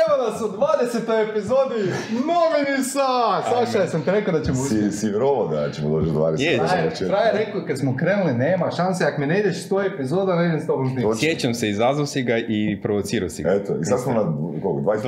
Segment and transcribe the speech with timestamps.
[0.00, 1.30] Evo nas u 20.
[1.30, 1.92] epizodi
[2.28, 3.08] Novinisa!
[3.44, 4.90] Saša, ja sam ti rekao da ćemo uspjeti.
[4.90, 6.40] Si, si vjerovao da ćemo doći do 20.
[6.40, 10.36] Je, Frajer, frajer rekao kad smo krenuli, nema šanse, ako mi ne ideš 100 epizoda,
[10.36, 11.18] ne idem s tobom snimati.
[11.18, 13.50] Sjećam se, izazvao si ga i provocirao si ga.
[13.50, 14.22] Eto, i sad smo na
[14.62, 14.96] koliko, 20?
[14.98, 15.02] 20,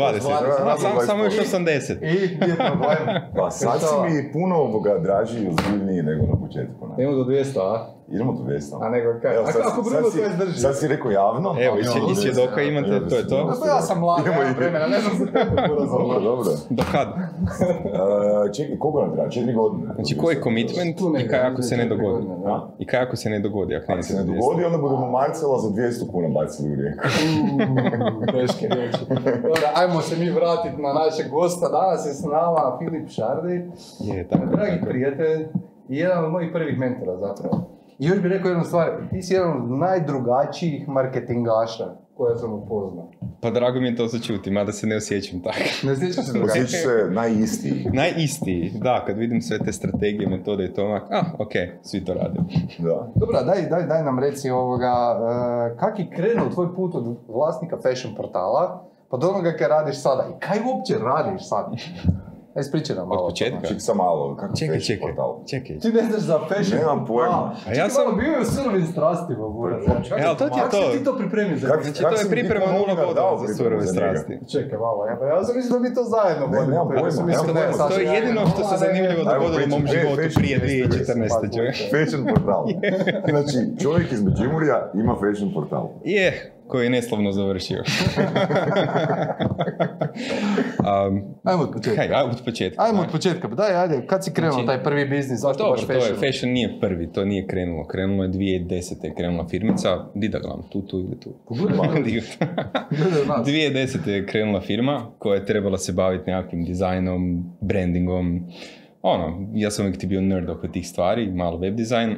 [0.65, 1.07] Da, a sam, 20.
[1.07, 2.03] samo još 80.
[2.03, 3.21] I je problem?
[3.37, 6.87] Pa sad si mi puno ovoga draži i ozbiljniji nego na početku.
[6.89, 6.95] ne?
[7.05, 8.00] Idemo do 200, a?
[8.11, 8.79] Idemo do 200.
[8.83, 9.37] A nego kaj?
[9.37, 10.61] Evo, sad, ako Bruno si- to izdrži.
[10.61, 11.49] Sad si rekao javno.
[11.61, 12.21] Evo, ali i, imamo i 200.
[12.23, 13.55] svjedoka imate, Evo, to je to.
[13.61, 15.25] Pa ja sam mlad, Idemo i- vremena, ne znam se
[15.69, 16.51] puno Dobro, dobro.
[16.71, 17.09] Do kad?
[17.91, 19.29] Uh, čekaj, koliko nam treba?
[19.31, 19.95] Četiri godine.
[19.95, 22.27] Znači, koji je negdje, i kaj ako se ne dogodi?
[22.79, 26.11] I kaj ako se ne dogodi, ako se ne dogodi, onda budemo Marcela za 200
[26.13, 27.03] kuna bacili u rijeku.
[28.33, 28.99] Teške riječi.
[29.43, 31.69] Dobro, ajmo se mi vratiti na našeg gosta.
[31.71, 33.71] Danas je s nama Filip Šardi,
[34.01, 35.47] Je, tako, dragi prijatelj
[35.89, 37.80] i jedan od mojih prvih mentora zapravo.
[38.01, 41.85] I još bih rekao jednu stvar, ti si jedan od najdrugačijih marketingaša
[42.17, 43.09] koje sam upoznao.
[43.43, 45.59] Pa drago mi je to začuti, mada se ne osjećam tako.
[45.87, 46.65] Ne sjećam se drugačije.
[46.65, 47.87] Osjećaš se najistiji.
[48.03, 51.53] Najistiji, da, kad vidim sve te strategije, metode i to onak, ah, ok,
[51.83, 52.41] svi to rade.
[52.79, 53.13] Da.
[53.15, 57.79] Dobra, daj, daj, daj nam reci ovoga, uh, kak je krenuo tvoj put od vlasnika
[57.83, 61.67] fashion portala pa do onoga kaj radiš sada i kaj uopće radiš sad?
[62.51, 63.21] Aj, ispričaj nam malo.
[63.21, 63.67] Od početka?
[63.69, 65.31] Ček sam malo, kako Čekaj, čekaj, portal?
[65.47, 65.75] čekaj.
[65.79, 67.41] Ti ne znaš za fashion Nemam pojma.
[67.61, 69.83] A ja Čekaj, sam- malo bio je u surovim strastima, burac.
[70.13, 70.83] E, ali to ti je Kako to.
[70.85, 72.67] si ti to pripremio za Kak- Znači, kak to je si mi ti priprema
[73.15, 74.35] dao za surove strasti.
[74.49, 76.71] Čekaj malo, ja, ja sam mislio da mi to zajedno Ne, vodimo.
[76.73, 77.17] nemam pa ja pojma,
[77.55, 77.73] pojma.
[77.73, 81.23] Saša To je jedino što se zanimljivo dogodilo u mom životu prije 2014.
[81.23, 81.51] festival.
[81.57, 81.75] čovjek.
[81.95, 82.63] Fashion portal.
[83.33, 85.85] Znači, čovjek iz Međimurja ima fashion portal.
[86.07, 86.27] Je,
[86.71, 87.83] koji je neslavno završio.
[90.81, 91.97] um, Ajmo od početka.
[91.97, 92.83] kaj, ajmo od početka.
[92.83, 95.73] Ajmo od početka, pa daj, ajde, kad si krenuo Znači- taj prvi biznis, zašto Dobro,
[95.73, 96.19] baš to je, fashion?
[96.21, 97.87] fashion nije prvi, to nije krenulo.
[97.87, 99.05] Krenulo je 2010.
[99.05, 101.31] je krenula firmica, di da gledam, tu, tu ili tu.
[103.27, 103.47] Nas.
[103.47, 104.09] 2010.
[104.09, 108.41] je krenula firma koja je trebala se baviti nekakvim dizajnom, brandingom.
[109.03, 112.17] Ono, ja sam uvijek ti bio nerd oko tih stvari, malo web dizajn,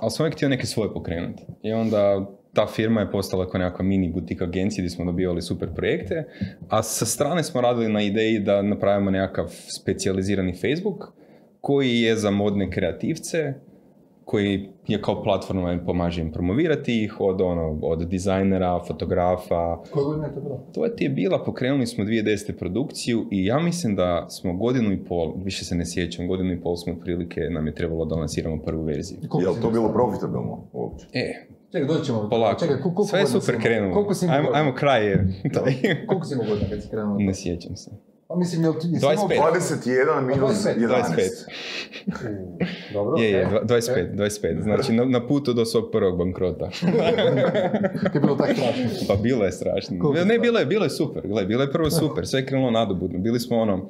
[0.00, 1.42] ali sam uvijek htio neke svoje pokrenuti.
[1.62, 2.26] I onda
[2.58, 6.24] ta firma je postala kao nekakva mini butik agencija gdje smo dobivali super projekte,
[6.68, 9.46] a sa strane smo radili na ideji da napravimo nekakav
[9.80, 11.12] specijalizirani Facebook
[11.60, 13.54] koji je za modne kreativce,
[14.24, 20.04] koji je kao platforma i pomaže im promovirati ih od, ono, od dizajnera, fotografa, Koje
[20.04, 20.60] godine je to bilo?
[20.74, 22.58] to je ti je bila, pokrenuli smo 2010.
[22.58, 26.60] produkciju i ja mislim da smo godinu i pol, više se ne sjećam, godinu i
[26.60, 29.18] pol smo otprilike, nam je trebalo da lansiramo prvu verziju.
[29.40, 31.06] Je li to bilo profitabilno uopće?
[31.12, 32.28] E, Čekaj, doći ćemo.
[32.30, 33.64] polako, Čekaj, ko- koliko sve je godina si super imao?
[33.64, 33.94] krenulo.
[33.94, 35.26] Koliko si Ajmo, ajmo kraj je.
[36.06, 37.16] Koliko si godina kad si krenuo?
[37.18, 37.90] ne sjećam se.
[38.28, 38.86] Pa mislim, jel ti...
[38.86, 39.34] jesi 25.
[39.34, 40.76] imao- 21 minus 25.
[40.76, 41.44] 11.
[42.06, 42.58] U,
[42.92, 43.50] Dobro, Je, je, okej.
[43.50, 44.62] dva- 25, 25.
[44.62, 46.64] Znači na, na putu do svog prvog bankrota.
[48.14, 48.84] Je bilo tako strašno.
[49.08, 49.96] Pa bilo je strašno.
[50.00, 51.26] Koliko Ne, bilo je, bilo je super.
[51.26, 52.26] Gle, bilo je prvo super.
[52.26, 53.18] Sve je krenulo nadobudno.
[53.18, 53.88] Bili smo ono,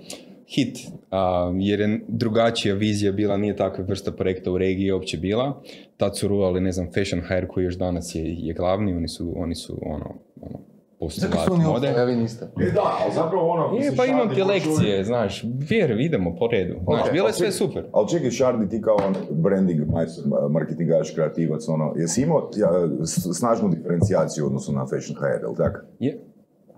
[0.48, 0.78] hit,
[1.10, 5.62] a, jer je drugačija vizija bila, nije takva vrsta projekta u regiji uopće bila.
[5.96, 9.32] Tad su ruvali, ne znam, Fashion Hire koji još danas je, je glavni, oni su,
[9.36, 10.58] oni su ono, ono
[11.00, 11.88] Zato su postulati oni mode.
[11.88, 12.44] opstali, a vi niste.
[12.44, 13.76] E da, ali zapravo ono...
[13.76, 16.74] Je, pa imam ti lekcije, čovjek- znaš, vjer, idemo po redu.
[16.84, 17.84] Znaš, Ok, bilo je sve super.
[17.92, 19.80] Ali čekaj, Šardi, ti kao on branding
[20.50, 22.70] marketingaš, kreativac, ono, jesi imao ja,
[23.32, 25.78] snažnu diferencijaciju u odnosu na Fashion HR, jel tako?
[25.98, 26.20] Je.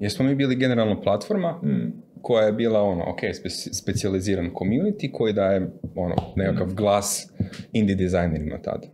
[0.00, 1.92] Jer smo mi bili generalno platforma Mm.
[2.22, 7.32] Koja je bila ono, ok, spe- specijaliziran community koji daje ono, nekakav glas
[7.72, 8.86] indie dizajnerima tada.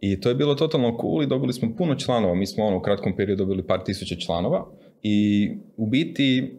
[0.00, 2.34] I to je bilo totalno cool i dobili smo puno članova.
[2.34, 4.66] Mi smo ono, u kratkom periodu dobili par tisuća članova
[5.02, 6.56] i u biti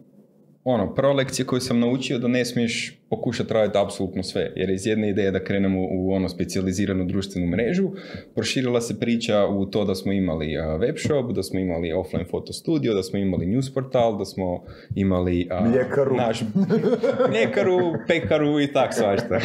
[0.64, 4.52] ono, prva lekcija koju sam naučio da ne smiješ pokušati raditi apsolutno sve.
[4.56, 7.90] Jer iz jedne ideje da krenemo u ono specijaliziranu društvenu mrežu,
[8.34, 10.46] proširila se priča u to da smo imali
[10.80, 14.62] web shop, da smo imali offline foto studio, da smo imali news portal, da smo
[14.94, 16.16] imali a, Mljekaru.
[16.16, 16.40] naš
[17.30, 19.38] mljekaru, pekaru i tak svašta.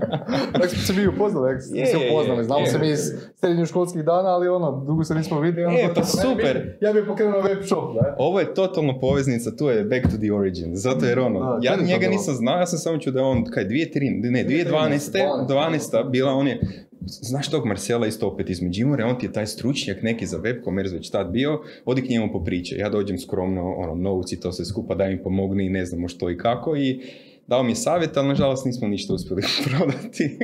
[0.52, 2.44] Tako smo se mi upoznali, tako se je, je, upoznali.
[2.44, 2.66] Znamo je.
[2.66, 3.00] se mi iz
[3.36, 5.66] srednjoškolskih dana, ali ono, dugo se nismo vidjeli.
[5.66, 6.54] ono, E, pa ne, super.
[6.56, 8.14] bi- Ja bih pokrenuo web shop, da.
[8.18, 10.76] Ovo je totalno poveznica, tu je back to the origin.
[10.76, 13.26] Zato jer ono, Da, ja to njega nisam znao, ja sam samo čuo da je
[13.26, 15.46] on, kaj, 2003, ne, 2012.
[15.48, 16.10] 12.
[16.10, 16.60] bila on je,
[17.06, 20.56] znaš tog Marcela isto opet iz Međimurja, on ti je taj stručnjak neki za web
[20.64, 22.76] commerce već tad bio, odi k njemu po priče.
[22.76, 26.30] Ja dođem skromno, ono, novci, to se skupa, daj mi pomogni i ne znamo što
[26.30, 27.00] i kako i
[27.46, 30.38] dao mi je savjet, ali nažalost nismo ništa uspjeli prodati.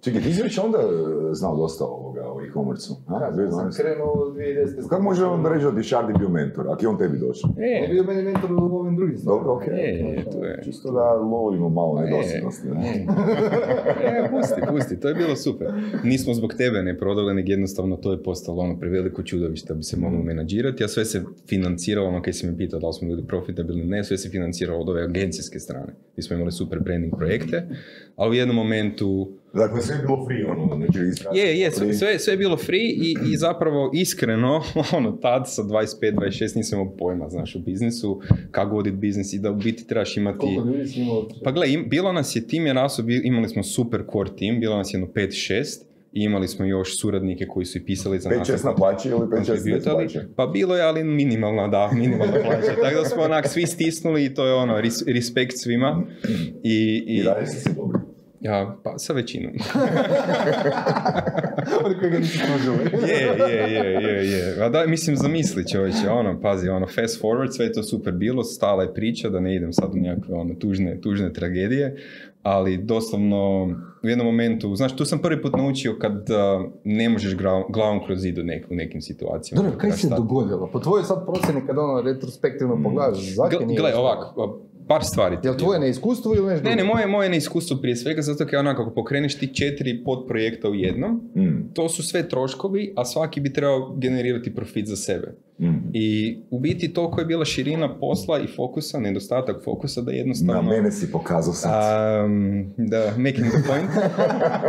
[0.00, 2.07] Čekaj, ti si već onda e, znao dosta ovoga,
[2.38, 2.94] ovih e-commerce-u.
[3.06, 3.24] a?
[3.24, 3.80] Ja, sam 2012.
[3.82, 4.88] krenuo 2010.
[4.88, 7.50] Kako može on reći da ti Šardi bio mentor, ako je on tebi došao?
[7.56, 9.44] On je E, bio meni mentor u ovim drugim stvarima.
[9.44, 9.74] Dobro, okej.
[10.18, 10.60] e, to je...
[10.64, 12.68] Čisto da lovimo malo nedosljednosti.
[12.68, 13.06] ne?
[14.08, 15.66] E, pusti, pusti, to je bilo super.
[16.04, 19.82] Nismo zbog tebe ne prodali, nego jednostavno to je postalo ono preveliko čudovište da bi
[19.82, 23.08] se moglo menadžirati, a sve se financiralo, ono kaj si me pitao da li smo
[23.08, 25.94] ljudi profitabilni, ne, sve se financiralo od ove agencijske strane.
[26.16, 27.66] Mi smo imali super branding projekte,
[28.16, 29.28] ali u jednom momentu
[29.58, 30.98] Dakle, sve je bilo free, ono, znači
[31.34, 34.62] je, je, sve, sve, sve je bilo free i, i zapravo iskreno,
[34.92, 39.50] ono, tad sa 25-26 nisam imao pojma, znaš, u biznisu, kako voditi biznis i da
[39.50, 40.38] u biti trebaš imati...
[40.38, 41.28] Koliko ljudi si imao?
[41.44, 44.76] Pa gle, im- bilo nas je, tim je raso, imali smo super core tim, bilo
[44.76, 45.64] nas je jedno 5-6
[46.12, 48.48] i imali smo još suradnike koji su i pisali za nas.
[48.50, 49.96] 5-6 na plaći ili 5-6 bez contributali.
[49.96, 50.26] plaće?
[50.36, 52.80] Pa bilo je, ali minimalna, da, minimalna plaća.
[52.82, 56.02] Tako da smo onak svi stisnuli i to je ono, res- respekt svima.
[56.62, 57.97] I, i, I dalje si se dobri.
[58.40, 59.52] Ja, pa sa većinom.
[61.84, 62.78] Oni koji ga nisi tužili.
[63.12, 64.64] je, je, je, je, je.
[64.64, 68.44] A da, mislim, zamisli čovječe, ono, pazi, ono, fast forward, sve je to super bilo,
[68.44, 71.96] stala je priča, da ne idem sad u nekakve, ono, tužne, tužne tragedije,
[72.42, 73.64] ali doslovno
[74.02, 78.04] u jednom momentu, znaš, tu sam prvi put naučio kad a, ne možeš gra- glavom
[78.06, 79.62] kroz zid u, nek- u nekim situacijama.
[79.62, 80.66] Dobro, kaj se dogodilo?
[80.72, 83.76] Po tvojoj sad procjeni kad ono retrospektivno pogledaš, zakaj Gle, nije
[84.88, 85.36] par stvari.
[85.44, 88.58] Jel je tvoje neiskustvo ili nešto Ne, ne, moje, moje neiskustvo prije svega, zato kaj
[88.58, 93.40] onako, ako pokreneš ti četiri podprojekta u jednom, Mm, to su sve troškovi, a svaki
[93.40, 95.34] bi trebao generirati profit za sebe.
[95.60, 95.90] mm.
[95.92, 100.62] I u biti toliko je bila širina posla i fokusa, nedostatak fokusa da jednostavno...
[100.62, 102.24] Na mene si pokazao sad.
[102.24, 103.90] Um, da, making the point.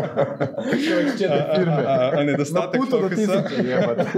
[0.88, 1.74] Čovjek četiri firme.
[1.74, 3.44] A, a, a Na nedostatak putu do fokusa...
[3.44, 4.04] tisuće, jebate.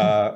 [0.00, 0.34] a,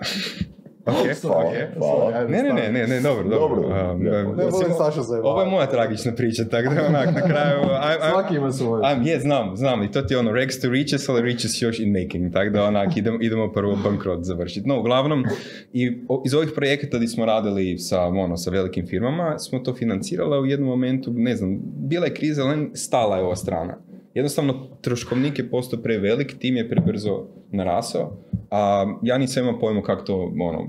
[0.87, 1.45] ok, Hvala,
[1.79, 2.29] hvala.
[2.29, 3.57] Ne, ne, ne, ne, ne, dobro, dobro.
[3.57, 6.87] Dobro, Um, um, Ne volim mislim, Sašu za Ovo je moja tragična priča, tako da
[6.87, 7.61] onak na kraju...
[7.89, 8.93] aj- aj- Svaki ima svoje.
[8.93, 11.81] Am, je, znam, znam, i to ti je ono rags to riches, ali riches još
[11.81, 14.69] in making, tako da onak idemo, idemo prvo bankrot završiti.
[14.69, 15.25] No, uglavnom,
[15.73, 15.87] i
[16.25, 20.47] iz ovih projekata gdje smo radili sa, ono, sa velikim firmama, smo to financirali, u
[20.47, 23.79] jednom momentu, ne znam, bila je kriza, ali stala je ova strana.
[24.15, 28.17] Jednostavno, troškovnik je postao prevelik, tim je prebrzo narasao,
[28.51, 30.67] a ja nisam imao pojma kako to, ono,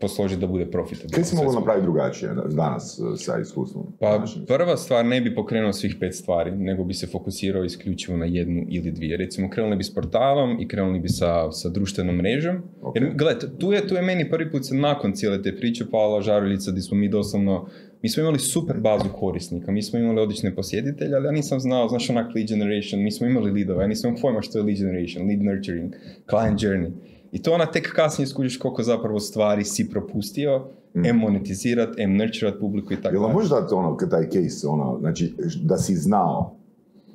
[0.00, 1.14] posložiti da bude profitabilno.
[1.14, 1.60] Kaj si mogao skupa.
[1.60, 3.86] napraviti drugačije da- danas eh, sa iskustvom?
[4.00, 8.24] Pa prva stvar ne bi pokrenuo svih pet stvari, nego bi se fokusirao isključivo na
[8.24, 9.16] jednu ili dvije.
[9.16, 12.62] Recimo krenuli bi s portalom i krenuli bi sa, sa društvenom mrežom.
[12.82, 12.96] Ok.
[12.96, 13.14] Jer
[13.58, 16.82] tu je, tu je meni prvi put se nakon cijele te priče pala žaruljica gdje
[16.82, 17.66] smo mi doslovno
[18.02, 21.88] mi smo imali super bazu korisnika, mi smo imali odlične posjetitelje, ali ja nisam znao,
[21.88, 24.78] znaš onak lead generation, mi smo imali leadove, ja nisam imao pojma što je lead
[24.78, 25.92] generation, lead nurturing,
[26.30, 26.90] client journey.
[27.32, 32.58] I to ona tek kasnije skužiš koliko zapravo stvari si propustio, em monetizirat, em nurturat
[32.60, 33.34] publiku i tako Jel dalje.
[33.34, 36.54] možeš dati ono, taj case, ono, znači, da si znao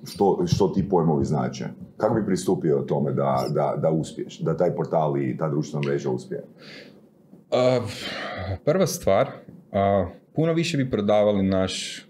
[0.05, 1.65] što, što ti pojmovi znače?
[1.97, 6.09] Kako bi pristupio tome da, da, da uspiješ, da taj portal i ta društvena mreža
[6.09, 6.43] uspije?
[7.51, 7.79] A,
[8.65, 9.29] prva stvar,
[9.71, 12.05] a, puno više bi prodavali naš,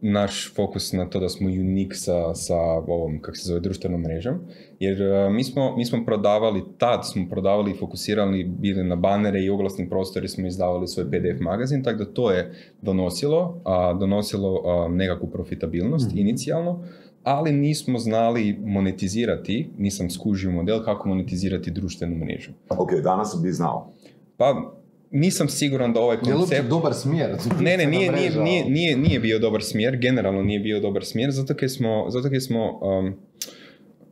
[0.00, 2.56] naš fokus na to da smo unik sa, sa
[2.86, 4.38] ovom, kako se zove, društvenom mrežom.
[4.80, 9.40] Jer a, mi, smo, mi smo prodavali, tad smo prodavali i fokusirali bili na banere
[9.40, 14.62] i oglasni prostori smo izdavali svoj PDF magazin, tako da to je donosilo, a, donosilo
[14.64, 16.84] a, nekakvu profitabilnost inicijalno,
[17.22, 22.50] ali nismo znali monetizirati, nisam skužio model kako monetizirati društvenu mrežu.
[22.68, 23.92] Ok, danas bi znao.
[24.36, 24.77] Pa
[25.10, 26.68] nisam siguran da ovaj Je koncept...
[26.68, 27.36] dobar smjer?
[27.60, 31.30] Ne, ne, nije, nije, nije, nije, nije bio dobar smjer, generalno nije bio dobar smjer,
[31.30, 33.14] zato kaj smo, zato kaj smo um,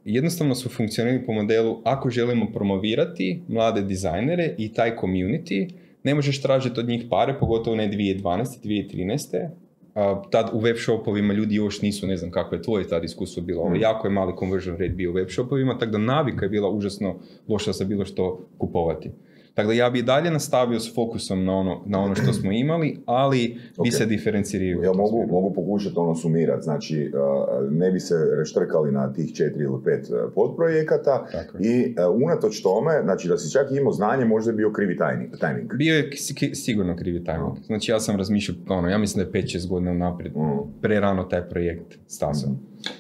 [0.05, 5.71] jednostavno su funkcionirali po modelu ako želimo promovirati mlade dizajnere i taj community,
[6.03, 8.23] ne možeš tražiti od njih pare, pogotovo ne 2012.
[8.65, 9.49] 2013.
[9.95, 13.43] A, tad u web shopovima ljudi još nisu, ne znam kako je tvoje tad iskustvo
[13.43, 16.49] bilo, ali jako je mali conversion rate bio u web shopovima, tako da navika je
[16.49, 17.15] bila užasno
[17.49, 19.11] loša za bilo što kupovati.
[19.57, 22.99] Tako da ja bi dalje nastavio s fokusom na ono, na ono što smo imali,
[23.07, 24.83] ali bi se diferencirao.
[24.83, 29.65] Ja mogu, mogu pokušati ono sumirati, znači uh, ne bi se reštrkali na tih četiri
[29.65, 34.25] ili pet uh, podprojekata Tako i uh, unatoč tome, znači da si čak imao znanje,
[34.25, 35.75] možda je bio krivi tajnik, timing.
[35.79, 36.11] Bio je
[36.53, 37.57] sigurno krivi timing.
[37.67, 40.81] Znači ja sam razmišljao, ono, ja mislim da je 5-6 godina naprijed, Mm.
[40.83, 42.51] prerano taj projekt stasao.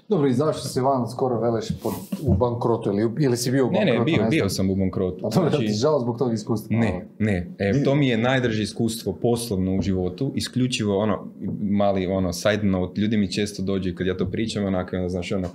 [0.08, 1.92] Dobro, i zašto si van skoro veleš pod,
[2.22, 3.98] u bankrotu ili, ili si bio u Ne, bankrotu?
[3.98, 4.30] ne, bio, znam.
[4.30, 5.26] bio sam u bankrotu.
[5.26, 6.76] A dobro, Znači, ti žao zbog tog iskustva?
[6.76, 7.50] Ne, ne.
[7.58, 10.32] E, to mi je najdraže iskustvo poslovno u životu.
[10.34, 11.26] Isključivo ono,
[11.60, 15.32] mali ono, side note, ljudi mi često dođu kad ja to pričam, onako, ono, znaš,
[15.32, 15.48] ono,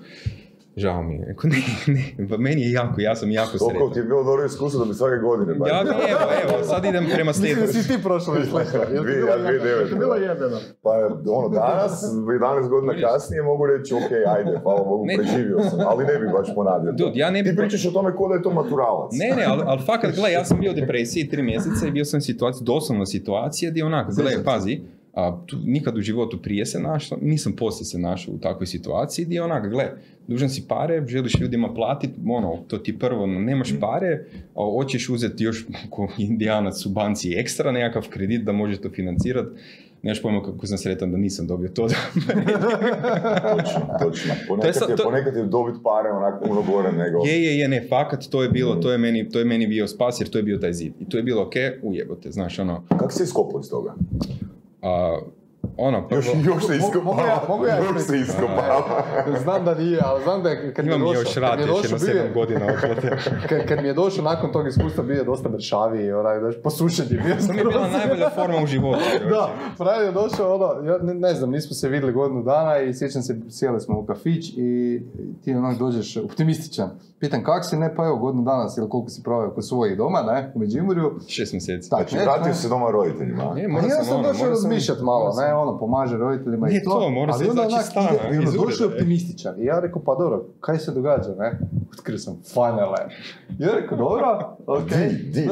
[0.75, 1.35] Žao mi je.
[1.43, 1.61] Ne,
[2.17, 3.97] ne, pa meni je jako, ja sam jako Toliko ti sretan.
[3.97, 5.69] je bilo dobro iskustvo da bi svake godine bar.
[5.69, 7.97] Ja bi, evo, evo, sad idem prema Mislim da si ti
[8.85, 9.63] ti Dvije- bilo ja, dvije jebeno?
[9.65, 9.79] devet.
[9.79, 10.57] Jel ti bilo jebeno?
[10.83, 10.91] Pa
[11.29, 16.19] ono, danas, 11 godina kasnije mogu reći, ok, ajde, hvala Bogu, preživio sam, ali ne
[16.19, 16.93] bi baš ponavljao.
[16.93, 19.11] Dude, ja ne bi- Ti pričaš o tome ko da je to maturalac.
[19.13, 22.05] Ne, ne, ali, ali fakat, gle, ja sam bio u depresiji tri mjeseca i bio
[22.05, 24.79] sam u situaciji, doslovno situacija gdje onak, gle, pazi,
[25.13, 29.25] a, tu, nikad u životu prije se našao, nisam poslije se našao u takvoj situaciji
[29.25, 29.91] gdje onak, gle,
[30.27, 34.25] dužan si pare, želiš ljudima platiti, ono, to ti prvo, nemaš pare,
[34.55, 39.49] a hoćeš uzeti još ko indijanac u banci ekstra nekakav kredit da možeš to financirati.
[40.03, 41.87] Nemaš pojma kako sam sretan da nisam dobio to.
[41.87, 41.95] Da...
[43.55, 44.33] Točno, točno.
[44.47, 47.17] Ponekad, sad- je, to- ponekad je dobit pare onako puno gore nego...
[47.25, 49.87] Je, je, je, ne, fakat, to je bilo, to je meni, to je meni bio
[49.87, 50.93] spas jer to je bio taj zid.
[50.99, 53.93] I to je bilo, ok, ujebote, znaš, ono, Kako se iskopao iz toga?
[54.83, 55.19] A,
[55.77, 57.03] ono, prvo, Još, još se iskopava.
[57.05, 59.03] mogu ja- mogu ja još se iskopava.
[59.37, 61.83] Znam da nije, ali znam da je kad mi je imam došao, još je još
[61.83, 62.65] jedno sedam godina
[63.49, 67.05] kad, kad mi je došao nakon tog iskustva bio je dosta mršaviji, onaj, znaš, posušen
[67.05, 67.35] je bio.
[67.37, 68.99] To mi je bila najbolja forma u životu.
[69.29, 72.93] Da, Frajer je došao, ono, ja ne, ne znam, nismo se vidjeli godinu dana i
[72.93, 75.01] sjećam se, sjeli smo u kafić i
[75.43, 76.89] ti onak dođeš optimističan.
[77.19, 79.97] Pitam kak si, ne, pa evo godinu dana si ili koliko si proveo kod svojih
[79.97, 81.11] doma, ne, u Međimurju.
[81.27, 81.89] Šest mjeseci.
[81.89, 83.43] Tak, Znači, vratio se doma roditeljima.
[83.45, 86.67] Ne, Pa morao ja sam, ono, došao morao sam- razmišljat malo, ne, ono, pomaže roditeljima
[86.67, 86.89] i Nije to.
[86.91, 89.55] to, mora se ali onda onak stana, ide- i onda došao je optimističan.
[89.57, 91.59] I ja rekao, pa dobro, kaj se događa, ne?
[91.91, 92.97] Otkrio sam fanele.
[93.49, 94.25] I ja rekao, dobro,
[94.67, 95.07] okej.
[95.07, 95.49] Di, di,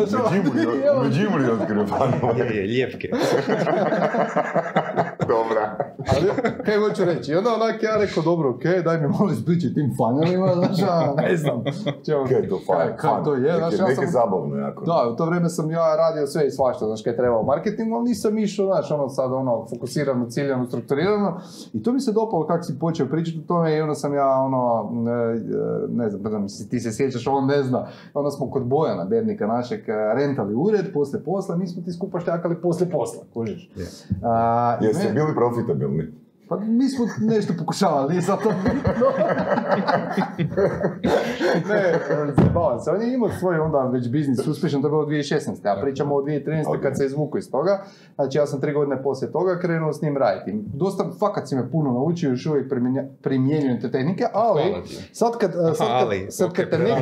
[0.86, 2.39] evo, Međimurju otkrio fanove.
[2.39, 3.10] Je, je, ljepke.
[5.34, 5.64] Dobra.
[6.12, 6.28] Ali,
[6.66, 7.32] kaj hoću reći?
[7.32, 11.14] I onda onak ja rekao, dobro, okej, daj mi malo ispričaj tim fanelima, znaš, a,
[11.22, 11.64] ne znam.
[12.06, 12.78] Čeo, Kaj je to fan?
[12.78, 14.12] Kaj, kaj to je, znaš, Neke, ja neke sam...
[14.12, 14.86] zabavno jako.
[14.86, 17.94] Da, u to vrijeme sam ja radio sve i svašta, znaš, kaj je trebao marketing,
[17.94, 21.40] ali nisam išao, znaš, ono sad, ono, fokusirano, ciljano, strukturirano.
[21.74, 24.28] I to mi se dopalo kako si počeo pričati o tome i onda sam ja,
[24.28, 25.14] ono, ne,
[25.90, 27.88] ne znam, ne znam, ti se sjećaš, on ne zna.
[28.14, 32.20] Onda smo kod Bojana, Bernika našeg, eh, rentali ured, poslije posla, mi smo ti skupa
[32.20, 33.72] štakali poslije posla, kužiš.
[33.76, 33.86] Je.
[34.24, 34.78] A,
[35.24, 36.04] bili profitabilni?
[36.50, 38.92] pa mi smo nešto pokušavali, nije sad to bitno.
[41.70, 42.92] ne, zabavam se.
[42.92, 45.78] On je imao svoj onda već biznis uspješan, to je bilo 2016.
[45.78, 46.82] A pričamo o 2013.
[46.82, 47.84] kad se izvuku iz toga.
[48.16, 50.64] Znači ja sam tri godine poslije toga krenuo s njim raditi.
[50.74, 52.74] Dosta, fakat si me puno naučio, još uvijek
[53.22, 54.64] primjenjujem te tehnike, ali
[55.12, 57.02] sad kad, sad kad, ali, sad kad te neko,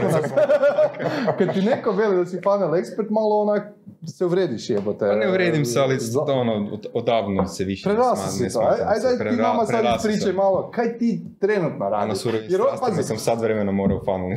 [1.38, 3.77] kad ti neko veli da si funnel ekspert, malo onak
[4.08, 5.00] se uvrediš jebote.
[5.01, 8.03] Pa ne uvredim se, ali Za- to ono, od- odavno se više ne ne
[8.48, 8.60] si to.
[8.60, 9.08] Aj, smatram aj se.
[9.17, 9.76] daj ti nama sad
[10.21, 10.36] sam.
[10.36, 12.10] malo, kaj ti trenutno A radiš?
[12.10, 14.32] na surovim Jer on- strastima sam sad vremena morao u funnelu.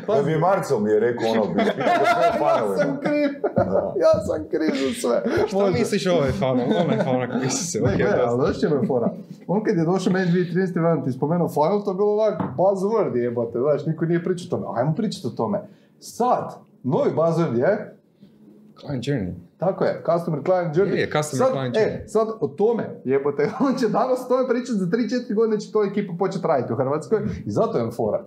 [0.00, 1.66] Da pazi, bi Marcel mi je rekao ono, bi ja
[2.78, 3.30] sam kriv,
[3.96, 5.22] ja sam kriv za sve.
[5.46, 5.70] Šta Možda.
[5.70, 6.66] misliš o ovaj funnel?
[6.78, 9.10] Onaj funnel kako se, Ne, ok, gledaj, ali znaš čemu je fora?
[9.46, 10.56] On kad je došao meni 2013.
[10.78, 14.62] van ti spomenuo funnel, to je bilo onak buzzword jebote, znaš, niko nije pričao o
[14.62, 14.78] tome.
[14.78, 15.60] Ajmo pričati o tome.
[16.00, 17.95] Sad, novi buzzword je,
[18.80, 19.32] Client journey.
[19.58, 20.94] Tako je, customer client journey.
[20.94, 22.06] Je, je, customer sad, client E, journey.
[22.06, 25.84] sad o tome, jebote, on će danas o tome pričati za 3-4 godine će to
[25.84, 28.24] ekipa početi raditi u Hrvatskoj i zato je on fora.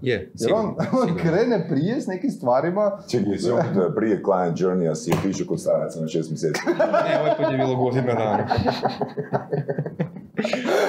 [0.00, 0.64] Je, Jer on,
[1.02, 3.60] on krene prije s nekim stvarima, Čekaj, jesi on
[3.96, 6.60] prije client journey-a si otišao kod staraca na šest mjeseci?
[6.68, 8.46] Ne, ovaj put je bilo godina dana.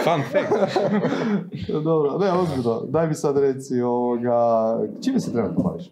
[0.04, 0.78] Fun fact.
[1.84, 4.38] dobro, ne, ozbiljno, daj mi sad reci ovoga,
[5.02, 5.92] čime se trenutno baviš?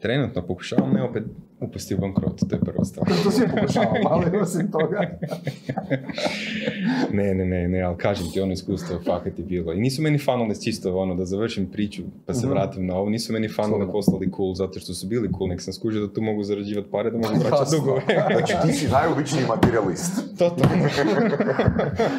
[0.00, 1.22] Trenutno pokušavam ne opet
[1.60, 3.06] upasti u bankrot, to je prva stvar.
[3.24, 5.00] To svi pokušavam, ali osim toga.
[7.12, 9.72] Ne, ne, ne, ne, ali kažem ti, ono iskustvo fakat je bilo.
[9.72, 12.50] I nisu meni fanule čisto ono, da završim priču pa se Mhm.
[12.50, 13.92] vratim na ovo, nisu meni Slobodno.
[13.92, 17.10] postali cool zato što su bili cool, nek sam skužio da tu mogu zarađivati pare,
[17.10, 18.00] da mogu vraćati dugove.
[18.28, 20.38] Znači ti si najobičniji materijalist.
[20.38, 20.84] Totalno.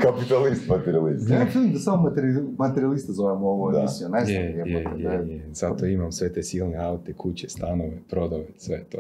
[0.01, 1.29] Kapitalist materijalist.
[1.29, 3.79] Ja da samo materi- materijalista zovemo Da.
[3.79, 4.35] emisiju, ne znam.
[4.35, 5.45] Je, je, je, je.
[5.51, 8.97] Zato imam sve te silne aute, kuće, stanove, prodove, sve to.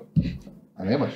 [0.75, 1.11] A nemaš?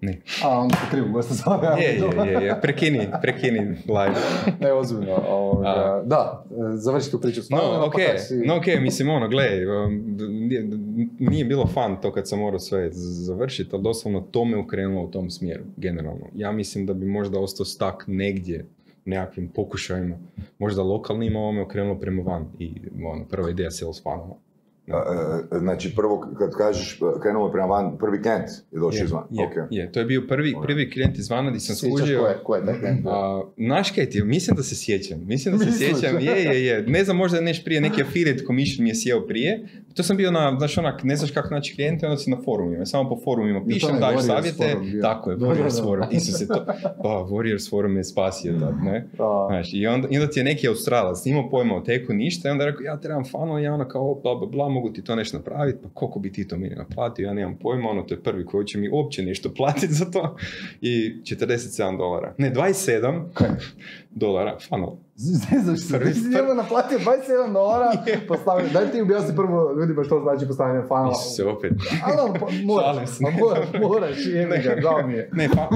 [0.00, 0.18] Ne.
[0.44, 1.68] A, onda se krivo gosta zove.
[1.78, 2.60] Je, je, je, je.
[2.60, 4.14] Prekini, prekini live.
[4.60, 5.14] Ne, ozbiljno.
[5.28, 10.16] Ovoga, da, završi tu priču No, ok, pa si- no, ok, mislim, ono, gle, um,
[10.30, 10.68] nije,
[11.18, 15.10] nije bilo fan to kad sam morao sve završiti, ali doslovno to me ukrenulo u
[15.10, 16.26] tom smjeru, generalno.
[16.34, 18.66] Ja mislim da bi možda ostao stak negdje,
[19.04, 20.16] nekakvim pokušajima,
[20.58, 22.72] možda lokalnim, ovo me okrenulo prema van i
[23.04, 24.36] ono, prva ideja sales funnela.
[24.86, 24.92] E,
[25.56, 29.24] e, Znači, prvo kad kažeš krenulo je prema van, prvi klijent je došao izvan.
[29.30, 29.52] je, Ok.
[29.70, 29.92] je.
[29.92, 32.20] To je bio prvi, prvi klijent izvana gdje sam Sjećaš skužio...
[32.20, 33.06] ko je, ko je taj klijent?
[33.06, 34.24] A, znaš kaj ti, je?
[34.24, 37.64] mislim da se sjećam, mislim da se sjećam, je, je, je, ne znam, možda neš
[37.64, 41.16] prije, neki affiliate commission mi je sjeo prije, to sam bio na, znaš onak, ne
[41.16, 44.68] znaš kako naći klijente, onda si na forumima, samo po forumima pišem, daješ Warriors savjete,
[44.72, 45.02] forum bio.
[45.02, 45.82] tako je, Warriors da, da.
[45.82, 46.64] forum, Isuse, to,
[47.02, 49.08] pa, Warriors forum je spasio tad, ne?
[49.18, 49.46] Da.
[49.48, 52.52] Znaš, i onda, i onda ti je neki Australac, nimao pojma o teku ništa, i
[52.52, 55.16] onda je rekao, ja trebam funnel, ja ono kao, bla, bla, bla, mogu ti to
[55.16, 58.22] nešto napraviti, pa koliko bi ti to meni naplatio, ja nemam pojma, ono, to je
[58.22, 60.36] prvi koji će mi uopće nešto platiti za to,
[60.80, 63.24] i 47 dolara, ne, 27
[64.10, 64.90] dolara, funnel.
[65.16, 67.92] Zezaš se, Prvi- ti si njemu naplatio 27 dolara,
[68.28, 71.12] postavio, daj ti objasni prvo ljudima što znači postavljanje fanova.
[71.12, 71.72] Isuse, opet.
[72.04, 73.24] Ali ono, pa, moraš, se.
[73.24, 75.30] pa moraš, moraš, jebi ga, žao mi je.
[75.32, 75.68] Ne, pa...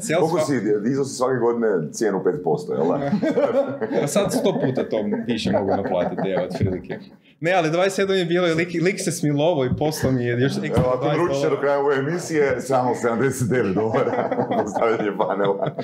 [0.00, 3.10] Sales Koliko si, dizao si svake godine cijenu 5%, jel da?
[4.00, 4.96] Pa sad sto puta to
[5.26, 6.98] više mogu naplatiti, evo, otprilike.
[7.40, 10.82] Ne, ali 27 je bilo lik, lik se smilovo i poslao mi je još ekstra
[10.82, 14.30] Evo, ako 20 naručite do kraja ove emisije, samo 79 dolara
[14.62, 15.76] postavljanje panela.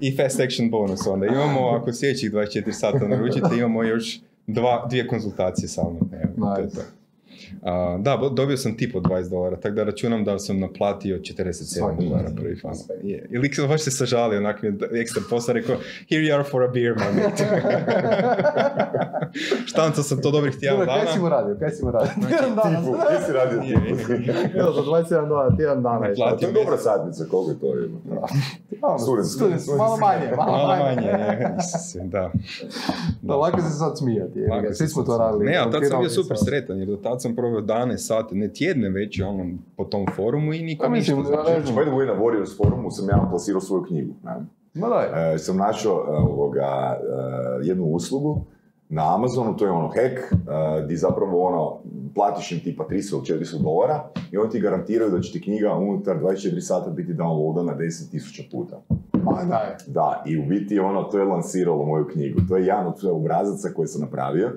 [0.00, 1.26] I fast action bonus onda.
[1.26, 6.10] Imamo, ako sljedećih 24 sata naručite, imamo još dva, dvije konzultacije sa mnom.
[6.22, 6.76] Evo, to je Nice.
[6.76, 6.82] to.
[7.62, 11.52] A, da, dobio sam tip od 20 dolara, tako da računam da sam naplatio 47
[11.52, 12.78] Svaki dolara prvi funnel.
[13.02, 13.26] Je.
[13.30, 15.76] I lik se baš se sažalio, onak mi je ekstra posao rekao,
[16.10, 17.44] here you are for a beer, my mate.
[19.66, 21.12] Štanca sam to dobrih tjedan Dobro, kaj dana.
[21.12, 22.10] si mu radio, kaj si mu radio?
[22.28, 22.80] Tjedan dana.
[22.80, 23.62] Tipu, gdje si radio.
[24.60, 26.00] Evo, za 27 dolara, tjedan dana.
[26.14, 27.84] To je dobra satnica, koliko je to?
[27.84, 27.98] ima?
[28.98, 31.12] Student, student, malo manje, malo manje.
[32.04, 32.30] da.
[33.22, 34.40] Da, lako se sad smijati,
[34.72, 35.44] svi smo to radili.
[35.44, 38.52] Ne, ali tad sam bio super sretan, jer do tad sam proveo dane, sate, ne
[38.52, 39.44] tjedne već, ono,
[39.76, 41.36] po tom forumu i Pa nikom mislim, ništa.
[41.36, 41.66] ne znači.
[41.66, 41.76] znam.
[41.76, 44.14] By the way, na Warriors forumu sam ja plasirao svoju knjigu.
[44.24, 44.34] Ne?
[44.74, 45.34] Ma daj.
[45.34, 48.44] E, sam našao e, ovoga, e, jednu uslugu
[48.88, 51.78] na Amazonu, to je ono hack, e, di zapravo ono,
[52.14, 55.74] platiš im tipa 300 ili 400 dolara i oni ti garantiraju da će ti knjiga
[55.74, 58.82] unutar 24 sata biti downloadana 10.000 puta.
[59.12, 59.74] Ma daj.
[59.86, 62.40] Da, i u biti ono, to je lansiralo moju knjigu.
[62.48, 64.52] To je jedan od obrazaca koje sam napravio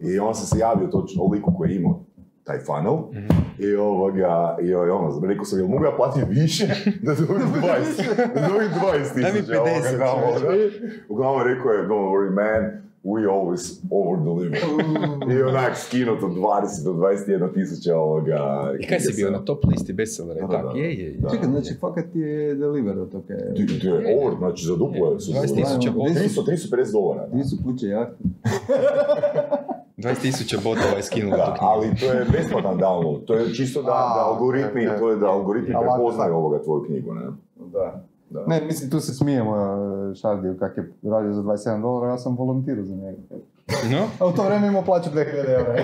[0.00, 2.00] i on sam se javio točno o liku koji je imao
[2.46, 2.96] taj funnel
[3.58, 6.66] i ovoga, i ono, rekao sam, jel mogu ja platiti više
[7.06, 10.70] da dobijem 20, da dobijem 20 Daj mi tisuća ovoga 50, downloada.
[11.08, 14.58] Uglavnom rekao je, don't worry man, we always over deliver.
[15.38, 18.72] I onak skinuto od 20 do 21 tisuća ovoga.
[18.80, 20.46] I kaj si bio na top listi bestsellera?
[20.46, 20.78] Da, da, da.
[20.78, 21.18] je, je, je.
[21.18, 21.30] Da.
[21.30, 23.34] Čekaj, znači, fakat je deliver od toga.
[23.56, 26.20] Ti, ti je over, znači za duplo su 20 tisuća Da, botova.
[26.20, 27.30] 300, 350 dolara.
[27.30, 28.24] Ti su kuće jahte.
[29.96, 31.64] 20 tisuća botova je skinulo tu Da, knjigu.
[31.64, 33.24] ali to je besplatan download.
[33.24, 37.14] To je čisto da, A, da algoritmi, to je da algoritmi prepoznaju ovoga tvoju knjigu,
[37.14, 37.22] ne?
[37.56, 38.04] Da.
[38.30, 38.44] Da.
[38.46, 39.60] Ne, mislim, tu se smijemo e,
[40.14, 43.18] Šardiju kak je radio za 27 dolara, ja sam volontirao za njega.
[43.90, 43.98] No?
[44.20, 45.76] A u to vrijeme imao plaću 2000 eura.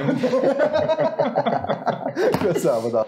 [2.43, 3.05] Ko samo da.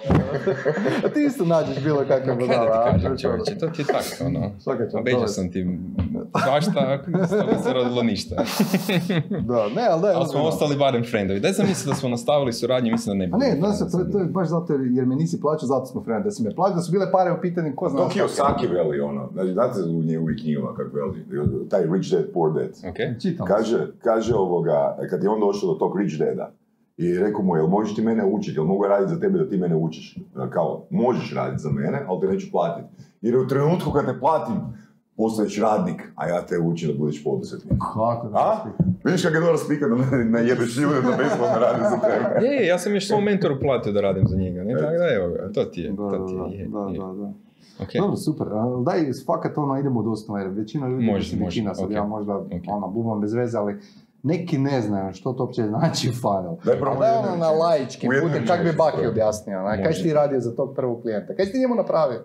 [1.05, 3.87] A ti isto nađeš bilo kakve Kaj da budala, ti kažem čovječe, to ti je
[3.87, 4.51] tako, ono.
[4.59, 5.33] Svaka čast, Obećao dobro.
[5.33, 5.79] sam ti
[6.45, 8.37] svašta, s toga se rodilo ništa.
[9.49, 11.41] Da, ne, ali da je Ali smo ostali barem friendovi.
[11.41, 13.37] Daj sam mislio da smo nastavili suradnju, mislim da ne bi.
[13.39, 16.03] Ne, bilo znaš, to, to je baš zato jer, jer me nisi plaćao, zato smo
[16.03, 17.99] friend, da si me plaćao, da su bile pare u pitanju, ko zna.
[17.99, 22.53] To Kiyosaki veli ono, znači, znate u njegovih knjigama kako veli, taj Rich Dad, Poor
[22.53, 22.71] Dad.
[22.91, 23.21] Ok?
[23.23, 23.47] Čitam.
[23.47, 26.53] Kaže, kaže ovoga, kad je on došao do tog Rich Dada,
[26.97, 29.57] i rekao mu, jel možeš ti mene učiti, jel mogu raditi za tebe da ti
[29.57, 30.19] mene učiš?
[30.51, 32.89] Kao, možeš raditi za mene, ali te neću platiti.
[33.21, 34.55] Jer u trenutku kad te platim,
[35.17, 37.79] postaješ radnik, a ja te učim da budeš poduzetnik.
[37.95, 38.65] Kako da A?
[39.05, 42.25] Vidiš kako je dobro spika da ne, ne jebeš ljude da besplatno radi za tebe.
[42.47, 44.75] Je, je, ja sam još svom mentoru platio da radim za njega, ne?
[44.75, 46.99] Tako da evo ga, to ti je, Da, to ti da, je, je, da, je.
[46.99, 47.33] da, da.
[47.81, 47.89] Ok.
[47.99, 48.47] Dobro, super.
[48.49, 51.85] A, Daj, fakat ono, idemo od osnova, jer većina ljudi, Može, mislim, može, većina sad,
[51.85, 51.91] ok.
[51.91, 52.51] ja možda, Ok.
[52.69, 53.77] ono, bubam bez veze, ali
[54.25, 56.57] neki ne znaju što to uopće znači funnel.
[56.65, 59.09] Daj A probamo daj jednu ono na jednoj putem, kak bi Baki je.
[59.09, 62.25] objasnio, onaj, kaj si ti radio za tog prvog klijenta, kaj si ti njemu napravio?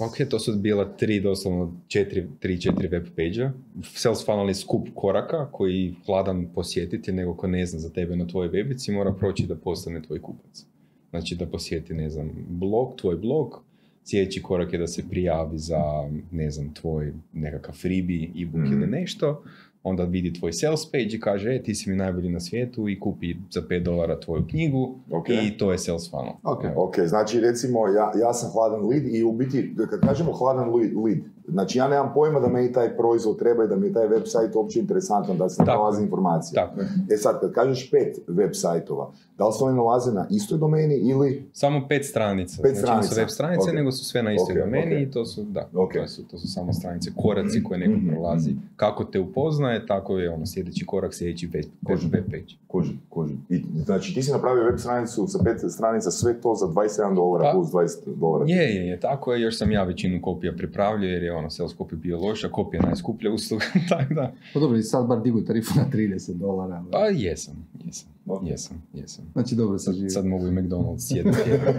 [0.00, 3.50] Ok, to su bila tri, doslovno četiri, tri, četiri web page
[3.84, 8.26] Sales funnel je skup koraka koji hladan posjetiti, nego ko ne zna za tebe na
[8.26, 10.64] tvojoj webici mora proći da postane tvoj kupac.
[11.10, 13.62] Znači da posjeti, ne znam, blog, tvoj blog,
[14.04, 15.82] sljedeći korak je da se prijavi za,
[16.30, 18.72] ne znam, tvoj nekakav freebie, ebook Mhm.
[18.72, 19.42] ili nešto,
[19.88, 23.00] onda vidi tvoj sales page i kaže, e, ti si mi najbolji na svijetu i
[23.00, 25.28] kupi za 5 dolara tvoju knjigu Ok.
[25.28, 26.32] i to je sales funnel.
[26.42, 26.64] Ok.
[26.76, 30.92] Ok, znači recimo ja, ja sam hladan lead i u biti, kad kažemo hladan lead,
[31.04, 31.18] lead
[31.48, 34.22] Znači ja nemam pojma da meni taj proizvod treba i da mi je taj web
[34.24, 36.66] sajt uopće interesantan, da se Tako nalazi informacija.
[36.66, 36.86] Tako je.
[37.10, 40.94] E sad, kad kažeš pet web sajtova, da li se oni nalaze na istoj domeni
[40.94, 41.48] ili...
[41.52, 42.62] Samo pet stranica.
[42.62, 43.20] Pet znači, nisu stranica.
[43.20, 43.74] web stranice, Ok.
[43.74, 45.02] nego su sve na istoj Ok, domeni ok.
[45.02, 48.50] i to su, da, to, su, to su samo stranice, koraci koje neko Mhm, prolazi.
[48.76, 52.10] Kako te upoznaje, tako je ono sljedeći korak, sljedeći web, Kužim.
[52.10, 52.52] web page.
[52.68, 53.46] Kužim, kužim.
[53.48, 57.44] I, znači ti si napravio web stranicu sa pet stranica, sve to za 27 dolara
[57.44, 58.44] Pa, plus 20 dolara.
[58.48, 61.72] Je, je, je, tako je, još sam ja većinu kopija pripravljao jer je ono, sales
[61.74, 64.32] copy bio loš, a kopija je najskuplja usluga, tako da.
[64.54, 66.84] Pa dobro, i sad bar digu tarifu na 30 dolara.
[66.92, 68.42] Pa jesam, jesam, Ok.
[68.44, 69.24] jesam, jesam.
[69.32, 70.10] Znači dobro Sad, živi.
[70.10, 71.74] sad mogu i McDonald's jedno tjedan.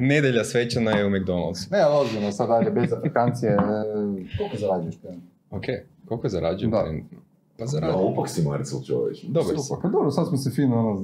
[0.00, 1.70] Nedjelja svečana je u McDonald'su.
[1.70, 3.56] Ne, ali ozbiljno, sad dalje, bez afrikancije, e,
[4.38, 4.94] koliko zarađuješ?
[5.50, 5.64] Ok,
[6.04, 6.84] koliko zarađujem Da.
[6.84, 7.18] trenutno?
[7.58, 8.06] Pa Da, zarađujem.
[8.08, 9.24] opak si Marcel čovječ.
[9.24, 9.72] Dobar si.
[9.82, 11.02] Pa dobro, sad smo se fino, ono,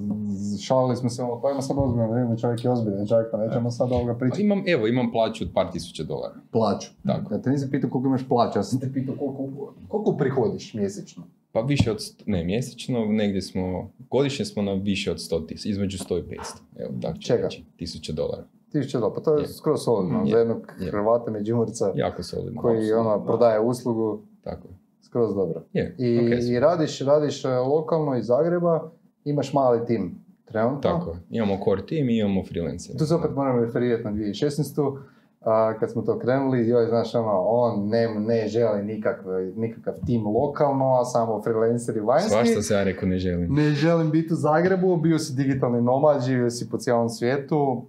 [0.59, 3.39] šalili smo se, ono, pa ima sad ozbiljno, da vidimo čovjek je ozbiljan čovjek, pa
[3.39, 4.43] nećemo sad ovoga Pa pričati.
[4.43, 6.35] imam, evo, imam plaću od par tisuća dolara.
[6.53, 6.91] Plaću.
[7.07, 7.35] Tako.
[7.35, 9.49] Ja te nisam pitao koliko imaš plaću, ja sam te pitao koliko,
[9.89, 11.23] koliko prihodiš mjesečno.
[11.53, 15.69] Pa više od, st- ne mjesečno, negdje smo, godišnje smo na više od 100 tisuća,
[15.69, 16.37] između 100 i 500.
[16.77, 17.43] Evo, tako ću Čega?
[17.45, 18.45] reći, tisuća dolara.
[18.73, 19.49] Tisuća dolara, pa to je Je.
[19.49, 20.31] skoro solidno, Je.
[20.31, 20.91] za jednog Je.
[20.91, 22.61] Hrvata Međimurca Jako solidno.
[22.63, 23.25] koji ono, da.
[23.25, 24.75] prodaje uslugu, Tako je.
[25.15, 25.63] Skroz dobro.
[25.73, 28.91] Je, I, ok, i radiš, radiš e, lokalno iz Zagreba,
[29.25, 30.81] imaš mali tim trenutno.
[30.81, 31.17] tako.
[31.31, 32.99] Imamo core team i imamo freelancere.
[32.99, 34.99] Tu se opet moram referirati na 2016.
[35.41, 40.27] A, kad smo to krenuli, joj, znaš, ono, on ne, ne želi nikakav, nikakav tim
[40.27, 42.31] lokalno, a samo freelanceri vanjski.
[42.31, 43.55] Svašta se ja rekao ne želim.
[43.55, 47.85] Ne želim biti u Zagrebu, bio si digitalni nomad, živio si po cijelom svijetu.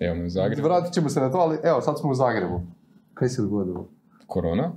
[0.00, 0.68] Evo me u Zagrebu.
[0.68, 2.60] Vratit ćemo se na to, ali evo, sad smo u Zagrebu.
[3.14, 3.88] Kaj se dogodilo?
[4.26, 4.72] Korona.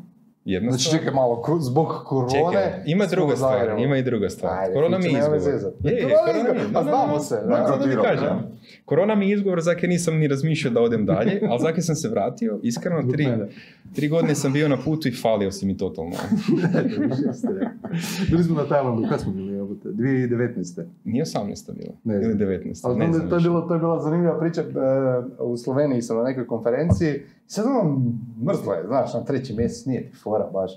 [0.45, 2.31] Jedna Znači, čekaj malo, ko- zbog korone...
[2.31, 4.59] Čekaj, ima druga stvar, ima i druga stvar.
[4.59, 5.39] Ajde, korona mi je izgovor.
[5.83, 7.77] Je, je, Korona je korona mi je- izgovor, da, a da, znamo da, se, da,
[7.79, 7.95] da.
[7.95, 8.25] da kažem.
[8.25, 8.51] da.
[8.85, 12.09] Korona mi je izgovor zake nisam ni razmišljao da odem dalje, ali zake sam se
[12.09, 13.27] vratio, iskreno, tri,
[13.95, 16.15] tri godine sam bio na putu i falio si mi totalno.
[18.29, 19.54] Bili smo na Tajlandu, kad smo bili?
[19.83, 19.89] Jebote?
[19.89, 20.83] 2019.
[21.03, 21.73] Nije 18.
[21.77, 22.47] bilo, Ne ili znam.
[22.47, 22.81] 19.
[22.83, 26.17] Ali ne znam to, je bilo, to je bila zanimljiva priča, e, u Sloveniji sam
[26.17, 28.01] na nekoj konferenciji, i sad ono,
[28.45, 30.71] mrtvo je, znaš, na treći mjesec nije ti fora baš.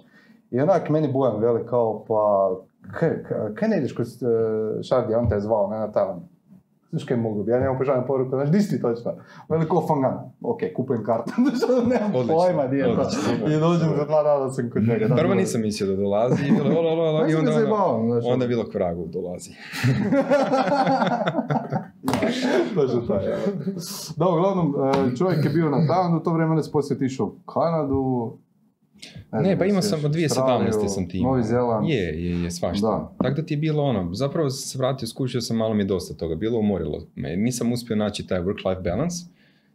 [0.51, 2.51] I onak meni Bojan veli kao, pa,
[2.93, 3.23] kaj,
[3.55, 6.23] kaj, ne ideš kod uh, Šardi, on te je zvao, ne na Tajland.
[6.91, 9.13] Znaš kaj mogu bi, ja njemu poželim poruku, znaš, di si ti točno?
[9.49, 10.15] Veli ko Fangan.
[10.43, 13.03] Ok, kupujem kartu, znaš, ono, nemam Odlično, pojma di je to.
[13.51, 15.15] I dođem za dva dana sam kod njega.
[15.17, 15.37] Prvo je.
[15.37, 18.65] nisam mislio da dolazi i bilo olo, olo, Ja i onda, ono, onda je bilo
[18.65, 19.51] k vragu dolazi.
[22.75, 23.25] Točno tako.
[24.17, 24.75] Da, uglavnom,
[25.13, 28.33] e, čovjek je bio na Tajlandu, to vrijeme se poslije otišao u Kanadu.
[29.33, 30.23] Ne, znam pa imao sam od 2017.
[30.25, 31.33] Australiju, sam ti imao.
[31.33, 31.89] Novi Zeland.
[31.89, 32.87] Je, je, je, svašta.
[32.87, 33.13] Da.
[33.23, 35.87] Tako da ti je bilo ono, zapravo sam se vratio, skušao sam, malo mi je
[35.87, 37.37] dosta toga bilo, umorilo me.
[37.37, 39.25] Nisam uspio naći taj work-life balance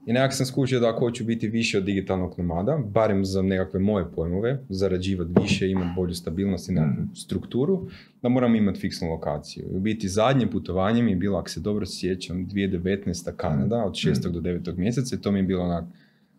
[0.06, 3.80] i nekako sam skušao da ako hoću biti više od digitalnog nomada, barem za nekakve
[3.80, 7.88] moje pojmove, zarađivati više, imati bolju stabilnost i nekakvu strukturu,
[8.22, 9.66] da moram imati fiksnu lokaciju.
[9.72, 13.36] I u biti zadnje putovanje mi je bilo, ako se dobro sjećam, 2019.
[13.36, 14.30] Kanada, od 6.
[14.30, 14.78] do 9.
[14.78, 15.86] mjeseca i to mi je bilo onak,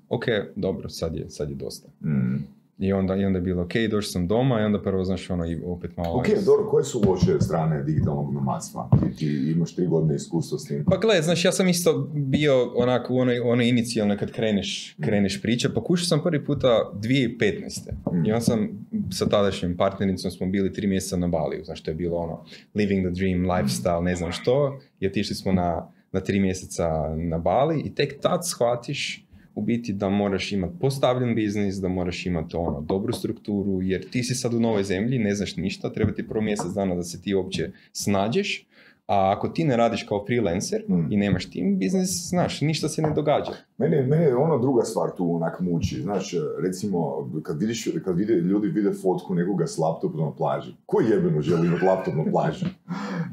[0.09, 0.25] ok,
[0.57, 1.89] dobro, sad je, sad je dosta.
[2.05, 2.54] Mm.
[2.79, 5.47] I onda, I onda je bilo, ok, došao sam doma i onda prvo, znaš, ono,
[5.47, 6.19] i opet malo...
[6.19, 8.89] Ok, dobro, koje su loše strane digitalnog nomadstva?
[9.01, 10.85] Ti, ti imaš tri godine iskustva s tim.
[10.85, 15.43] Pa gle, znaš, ja sam isto bio onako u onoj, onoj inicijalnoj kad kreneš, kreneš
[15.43, 17.91] priče, pokušao sam prvi puta 2015.
[18.13, 18.27] Mm.
[18.27, 21.95] I onda sam sa tadašnjim partnericom smo bili tri mjeseca na Baliju, znaš, to je
[21.95, 26.41] bilo ono, living the dream, lifestyle, ne znam što, i otišli smo na, na tri
[26.41, 29.24] mjeseca na Bali i tek tad shvatiš
[29.55, 34.23] u biti da moraš imati postavljen biznis, da moraš imati ono, dobru strukturu, jer ti
[34.23, 37.23] si sad u novoj zemlji, ne znaš ništa, treba ti prvo mjesec dana da se
[37.23, 38.67] ti uopće snađeš,
[39.07, 41.13] a ako ti ne radiš kao freelancer Mm.
[41.13, 43.53] i nemaš tim biznis, znaš, ništa se ne događa.
[43.79, 46.01] Mene, mene je ono druga stvar tu onak muči.
[46.03, 46.99] Znaš, recimo,
[47.43, 50.75] kad, vidiš, kad vide, ljudi vide fotku nekoga s laptopom na plaži.
[50.87, 52.65] Ko jebeno želi imati laptop na plaži?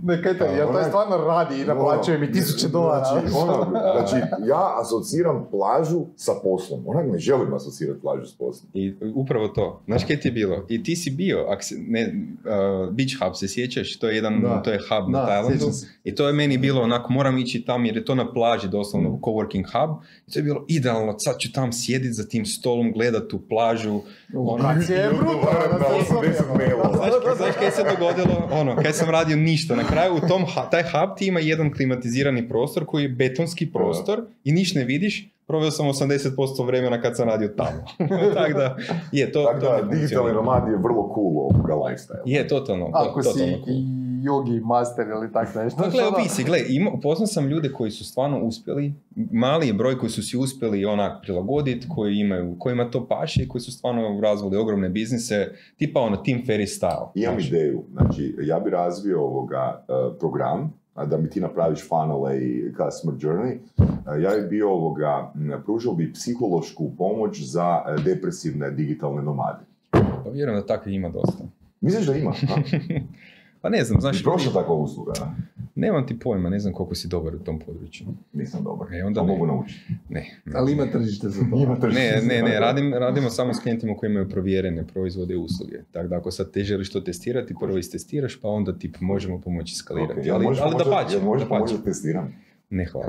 [0.04, 3.06] Ne, kaj to, jer to je stvarno radi i naplaćuje mi tisuće dolara.
[3.06, 6.80] Znači, ono, znači, ja asociram plažu sa poslom.
[6.86, 8.72] Onak ne želim asocirati plažu s poslom.
[8.74, 9.82] I upravo to.
[9.86, 10.66] Znaš kaj ti je bilo?
[10.70, 12.14] I ti si bio, ak se, ne,
[12.84, 14.62] uh, Beach Hub se sjećaš, to je jedan, Da.
[14.62, 15.52] to je hub na Da, Tajlandu.
[15.52, 15.88] sjećam se.
[16.04, 19.10] I to je meni bilo onako, moram ići tam jer je to na plaži doslovno,
[19.10, 19.20] Mm.
[19.22, 19.98] coworking hub.
[20.32, 24.02] To je bilo idealno, sad ću tam sjediti za tim stolom, gledat tu plažu.
[24.34, 25.78] Ono, Lokacija je brutalna,
[26.96, 28.50] znaš, znaš kaj se dogodilo?
[28.52, 29.76] Ono, kaj sam radio ništa.
[29.76, 30.42] Na kraju u tom,
[30.72, 35.28] taj hub ti ima jedan klimatizirani prostor koji je betonski prostor i niš ne vidiš.
[35.48, 37.84] Proveo sam 80% vremena kad sam radio tamo.
[38.36, 38.78] Tako da,
[39.12, 42.22] je, to, Tako to da, digitalni nomad je vrlo cool ovoga lifestyle.
[42.26, 42.86] Je, totalno.
[42.86, 44.01] to- Ako si totalno cool.
[44.24, 45.78] Jogi master ili tak nešto.
[45.84, 45.94] Pa Znaš,
[46.46, 50.38] gle, ono- upoznao sam ljude koji su stvarno uspjeli, mali je broj koji su si
[50.38, 55.48] uspjeli onak prilagoditi, koji imaju, kojima to paše i koji su stvarno razvili ogromne biznise,
[55.78, 57.08] tipa ono Tim Ferriss style.
[57.16, 57.48] Imam znaš.
[57.48, 60.74] ideju, znači ja bi razvio ovoga e, program,
[61.08, 63.58] da mi ti napraviš funnele i customer journey,
[64.18, 65.34] e, ja bi bio ovoga,
[65.66, 69.66] pružao bi psihološku pomoć za e, depresivne digitalne nomade.
[70.24, 71.44] Pa vjerujem da takvih ima dosta.
[71.82, 72.34] Misliš da ima?
[73.62, 75.36] Pa ne znam, znaš, prošla takva usluga, a?
[75.76, 78.08] nemam ti pojma, ne znam koliko si dobar u tom području.
[78.34, 78.94] Nisam dobar.
[78.94, 79.34] E, onda to ne.
[79.34, 79.94] mogu naučiti.
[80.10, 80.54] Ne, ne.
[80.56, 81.56] Ali ima tržište za to.
[81.64, 85.38] Ima tržište Ne, ne, ne, radim, radimo samo s klijentima koji imaju provjerene proizvode i
[85.38, 85.78] usluge.
[85.92, 89.76] Tako da ako sad te želiš to testirati, prvo istestiraš, pa onda ti možemo pomoći
[89.76, 90.20] skalirati.
[90.20, 92.34] Ok, jel ali, možeš ali da jel možeš da da testiram?
[92.72, 93.06] Ne, hvala.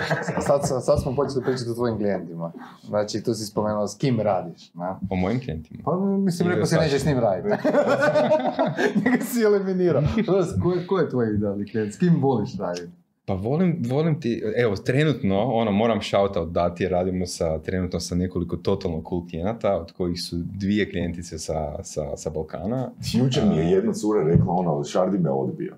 [0.46, 2.52] Sad, sad smo počeli pričati o tvojim klijentima.
[2.82, 4.74] Znači, tu si spomenuo s kim radiš.
[4.74, 5.00] Na?
[5.10, 5.82] O mojim klijentima.
[5.84, 7.48] Pa mislim, rekao si nećeš s njim raditi.
[9.04, 10.02] Njega si eliminirao.
[10.62, 11.94] Ko, je- ko je tvoj idealni klijent?
[11.94, 12.88] S kim voliš raditi?
[13.24, 18.56] Pa volim, volim ti, evo, trenutno, ono, moram shoutout dati, radimo sa, trenutno sa nekoliko
[18.56, 22.90] totalno cool klijenata, od kojih su dvije klijentice sa, sa, sa Balkana.
[23.14, 25.74] Jučer mi je jedna cura rekla, ono, Šardi me odbio.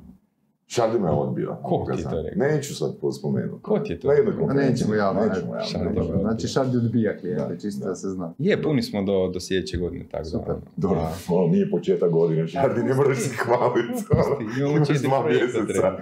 [0.70, 1.56] Šardi me odbio.
[1.62, 2.46] Ko ti je to rekao?
[2.48, 3.62] Neću sad spomenuti.
[3.62, 4.46] Ko ti je to rekao?
[4.46, 6.20] Nećemo javno, Nećemo javno.
[6.20, 8.34] Znači, Šardi odbija klijente, čisto da se zna.
[8.38, 10.30] Je, puni smo do, do sljedeće godine, tako da.
[10.30, 10.50] Super.
[10.50, 10.60] ono.
[10.76, 14.04] Dobro, A, ono, nije početak godine, Šardi, ne moraš se hvaliti.
[14.10, 14.36] ono.
[14.60, 15.96] Imamo četiri projekta mjeseca.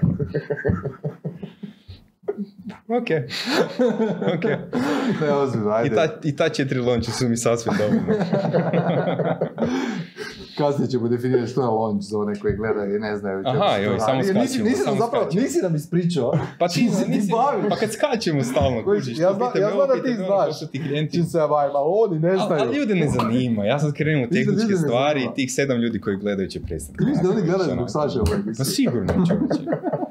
[2.89, 3.09] Ok.
[4.37, 4.45] ok.
[5.21, 5.95] Ne, ozbiljno, I ajde.
[5.95, 8.03] ta, I ta četiri lonče su mi sasvim dovoljno.
[10.59, 13.45] Kasnije ćemo definirati što je launch za one koji gledaju i ne znaju.
[13.45, 14.19] čemu Aha, joj, samo.
[14.19, 15.43] Nisi, skačemo, nisi nam samo zapravo, skačemo.
[15.43, 16.33] nisi nam ispričao.
[16.59, 17.71] Pa ti, se nisi, baviš?
[17.71, 20.59] pa kad skačemo stalno, Kužiš, ja pitaj ja znam da ti znaš.
[20.59, 21.17] su ti klijenti.
[21.17, 22.63] Čim se ja bavim, a oni ne znaju.
[22.63, 26.17] ali ljude ne zanima, ja sam krenuo u tehničke stvari i tih sedam ljudi koji
[26.17, 26.99] gledaju će prestati.
[26.99, 29.63] Ti misliš da oni gledaju zbog Saše ovaj Pa sigurno, čovječe.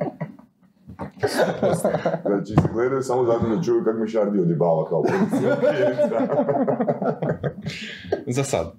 [2.25, 5.55] Znači, se gledaju samo zato da čuju kako mi Šardi odjebava kao policija.
[8.27, 8.73] Za sad.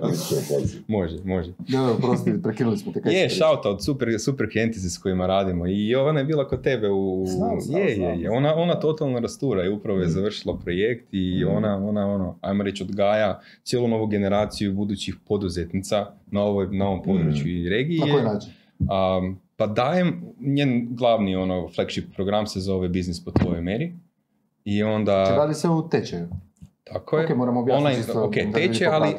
[0.00, 0.80] Policija, policija.
[0.88, 1.50] Može, može.
[1.68, 5.66] Ne, prosti, prekinuli smo te kaj Je, shoutout, super, super klijentice s kojima radimo.
[5.66, 7.24] I ona je bila kod tebe u...
[7.26, 8.30] Znam, znam, je, znam, je, je.
[8.30, 10.10] Ona, ona totalno rastura i upravo je Mm.
[10.10, 11.56] završila projekt i Mm.
[11.56, 17.02] ona, ona, ono, ajmo reći, odgaja cijelu novu generaciju budućih poduzetnica na, ovoj, na ovom
[17.02, 17.98] području i regiji.
[17.98, 18.50] Na koji način?
[18.78, 23.92] Um, pa dajem, njen glavni ono, flagship program se zove Biznis po tvojoj meri.
[24.64, 25.24] I onda...
[25.26, 26.28] Znači, radi se u tečaju.
[26.92, 27.24] Tako je.
[27.24, 29.14] Ok, moramo objasniti isto ok, teče, ali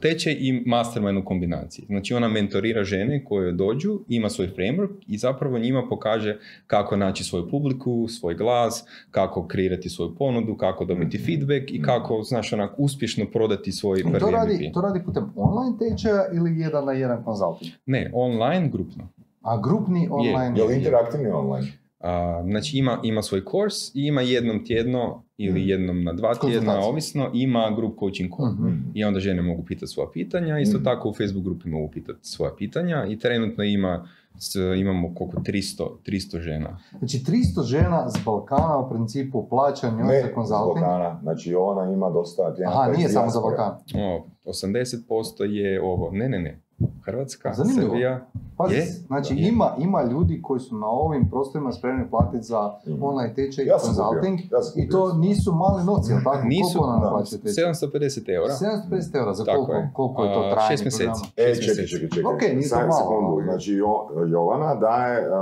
[0.00, 1.84] teče i mastermind u kombinaciji.
[1.86, 7.24] Znači ona mentorira žene koje dođu, ima svoj framework i zapravo njima pokaže kako naći
[7.24, 11.26] svoju publiku, svoj glas, kako kreirati svoju ponudu, kako dobiti Mhm.
[11.26, 14.72] feedback i kako, znaš, onak, uspješno prodati svoj prvi to radi, MVP.
[14.74, 17.72] to radi putem online tečaja ili jedan na jedan konzulting?
[17.86, 19.08] Ne, online, grupno.
[19.42, 20.58] A grupni online?
[20.58, 21.66] Je li interaktivni online?
[22.00, 25.68] A, znači ima, ima svoj kurs i ima jednom tjedno ili Mhm.
[25.68, 28.48] jednom na dva tjedna, ovisno, ima group coaching call.
[28.50, 28.74] Mhm.
[28.94, 30.84] I onda žene mogu pitati svoja pitanja, isto Mhm.
[30.84, 35.84] tako u Facebook grupi mogu pitati svoja pitanja i trenutno ima, s- imamo koliko 300,
[36.02, 36.78] 300 žena.
[36.98, 40.84] Znači 300 žena s Balkana u principu plaća njoj Ne, za konzulting.
[40.84, 41.18] Balkana.
[41.22, 43.40] Znači, ona ima dosta klijenata Aha, nije samo za.
[43.40, 43.72] Balkan.
[43.96, 46.61] O, 80% je ovo, ne, ne, ne,
[47.02, 47.88] Hrvatska, Zanimljivo.
[47.88, 48.86] Srbija, Pazi, Je?
[49.06, 49.40] znači Da.
[49.42, 53.06] ima, ima ljudi koji su na ovim prostorima spremni platiti za Ima.
[53.06, 56.44] online tečaj i Ja consulting ja i to nisu mali novci, jel tako?
[56.44, 57.64] Nisu, Koliko da, naplaćuje tečaj?
[57.64, 58.54] 750 eura.
[58.90, 59.90] 750 eura, za koliko, je.
[59.94, 61.04] koliko je to trajanje šest mjeseci.
[61.04, 61.50] programa?
[61.50, 62.24] E, čekaj, čekaj, čekaj.
[62.24, 63.42] Ok, Samo malo, sekundu.
[63.44, 65.34] Znači, Jo- Jovana daje, uh,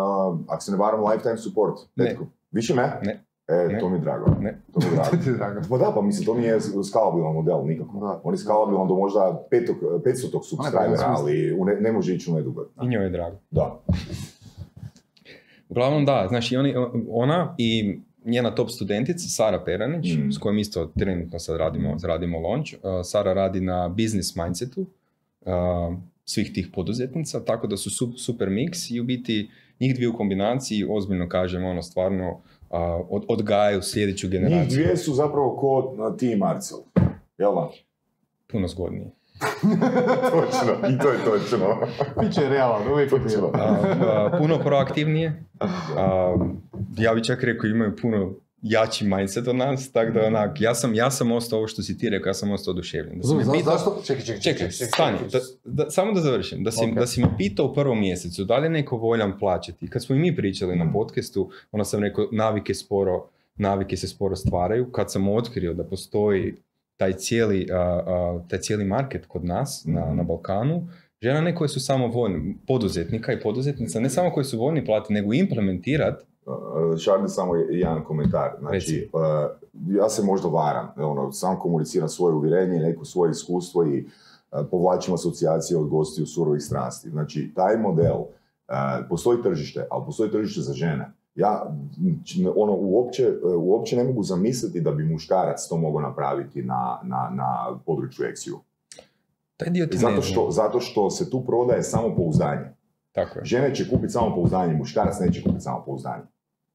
[0.49, 1.75] ako se ne varam, lifetime support.
[1.97, 2.17] Ne.
[2.53, 3.01] Više ne?
[3.03, 3.25] Ne.
[3.51, 3.79] E, Ne.
[3.81, 4.27] to mi je drago.
[4.41, 4.59] Ne.
[4.73, 5.11] To mi je drago.
[5.25, 5.61] To je drago.
[5.71, 7.99] Pa da, pa mislim, to nije skalabilan model nikako.
[7.99, 8.21] Da.
[8.25, 12.35] On je skalabilan do možda petog, 500 subscribera, ali u ne, ne može ići u
[12.35, 12.67] nedugo.
[12.83, 13.37] I njoj je drago.
[13.51, 13.81] Da.
[15.69, 16.75] Uglavnom da, znači oni,
[17.09, 20.31] ona i njena top studentica Sara Peranić, Mm.
[20.31, 22.73] s kojom isto trenutno sad radimo, radimo launch.
[22.75, 24.81] Uh, Sara radi na business mindsetu
[25.41, 25.49] uh,
[26.25, 30.17] svih tih poduzetnica, tako da su su- super mix i u biti njih dvije u
[30.17, 32.39] kombinaciji, ozbiljno kažem, ono stvarno
[32.71, 32.79] uh,
[33.11, 34.77] od, odgajaju sljedeću Njih generaciju.
[34.83, 36.79] dvije su zapravo ko ti i Marcel.
[37.39, 37.71] Jel da?
[38.53, 39.11] Puno zgodnije.
[40.33, 41.77] točno, i to je točno.
[42.21, 43.11] Biće realan, uvijek.
[43.11, 43.47] Točno.
[43.47, 43.53] Uh,
[44.39, 45.45] puno proaktivnije.
[46.99, 50.95] Ja bi čak rekao imaju puno jači mindset od nas, tako da onak, ja sam,
[50.95, 53.19] ja sam ostao ovo što si ti rekao, ja sam ostao oduševljen.
[53.19, 54.03] Da si me Za- pitao- Zašto?
[54.05, 56.65] Čekaj, čekaj, Čekaj, stani, da, da- samo da završim.
[56.65, 56.95] Da si, Ok.
[56.95, 59.89] da si me pitao u prvom mjesecu da li je neko voljan plaćati.
[59.89, 60.93] Kad smo i mi pričali na Mm.
[60.93, 64.87] podcastu, onda sam rekao navike sporo, navike se sporo stvaraju.
[64.87, 66.55] Kad sam otkrio da postoji
[66.97, 70.17] taj cijeli, a, a, taj cijeli market kod nas na, Mhm.
[70.17, 70.89] na Balkanu,
[71.23, 75.13] Žena ne koje su samo voljne, poduzetnika i poduzetnica, ne samo koji su voljni platiti,
[75.13, 76.25] nego implementirati.
[76.51, 78.51] Uh, Šarli, samo jedan komentar.
[78.61, 79.21] Znači, uh,
[79.89, 85.15] ja se možda varam, ono, sam komuniciram svoje uvjerenje, neko svoje iskustvo i uh, povlačim
[85.15, 87.11] asocijacije od gostiju surovih strasti.
[87.11, 88.17] Znači, taj model,
[89.09, 91.13] postoji tržište, ali postoji tržište za žene.
[91.35, 91.75] Ja
[92.57, 97.79] ono, uopće, uopće ne mogu zamisliti da bi muškarac to mogao napraviti na, na, na
[97.87, 98.59] području eksiju.
[99.57, 102.75] Taj dio ti zato, što, zato što se tu prodaje samo pouzdanje.
[103.13, 103.45] Tako je.
[103.45, 106.23] Žene će kupiti samo pouzdanje, muškarac neće kupiti samo pouzdanje.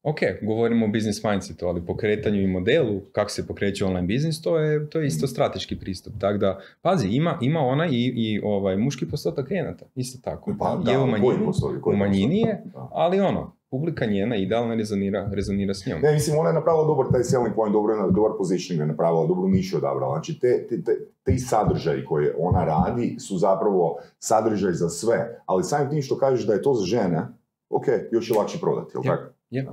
[0.06, 4.58] Ok, govorimo o business mindsetu, ali pokretanju i modelu, kako se pokreće online biznis, to
[4.58, 6.12] je, to je isto strateški pristup.
[6.20, 10.54] Tako da, pazi, ima, ima ona i, i ovaj, muški postotak klijenata, isto tako.
[10.58, 11.36] Pa, da, je u manjini,
[11.84, 16.00] u manjini je, ali ono, publika njena idealno rezonira, rezonira s njom.
[16.00, 19.48] Ne, mislim, ona je napravila dobar taj selling point, dobro, dobar positioning je napravila, dobru
[19.48, 20.14] nišu odabrala.
[20.14, 25.64] Znači, te, te, te, te sadržaji koje ona radi su zapravo sadržaj za sve, ali
[25.64, 27.22] samim tim što kažeš da je to za žene,
[27.70, 29.35] ok, još je lakše prodati, jel tako?
[29.50, 29.66] Je.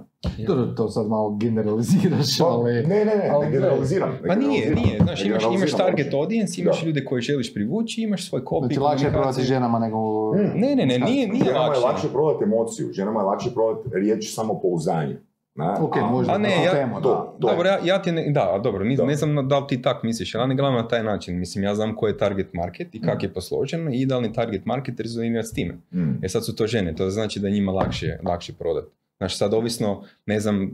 [0.47, 2.73] To, to sad malo generaliziraš, pa, ali...
[2.73, 4.11] Ne, ne, ne, ali, ne generaliziram.
[4.21, 4.99] Ne pa nije, nije.
[5.03, 8.65] Znaš, imaš, imaš target audience, imaš ljude koje želiš privući, imaš svoj copy.
[8.65, 9.97] Znači, lakše je prodati ženama nego...
[10.35, 11.81] Ne, ne, ne, nije, nije ženama lakše.
[11.81, 15.19] je lakše prodati emociju, ženama je lakše prodati riječ samopouzdanje.
[15.55, 17.47] Na, ok, možda a ne, ja, temu, to, da.
[17.47, 20.33] dobro, ja, ja ti ne, da, dobro, ne, ne znam da li ti tak misliš,
[20.35, 23.21] ja ne gledam na taj način, mislim, ja znam koji je target market i kak
[23.21, 23.25] mm.
[23.25, 25.73] je posložen i idealni target market rezonira s time.
[25.91, 26.25] Mm.
[26.25, 28.87] E sad su to žene, to znači da njima lakše, lakše prodati.
[29.17, 30.71] Znači sad ovisno, ne znam,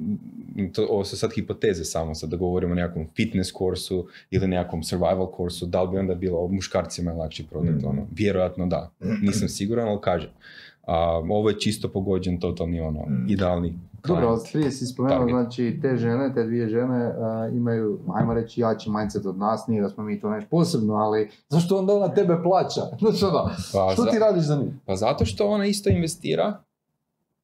[0.73, 4.83] to, ovo su sad hipoteze samo, sad da govorimo o nekakvom fitness kursu ili nekakvom
[4.83, 7.89] survival kursu, da li bi onda bilo muškarcima lakše prodati, mm.
[7.89, 10.29] ono, vjerojatno da, nisam siguran, ali kažem.
[10.87, 13.29] A, ovo je čisto pogođen totalni ono, mm.
[13.29, 13.73] idealni
[14.07, 17.13] dobro, ali prije si spomenuo, znači te žene, te dvije žene
[17.53, 21.29] imaju, ajmo reći, jači mindset od nas, nije da smo mi to nešto posebno, ali
[21.49, 22.81] zašto onda ona tebe plaća?
[22.99, 24.73] Znači ono, pa, što ti radiš za njih?
[24.85, 26.63] Pa zato što ona isto investira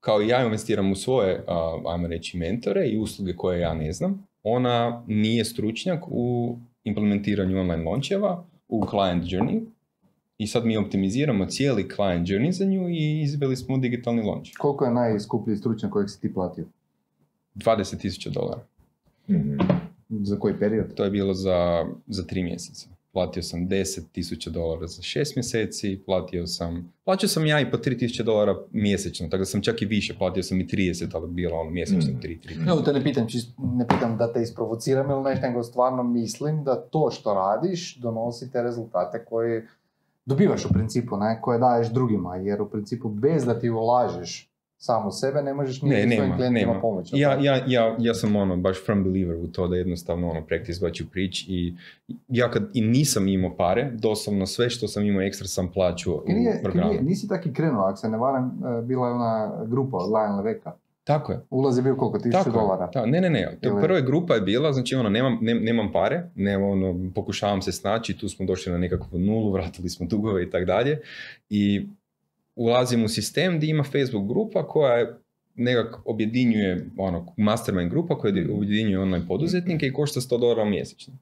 [0.05, 1.43] kao i ja investiram u svoje,
[1.87, 7.83] ajmo reći, mentore i usluge koje ja ne znam, ona nije stručnjak u implementiranju online
[7.83, 9.65] launcheva, u client journey,
[10.37, 14.49] i sad mi optimiziramo cijeli client journey za nju i izveli smo digitalni launch.
[14.57, 16.65] Koliko je najskuplji stručnjak kojeg si ti platio?
[17.55, 18.61] 20.000 dolara.
[19.27, 19.57] mm
[20.09, 20.93] Za koji period?
[20.95, 26.47] To je bilo za, za tri mjeseca platio sam 10.000 dolara za 6 mjeseci, platio
[26.47, 30.15] sam, plaćao sam ja i po 3.000 dolara mjesečno, tako da sam čak i više,
[30.17, 32.19] platio sam i 30, ali bilo ono mjesečno mm.
[32.21, 32.65] 3, 3.
[32.65, 36.81] No, te ne pitam, ne pitam da te isprovociram ili nešto, nego stvarno mislim da
[36.81, 39.67] to što radiš donosi te rezultate koje
[40.25, 45.11] dobivaš u principu, ne, koje daješ drugima, jer u principu bez da ti ulažeš samo
[45.11, 47.17] sebe, ne možeš ni ne, svojim klijentima pomoći.
[47.17, 50.85] Ja, ja, ja, ja sam ono, baš firm believer u to da jednostavno ono, practice
[50.85, 51.75] what you preach i
[52.27, 56.23] ja kad i nisam imao pare, doslovno sve što sam imao ekstra sam plaćao u
[56.63, 56.91] programu.
[56.91, 58.45] Nije, nisi taki krenuo, ako se ne varam,
[58.79, 60.71] e, bila je ona grupa od Lionel Veka.
[61.03, 61.39] Tako je.
[61.49, 62.19] Ulaz je bio koliko?
[62.19, 62.91] Tisuću dolara?
[62.91, 63.57] Ta, ne, ne, ne.
[63.61, 68.17] To prva grupa je bila, znači ono, nemam, nemam pare, nemam, ono, pokušavam se snaći,
[68.17, 71.01] tu smo došli na nekakvu nulu, vratili smo dugove i tako dalje.
[71.49, 71.87] I
[72.55, 75.19] ulazim u sistem gdje ima Facebook grupa koja je
[75.55, 81.17] nekak objedinjuje, ono, mastermind grupa koja objedinjuje online poduzetnike i košta 100 dolara mjesečno.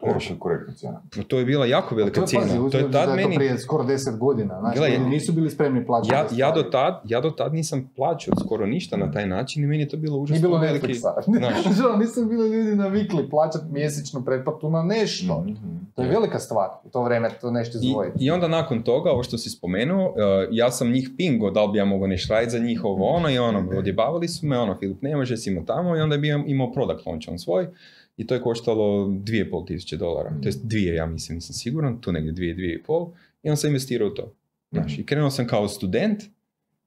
[0.00, 1.02] To je korektna cijena.
[1.28, 2.70] To je bila jako velika to cijena.
[2.70, 3.36] to je tad meni...
[3.36, 4.60] prije skoro 10 godina.
[4.60, 6.34] Znači, Gle, nisu bili spremni plaćati.
[6.40, 9.66] Ja, ja, do tad, ja do tad nisam plaćao skoro ništa na taj način i
[9.66, 10.94] meni je to bilo užasno Nije bilo veliki...
[11.26, 11.68] Znači,
[12.00, 15.40] nisu bili ljudi navikli plaćati mjesečnu pretplatu na nešto.
[15.40, 15.92] Mm-hmm.
[15.94, 18.24] To je velika stvar u to vrijeme to nešto izdvojiti.
[18.24, 20.14] I, I onda nakon toga, ovo što si spomenuo, uh,
[20.50, 23.30] ja sam njih pingo, da li bi ja mogao nešto raditi za njih ovo ono
[23.30, 26.28] i ono, odjebavali su me, ono, Filip ne može, si imao tamo i onda bi
[26.46, 27.68] imao product launch on svoj
[28.16, 30.30] i to je koštalo 2,5 tisuće dolara.
[30.30, 30.42] Mm.
[30.42, 33.10] To jest dvije, ja mislim, nisam siguran, tu negdje dvije, dvije i pol.
[33.42, 34.32] I onda sam investirao u to.
[34.70, 35.00] Znaš, mm.
[35.00, 36.22] I krenuo sam kao student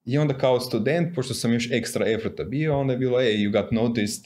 [0.06, 3.62] i onda kao student, pošto sam još ekstra efforta bio, onda je bilo, hey, you
[3.62, 4.26] got noticed,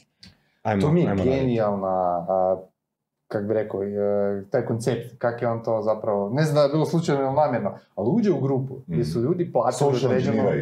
[0.62, 2.26] ajmo, To mi je genijalna,
[3.28, 6.68] kak bi rekao, e, taj koncept, kak je on to zapravo, ne znam da je
[6.68, 9.22] bilo slučajno ili namjerno, ali uđe u grupu gdje su mm.
[9.22, 10.52] ljudi platili određeno...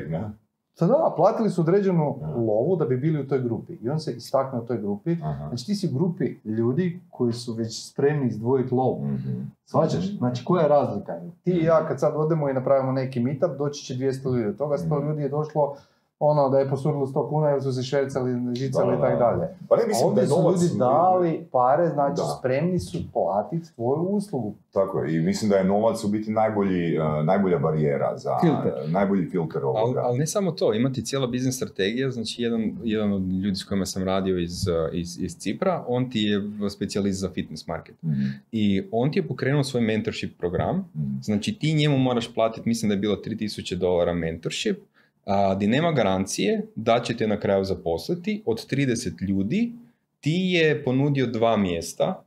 [0.80, 3.72] Da, da, platili su određenu lovu da bi bili u toj grupi.
[3.72, 5.16] I on se istakne u toj grupi.
[5.22, 5.48] Aha.
[5.48, 9.04] Znači ti si u grupi ljudi koji su već spremni izdvojiti lovu.
[9.06, 9.52] Mm-hmm.
[9.64, 10.08] Svađaš?
[10.08, 10.16] Mhm.
[10.16, 11.12] Znači koja je razlika?
[11.44, 14.48] Ti i ja kad sad odemo i napravimo neki meetup, doći će 200 ljudi.
[14.48, 15.76] Od toga 100 mm ljudi je došlo
[16.24, 19.24] ono da je posurilo 100 kuna jer su se švercali, žicali Da, i tako da.
[19.24, 19.48] dalje.
[19.68, 20.62] Pa ne mislim da ovdje je su novac...
[20.62, 22.36] ljudi dali pare, znači Da.
[22.38, 24.54] spremni su platiti tvoju uslugu.
[24.72, 28.30] Tako je, i mislim da je novac u biti najbolji, uh, najbolja barijera za...
[28.40, 28.72] Filter.
[28.88, 30.00] Najbolji filter ovoga.
[30.04, 33.86] ali ne samo to, imati cijela biznis strategija, znači jedan, jedan od ljudi s kojima
[33.86, 38.02] sam radio iz, uh, iz, iz Cipra, on ti je specijalist za fitness market.
[38.02, 41.20] Mhm, I on ti je pokrenuo svoj mentorship program, mhm.
[41.22, 44.78] znači ti njemu moraš platiti, mislim da je bilo 3000 dolara mentorship,
[45.24, 49.72] a, di nema garancije da će te na kraju zaposliti, od 30 ljudi
[50.20, 52.24] ti je ponudio dva mjesta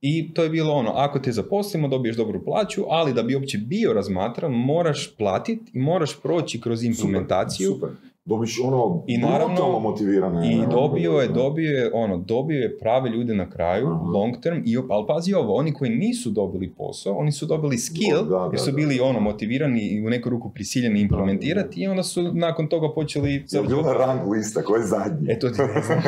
[0.00, 3.58] i to je bilo ono, ako te zaposlimo dobiješ dobru plaću, ali da bi uopće
[3.58, 8.10] bio razmatran moraš platiti i moraš proći kroz implementaciju Super, super.
[8.28, 10.48] Dobiš ono I naravno- motivirane...
[10.48, 14.02] i dobio je, dobio je, ono, dobio je prave ljude na kraju, Aha.
[14.04, 18.16] long term, i, ali pazi ovo, oni koji nisu dobili posao, oni su dobili skill,
[18.18, 18.76] Da, da, jer su da.
[18.76, 23.32] bili ono, motivirani i u neku ruku prisiljeni implementirati i onda su nakon toga počeli
[23.32, 25.30] Je bila rang lista, ko je zadnji?
[25.30, 26.02] E, to ti ne znam.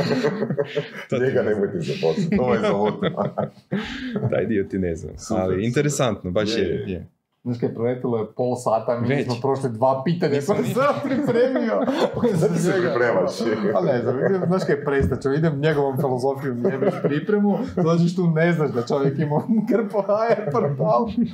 [1.10, 2.72] To Njega nemojte zaposliti, to je za
[4.30, 5.18] Taj dio ti ne znam.
[5.18, 5.64] Super, Ali super.
[5.64, 6.84] interesantno, baš Je, je.
[6.88, 7.06] je.
[7.42, 9.24] Znaš kaj, proletilo je pol sata, mi Već.
[9.26, 11.76] smo prošli dva pitanja koje ni- sam pripremio.
[12.40, 13.30] Zato se pripremaš.
[13.76, 14.02] A ne
[14.46, 19.18] znaš kaj, prestat ću, idem njegovom filozofijom, jebeš pripremu, dođeš tu, ne znaš da čovjek
[19.18, 21.06] ima krpo HR portal.
[21.16, 21.32] Bi.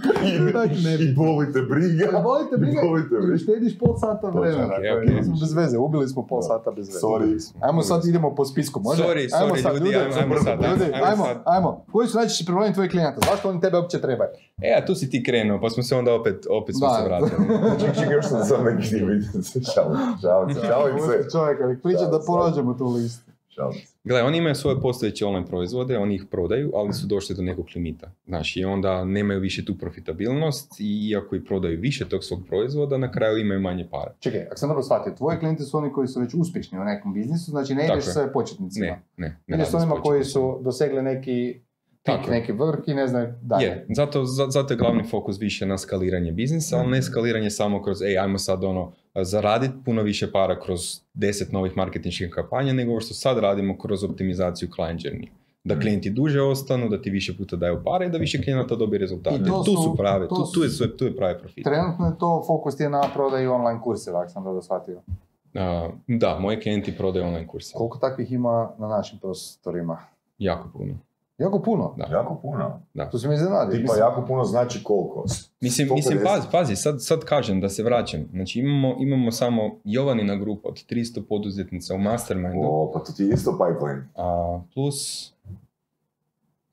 [1.01, 2.19] I bolite briga.
[2.21, 3.39] Volite briga, I bolite briga.
[3.39, 4.65] štediš pol sata vremena.
[4.67, 5.23] okej, to je- okej.
[5.23, 6.99] smo bez veze, ubili smo pol sata bez veze.
[7.01, 7.53] Sorry.
[7.61, 9.03] Ajmo sad, idemo po spisku, može?
[9.05, 11.43] Sorry, ajmo sorry, sad, ljudi, ajmo- ajmo sad, ajmo ajmo, sad.
[11.47, 11.85] ajmo.
[11.93, 13.21] Koji su najčešći problemi tvojih klijenata?
[13.23, 14.31] Zašto oni tebe uopće trebaju?
[14.63, 16.95] E, a tu si ti krenuo, pa smo se onda opet, opet smo Da.
[16.95, 17.49] se vratili.
[17.81, 19.61] Ček, ček, još sam sam neki htio vidjeti se.
[19.75, 21.17] Šalim, šalim se, šalim se.
[21.17, 23.31] Pusti čovjeka, nek priča da prođemo tu listu.
[23.49, 23.97] Šalim se.
[24.05, 27.67] Gle, oni imaju svoje postojeće online proizvode, oni ih prodaju, ali su došli do nekog
[27.75, 28.11] limita.
[28.27, 32.99] Znači, i onda nemaju više tu profitabilnost i iako i prodaju više tog svog proizvoda,
[32.99, 34.15] na kraju imaju manje para.
[34.21, 37.15] Čekaj, ako sam dobro shvatio, tvoji klijenti su oni koji su već uspješni u nekom
[37.15, 38.87] biznisu, znači ne ideš sa početnicima.
[38.87, 39.39] Ne, ne.
[39.47, 41.61] ne Ideš s onima koji su dosegli neki
[42.07, 43.65] Tako neki vrh i ne znaju dalje.
[43.65, 47.83] Je, zato, za- zato je glavni fokus više na skaliranje biznisa, ali ne skaliranje samo
[47.83, 50.81] kroz, ej, ajmo sad ono, zaraditi puno više para kroz
[51.15, 55.29] 10 novih marketinških kampanja, nego ovo što sad radimo kroz optimizaciju client journey.
[55.65, 58.99] Da klijenti duže ostanu, da ti više puta daju pare i da više klijenata dobije
[58.99, 59.45] rezultate.
[59.45, 61.65] Tu su- prave, tu, tu, je, tu je pravi profit.
[61.65, 65.01] Trenutno je to, fokus ti je na prodaju online kurseva, ako sam dobro shvatio.
[65.55, 67.73] A, da, moji klijenti prodaju online kurse.
[67.75, 69.99] Koliko takvih ima na našim prostorima?
[70.39, 70.95] Jako puno.
[71.39, 71.95] Jako puno.
[71.97, 72.07] Da.
[72.11, 72.81] Jako puno.
[73.11, 73.71] To si mi iznenadio.
[73.71, 75.25] Tipa Mislim, jako puno znači koliko?
[75.61, 75.95] Mislim, 150?
[75.95, 78.21] mislim pazi, pazi, sad, sad kažem da se vraćam.
[78.33, 83.23] Znači imamo, imamo samo Jovanina grupa od 300 poduzetnica u Mastermindu, O, pa to ti
[83.23, 84.09] je isto pipeline.
[84.15, 85.33] a plus...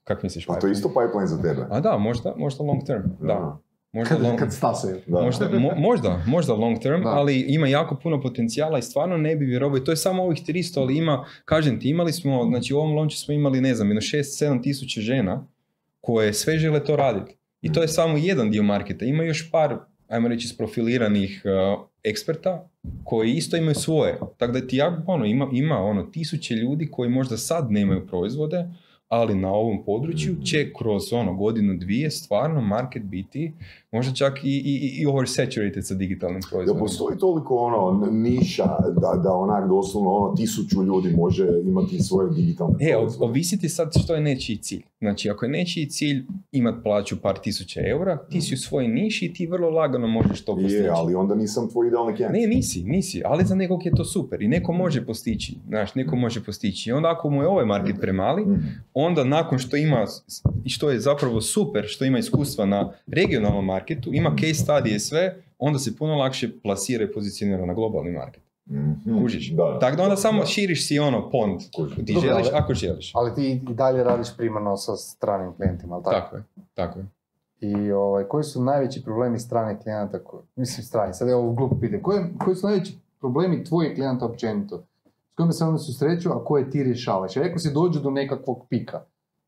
[0.03, 0.45] Kak misliš?
[0.45, 1.67] Pa to je isto pipeline za tebe.
[1.69, 3.57] A da, možda, možda long term, da.
[3.93, 4.97] Možda kad, long, kad stasaju.
[5.07, 5.21] Da.
[5.21, 7.09] možda, mo- možda, možda long term, Da.
[7.09, 9.77] ali ima jako puno potencijala i stvarno ne bi vjerovao.
[9.77, 12.95] I to je samo ovih 300, ali ima, kažem ti, imali smo, znači u ovom
[12.95, 15.47] launchu smo imali, ne znam, jedno 6-7 tisuća žena
[16.01, 17.35] koje sve žele to raditi.
[17.61, 19.05] I to je samo jedan dio marketa.
[19.05, 19.77] Ima još par,
[20.07, 22.69] ajmo reći, sprofiliranih uh, eksperta
[23.03, 24.19] koji isto imaju svoje.
[24.37, 28.65] Tako da ti ja, ono, ima, ima ono, tisuće ljudi koji možda sad nemaju proizvode,
[29.13, 33.53] ali na ovom području će kroz ono godinu, dvije stvarno market biti
[33.91, 36.79] možda čak i, i, i oversaturated sa digitalnim proizvodima.
[36.79, 42.73] postoji toliko ono niša da, da onak doslovno ono tisuću ljudi može imati svoje digitalne
[42.79, 43.25] E, proizvode?
[43.25, 44.81] ovisiti sad što je nečiji cilj.
[44.99, 49.25] Znači, ako je nečiji cilj imat plaću par tisuća eura, ti si u svojoj niši
[49.25, 50.75] i ti vrlo lagano možeš to postići.
[50.75, 52.33] Je, ali onda nisam tvoj idealni klijent.
[52.33, 56.15] Ne, nisi, nisi, ali za nekog je to super i neko može postići, znaš, neko
[56.15, 56.89] može postići.
[56.89, 58.55] I onda ako mu je ovaj market premali, Mhm.
[59.03, 60.05] Onda nakon što ima,
[60.63, 64.99] i što je zapravo super, što ima iskustva na regionalnom marketu, ima case study i
[64.99, 68.43] sve, onda se puno lakše plasira i pozicionira na globalni market.
[68.69, 69.21] Mhm.
[69.21, 69.51] Kužiš?
[69.51, 69.79] Da.
[69.79, 70.45] Tako da onda samo Da.
[70.45, 71.59] širiš si ono pond.
[72.05, 73.11] Ti želiš, ali- ako želiš.
[73.15, 76.15] Ali ti i dalje radiš primarno sa stranim klijentima, ali tako?
[76.15, 76.43] Tako je,
[76.73, 77.05] tako je.
[77.61, 80.19] I ovaj, koji su najveći problemi stranih klijenata,
[80.55, 84.83] mislim strani, sad je ovo glupo pitanje, koji, koji su najveći problemi tvojih klijenata općenito?
[85.33, 87.33] S kojima se oni susreću, a koje ti rješavaš?
[87.33, 89.05] Rekao si dođu do nekakvog pika.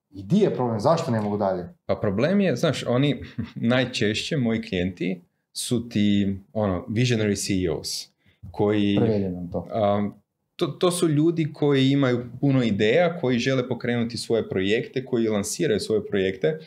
[0.10, 0.80] I di je problem?
[0.80, 1.70] Zašto ne mogu dalje?
[1.86, 3.24] Pa problem je, znaš, oni
[3.56, 5.22] najčešće, moji klijenti,
[5.54, 8.10] su ti, ono, visionary CEOs,
[8.52, 8.98] koji...
[9.34, 9.68] Nam to.
[9.72, 10.10] a,
[10.56, 15.80] to, to su ljudi koji imaju puno ideja, koji žele pokrenuti svoje projekte, koji lansiraju
[15.80, 16.60] svoje projekte,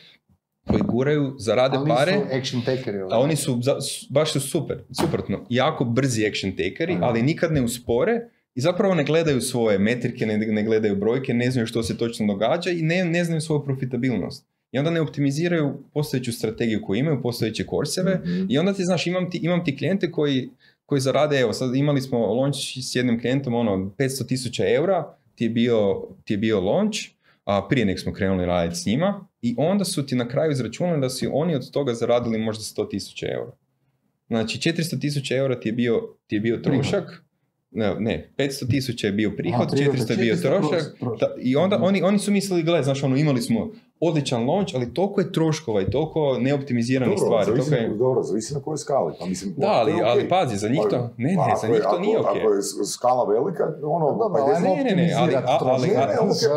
[0.67, 2.97] koji guraju, zarade Ali pare, nisu action takeri.
[3.11, 3.61] a oni su,
[4.09, 8.29] baš su super, suprotno, jako brzi action takeri, ali nikad ne uspore
[8.59, 12.27] i zapravo ne gledaju svoje metrike, ne, ne gledaju brojke, ne znaju što se točno
[12.27, 14.45] događa i ne, ne znaju svoju profitabilnost.
[14.71, 18.45] I onda ne optimiziraju postojeću strategiju koju imaju, postojeće korseve Mhm.
[18.49, 20.49] i onda ti, znaš, imam ti, imam ti klijente koji,
[20.85, 25.43] koji zarade, evo sad imali smo launch s jednim klijentom, ono 500 tisuća eura ti
[25.45, 26.97] je bio, ti je bio launch,
[27.45, 31.01] a prije nek smo krenuli raditi s njima i onda su ti na kraju izračunali
[31.01, 33.51] da su oni od toga zaradili možda 100 tisuća eura.
[34.27, 37.23] Znači 400 tisuća eura ti je bio, ti je bio trošak,
[37.71, 40.95] ne, ne, 500 tisuća je bio prihod, A, prihod, 400 je bio 400 trošak.
[41.41, 43.71] I onda oni, oni su mislili, gle, znaš, ono, imali smo
[44.01, 47.61] odličan launch, ali toliko je troškova i toliko neoptimiziranih Dobro, stvari.
[47.61, 49.13] zavisi, je- dobro, zavisi na kojoj skali.
[49.19, 51.61] Pa mislim, Da, ali, je ali pazi, za njih to, Pa, ne, pa ne, ako
[51.61, 52.41] za njih to ako- nije okej.
[52.41, 55.93] Ako je skala velika, ono, Dobro, pa ajmo Ne, ne, ne, ali, a- ali, Ne,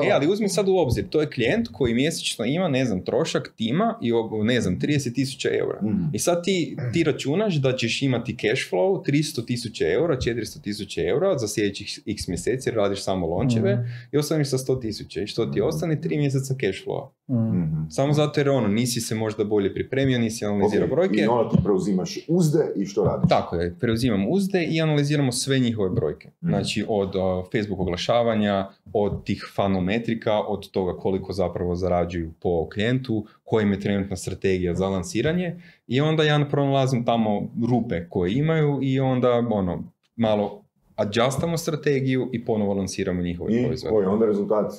[0.01, 3.01] ne, e, ali uzmi sad u obzir, to je klijent koji mjesečno ima, ne znam,
[3.01, 4.13] trošak tima i
[4.45, 5.79] ne znam, 30 tisuća eura.
[5.83, 6.03] Mhm.
[6.13, 11.03] I sad ti, ti računaš da ćeš imati cash flow 300 tisuća eura, 400 tisuća
[11.03, 11.73] eura za sljedećih
[12.07, 13.83] x mjeseci radiš samo lončeve Mhm.
[14.13, 15.21] i ostaneš sa 100 tisuća.
[15.21, 15.97] I što ti ostane?
[15.97, 17.09] 3 mjeseca cash flow.
[17.33, 17.63] Mm.
[17.63, 17.89] Mhm.
[17.91, 21.21] Samo zato jer ono, nisi se možda bolje pripremio, nisi analizirao Ok, brojke.
[21.21, 23.29] I onda ti preuzimaš uzde i što radiš?
[23.29, 26.29] Tako je, preuzimamo uzde i analiziramo sve njihove brojke.
[26.29, 26.49] Mhm.
[26.49, 27.23] Znači od uh,
[27.53, 33.73] Facebook oglašavanja, od tih funnel metrika, od toga koliko zapravo zarađuju po klijentu, koja im
[33.73, 39.31] je trenutna strategija za lansiranje i onda ja pronalazim tamo rupe koje imaju i onda
[39.51, 39.85] ono,
[40.17, 40.63] malo
[40.97, 43.95] adjustamo strategiju i ponovo lansiramo njihove I proizvode.
[43.95, 44.73] koji je onda rezultat?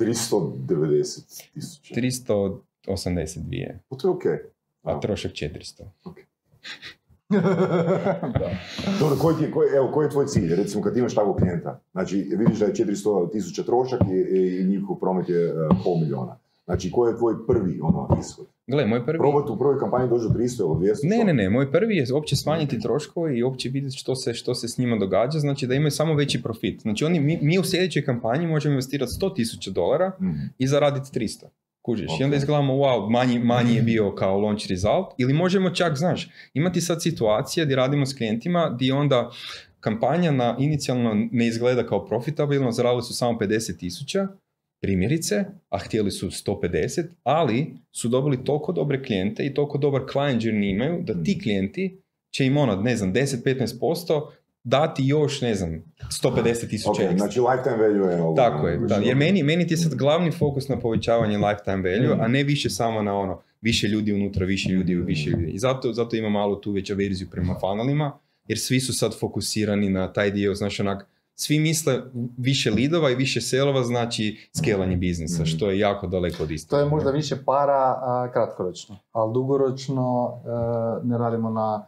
[0.00, 1.94] 390 tisuća.
[1.94, 4.38] 382, Pa to je okej.
[4.82, 5.82] a trošak 400.
[7.30, 8.50] Da.
[9.00, 10.54] Dobro, koji, ti koji, evo, koji je tvoj cilj?
[10.54, 14.96] Recimo kad imaš takvog klijenta, znači vidiš da je 400 tisuća trošak i, i, njihov
[14.98, 15.52] promet je e,
[15.84, 16.38] pol miliona.
[16.64, 18.46] Znači koji je tvoj prvi ono, ishod?
[18.70, 19.18] Gle, moj prvi...
[19.18, 21.08] Probati u prvoj kampanji doći do 300 ili 200?
[21.08, 24.54] Ne, ne, ne, moj prvi je uopće smanjiti troškove i uopće vidjeti što se, što
[24.54, 26.80] se s njima događa, znači da imaju samo veći profit.
[26.82, 30.32] Znači oni, mi, mi u sljedećoj kampanji možemo investirati 100.000 dolara Mhm.
[30.58, 31.44] i zaraditi 300.
[31.82, 35.96] Kužiš, i onda izgledamo, wow, manji, manji je bio kao launch result, ili možemo čak,
[35.96, 39.30] znaš, imati sad situacije gdje radimo s klijentima, gdje onda
[39.80, 44.28] kampanja na inicijalno ne izgleda kao profitabilno, zaradili su samo 50 tisuća,
[44.80, 50.42] primjerice, a htjeli su 150, ali su dobili toliko dobre klijente i toliko dobar client
[50.42, 52.00] journey imaju, da ti klijenti
[52.30, 54.26] će im ono, ne znam, 10-15%
[54.64, 55.82] dati još, ne znam,
[56.22, 57.18] 150 tisuća Ok, ekstra.
[57.18, 58.36] znači lifetime value je ovo.
[58.36, 62.16] Tako je, da, jer meni, meni ti je sad glavni fokus na povećavanje lifetime value,
[62.16, 62.20] Mm.
[62.20, 65.50] a ne više samo na ono, više ljudi unutra, više ljudi, više ljudi.
[65.50, 68.18] I zato, zato ima malo tu već averziju prema funnelima,
[68.48, 71.06] jer svi su sad fokusirani na taj dio, znaš onak,
[71.40, 72.00] svi misle
[72.38, 75.46] više lidova i više selova znači skelanje biznisa, Mm.
[75.46, 76.80] što je jako daleko od To istine.
[76.80, 77.72] je možda više para
[78.02, 81.86] a, kratkoročno, ali dugoročno e, ne radimo na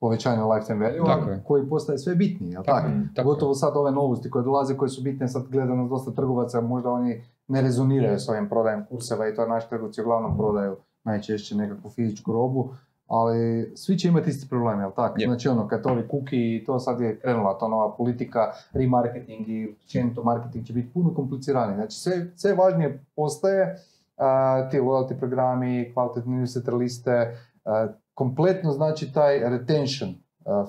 [0.00, 1.42] povećanju lifetime value, je.
[1.44, 2.88] koji postaje sve bitniji, jel tako?
[3.14, 3.24] Tako je.
[3.24, 6.90] Gotovo sad ove novosti koje dolaze, koje su bitne, sad gleda nas dosta trgovaca, možda
[6.90, 11.90] oni ne rezoniraju s ovim prodajem kurseva i to naši trgovci uglavnom prodaju najčešće nekakvu
[11.90, 12.70] fizičku robu,
[13.10, 15.18] ali svi će imati isti problem, jel tako?
[15.18, 15.26] Yep.
[15.26, 19.68] Znači ono, kad ovi kuki i to sad je krenula ta nova politika, remarketing i
[19.72, 21.74] općenito marketing će biti puno kompliciraniji.
[21.74, 23.76] Znači sve, sve važnije postaje,
[24.16, 30.14] a, ti loyalty programi, kvalitetne newsletter liste, a, kompletno znači taj retention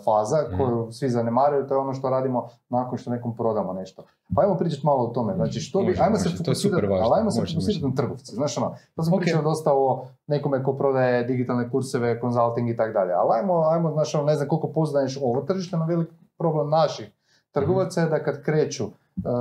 [0.05, 0.57] faza Mhm.
[0.57, 4.03] koju svi zanemaruju, to je ono što radimo nakon što nekom prodamo nešto.
[4.35, 5.35] Pa ajmo pričati malo o tome.
[5.35, 8.35] Znači što bi, Može, ajmo može, se fokusirati, ali ajmo se fokusirati na trgovce.
[8.35, 9.19] Znaš ono, to sam Ok.
[9.19, 13.13] pričao dosta o nekome ko prodaje digitalne kurseve, konzulting i tako dalje.
[13.13, 16.07] Ali ajmo, ajmo, znaš ono, ne znam koliko poznaješ ovo tržište, no velik
[16.37, 17.11] problem naših
[17.51, 18.91] trgovaca je da kad kreću uh,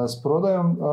[0.08, 0.86] s prodajom, uh,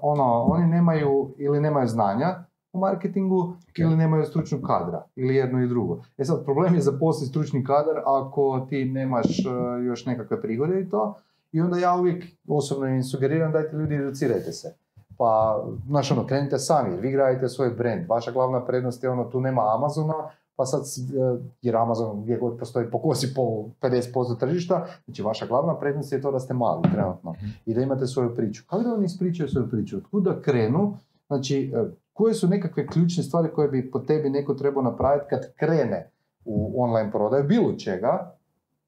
[0.00, 2.44] ono, oni nemaju ili nemaju znanja
[2.76, 6.02] u marketingu ili nemaju stručnog kadra, ili jedno i drugo.
[6.18, 10.88] E sad, problem je zaposliti stručni kadar ako ti nemaš uh, još nekakve prihode i
[10.88, 11.14] to,
[11.52, 14.74] i onda ja uvijek osobno im sugeriram dajte ljudi educirajte se.
[15.18, 18.08] Pa, znaš ono, krenite sami, jer vi gradite svoj brand.
[18.08, 20.14] Vaša glavna prednost je ono, tu nema Amazona,
[20.56, 23.42] pa sad, e, jer Amazon gdje god postoji pokosi po
[23.80, 27.34] 50% tržišta, znači vaša glavna prednost je to da ste mali trenutno
[27.66, 28.64] i da imate svoju priču.
[28.66, 29.96] Kako da oni ispričaju svoju priču?
[29.96, 30.96] Otkud da krenu?
[31.26, 31.84] Znači, e,
[32.16, 36.10] koje su nekakve ključne stvari koje bi po tebi neko trebao napraviti kad krene
[36.44, 38.32] u online prodaju, bilo čega,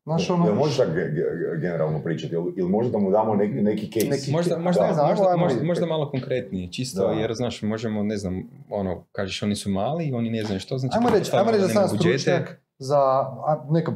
[0.05, 2.35] Znaš, ono, Jel možeš tako ge- ge- generalno pričati?
[2.35, 4.07] Ili, ili možda da mu damo neki, neki case?
[4.07, 5.67] Neki- Možda, možda, ne znam, možda, možda, vidjeti.
[5.67, 7.13] možda malo konkretnije, čisto Da.
[7.13, 10.79] jer znaš, možemo, ne znam, ono, kažeš oni su mali i oni ne znaju što,
[10.79, 13.27] znači ajmo reći, ajmo reći da sam stručnjak za
[13.71, 13.93] neka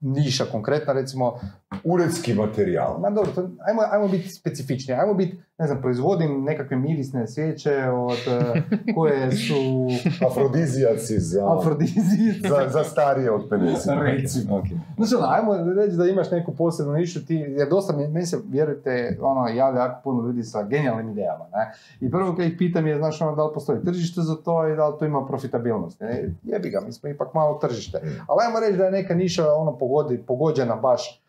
[0.00, 1.38] niša konkretna, recimo,
[1.84, 2.98] Uredski materijal.
[3.00, 7.74] ma dobro, to, ajmo, ajmo biti specifični, ajmo biti, ne znam, proizvodim nekakve mirisne svijeće
[7.92, 8.62] od, e,
[8.94, 9.88] koje su
[10.30, 12.34] Afrodizijaci za, afrodizije.
[12.48, 14.02] za, za starije od 50.
[14.02, 14.56] Recimo.
[14.56, 14.64] Ok.
[14.96, 18.38] Znači, ono, ajmo reći da imaš neku posebnu nišu, ti, jer dosta mi, meni se,
[18.48, 21.72] vjerujte, ono, javlja jako puno ljudi sa genijalnim idejama, ne?
[22.00, 24.76] I prvo kad ih pitam je, znaš, ono, da li postoji tržište za to i
[24.76, 26.00] da li to ima profitabilnost.
[26.00, 26.34] Ne?
[26.42, 27.98] Jebi ga, mi smo ipak malo tržište.
[27.98, 28.08] Mm.
[28.28, 31.22] Ali ajmo reći da je neka niša, ono, pogodi, pogođena baš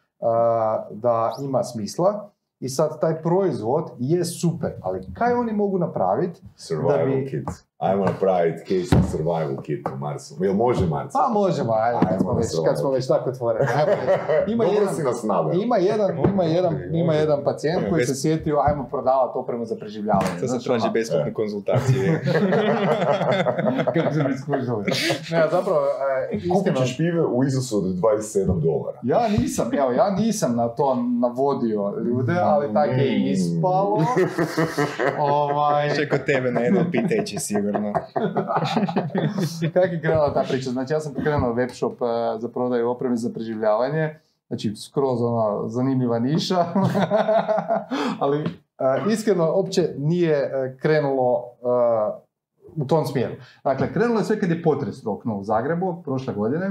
[0.91, 6.41] da ima smisla i sad taj proizvod je super, ali kaj oni mogu napraviti?
[6.97, 7.47] Da bi- kit.
[7.83, 10.35] Ajmo napraviti case of survival kit u Marsu.
[10.41, 11.13] Jel može Mars?
[11.13, 13.65] Pa možemo, ajde, kad smo Ajmo već, na kad smo već tako otvoreni.
[13.75, 13.91] ajmo.
[14.53, 15.23] Ima jedan, si nas
[15.55, 20.39] ima jedan, ima jedan, ima jedan pacijent koji se sjetio, ajmo prodavati opremu za preživljavanje.
[20.39, 22.21] Sad se traži ono, besplatne konzultacije.
[23.93, 24.83] Kako se mi skužili.
[25.31, 25.79] Ne, zapravo,
[26.31, 28.99] e, Kupit ćeš pive u iznosu od 27 dolara.
[29.03, 33.27] ja nisam, evo, ja nisam na to navodio ljude, ali tako je Mm.
[33.27, 34.05] ispalo.
[35.19, 37.72] ovaj, Še kod tebe na jednom piteći sigurno.
[39.73, 40.69] kako je krenula ta priča?
[40.69, 44.19] Znači, ja sam pokrenuo web shop e, za prodaju opreme za preživljavanje.
[44.47, 46.65] Znači, skroz ono, zanimljiva niša.
[48.19, 48.39] Ali,
[48.79, 51.43] e, iskreno, uopće nije e, krenulo
[52.75, 53.33] u tom smjeru.
[53.63, 56.69] Dakle, krenulo je sve kad je potres roknuo u Zagrebu prošle godine.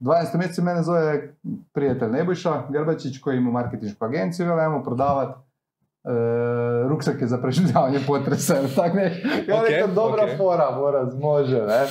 [0.00, 0.38] U 12.
[0.38, 1.34] mjesecu mene zove
[1.72, 5.36] prijatelj Nebojša Grbačić koji ima marketinšku agenciju, veli ajmo prodavat
[6.04, 9.22] e, ruksake za preživljavanje potresa ili tak ne.
[9.48, 10.38] Ja Ok, rekao, dobra ok.
[10.38, 11.86] fora, moraz, može, ne.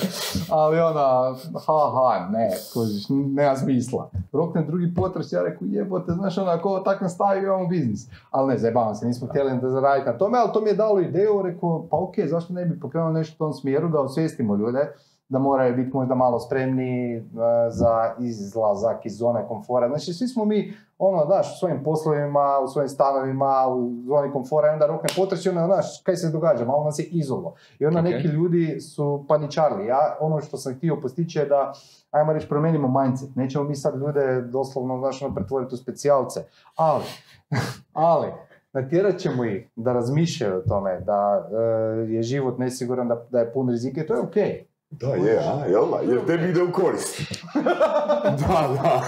[0.50, 1.34] Ali ona,
[1.66, 4.10] ha, ha, ne, kužiš, nema smisla.
[4.32, 8.08] Rokne drugi potres, ja rekao, jebote, znaš, ono, ako tak nastavi, imamo biznis.
[8.30, 11.00] Ali ne, zajebavam se, nismo htjeli da zaraditi na tome, ali to mi je dalo
[11.00, 14.92] ideju, rekao, pa ok, zašto ne bi pokrenuo nešto u tom smjeru, da osvijestimo ljude,
[15.28, 17.22] da moraju biti možda malo spremni e,
[17.68, 19.88] za izlazak iz zone komfora.
[19.88, 24.68] Znači, svi smo mi, ono, znaš, u svojim poslovima, u svojim stanovima, u zoni komfora,
[24.68, 27.54] i onda rokne potres i onda, znaš, kaj se događa, malo nas je izolo.
[27.78, 28.04] I onda Ok.
[28.04, 29.86] neki ljudi su paničarli.
[29.86, 31.72] Ja, ono što sam htio postići je da,
[32.10, 33.36] ajmo reći, promijenimo mindset.
[33.36, 36.40] Nećemo mi sad ljude doslovno, znaš, ono, pretvoriti u specijalce.
[36.76, 37.04] Ali,
[37.92, 38.28] ali,
[38.72, 43.52] natjerat ćemo ih da razmišljaju o tome, da e, je život nesiguran, da, da je
[43.52, 44.73] pun rizika i to je okej.
[44.96, 46.12] Da, je, a, jel da?
[46.12, 47.32] Jer tebi ide u korist.
[48.40, 49.02] da, da.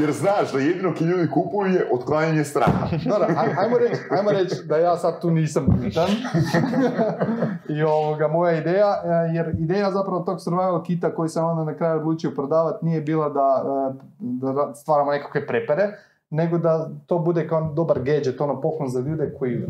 [0.00, 2.86] Jer znaš da jedino ki ljudi kupuju je otklanjanje straha.
[3.04, 6.08] Dobro, aj- ajmo reći ajmo reći da ja sad tu nisam bitan.
[7.68, 11.78] I ovoga, moja ideja, e, jer ideja zapravo tog survival kita koji sam onda na
[11.78, 15.88] kraju odlučio prodavati nije bila da, e, da ra- stvaramo nekakve prepere,
[16.30, 19.66] nego da to bude kao dobar gadget, ono poklon za ljude koji e,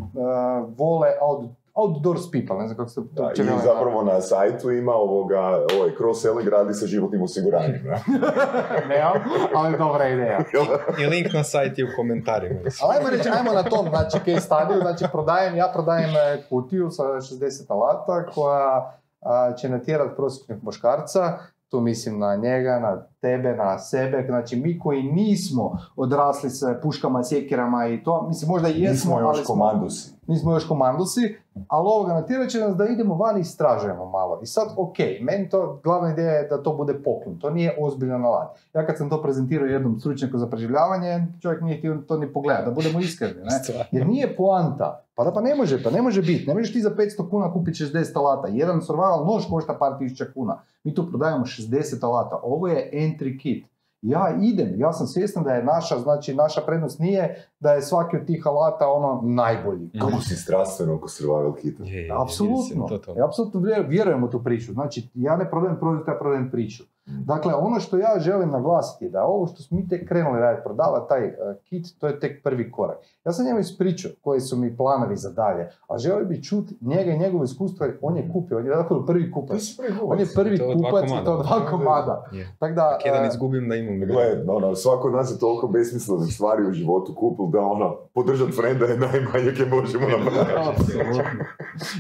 [0.69, 1.45] vole out,
[1.81, 5.91] outdoors people, ne znam kako se to Da, I zapravo na sajtu ima ovoga, ovaj
[5.99, 7.83] cross-selling radi sa životnim osiguranjem.
[7.85, 8.03] ne?
[8.95, 9.13] Nemam,
[9.55, 10.39] ali dobra ideja.
[11.03, 12.61] I link na sajt je u komentarima.
[12.83, 16.91] Ali ajmo reći, ajmo na tom, znači, case studiju, znači prodajem, ja prodajem e, kutiju
[16.91, 23.57] sa 60 alata koja a, će natjerati prosječnog muškarca, tu mislim na njega, na tebe,
[23.57, 28.81] na sebe, znači mi koji nismo odrasli sa puškama, sjekirama i to, mislim možda i
[28.81, 30.18] jesmo, Nismo još ali smo, komandusi.
[30.29, 31.37] Nismo još komandusi,
[31.69, 34.41] ali ovoga natjerat će nas da idemo van i istražujemo malo.
[34.43, 38.25] I sad, ok, meni to, glavna ideja je da to bude poklon, to nije ozbiljan
[38.25, 38.59] alat.
[38.75, 42.65] Ja kad sam to prezentirao jednom stručnjaku za preživljavanje, čovjek nije htio to ni pogledati,
[42.65, 43.61] da budemo iskreni, ne?
[43.93, 45.05] Jer nije poanta.
[45.15, 46.47] Pa da pa ne može, pa ne može biti.
[46.47, 48.49] Ne možeš ti za 500 kuna kupiti 60 alata.
[48.49, 50.63] Jedan survival nož košta par tisuća kuna.
[50.85, 52.41] Mi tu prodajemo 60 alata.
[52.43, 53.67] Ovo je entry kit.
[54.03, 58.17] Ja idem, ja sam svjestan da je naša, znači naša prednost nije da je svaki
[58.17, 59.91] od tih alata ono najbolji.
[60.01, 61.83] Kako si strastveno oko survival kita?
[62.23, 62.87] Apsolutno.
[63.25, 64.73] apsolutno vjer- vjerujem u tu priču.
[64.73, 66.85] Znači, ja ne prodajem proizvod, ja prodajem priču.
[67.09, 70.65] Dakle, ono što ja želim naglasiti je da ovo što smo mi tek krenuli raditi,
[70.65, 71.33] prodavati taj uh,
[71.65, 72.99] kit, to je tek prvi korak.
[73.25, 77.11] Ja sam njemu ispričao koji su mi planovi za dalje, a želio bi čuti njega
[77.11, 79.63] i njegovo iskustvo, jer on je kupio, on je dakle prvi kupac.
[80.03, 82.25] On je prvi To kupac i to dva komada.
[82.59, 84.01] Tako da, jedan uh, izgubim da imam.
[84.01, 88.49] Gle, ono, svako od nas je toliko besmislenih stvari u životu kupil da ono, podržat
[88.57, 90.93] frenda je najmanje kje možemo napraviti.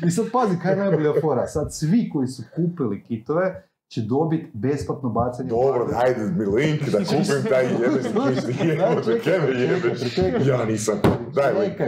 [0.06, 1.46] I sad pazi, kaj je najbolja fora.
[1.46, 5.52] Sad svi koji su kupili kitove će dobiti besplatno bacanje.
[5.52, 5.98] u Dobro, bager.
[5.98, 7.66] dajde mi link da kupim taj
[9.24, 10.00] kaj me jebeš?
[10.00, 10.46] Pričekaj.
[10.46, 11.00] Ja nisam.
[11.34, 11.78] Daj link.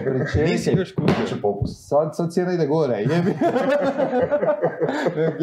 [0.47, 1.27] Nisi još kupio.
[1.29, 1.89] Će popust.
[1.89, 3.31] Sad, sad cijena ide gore, jebi.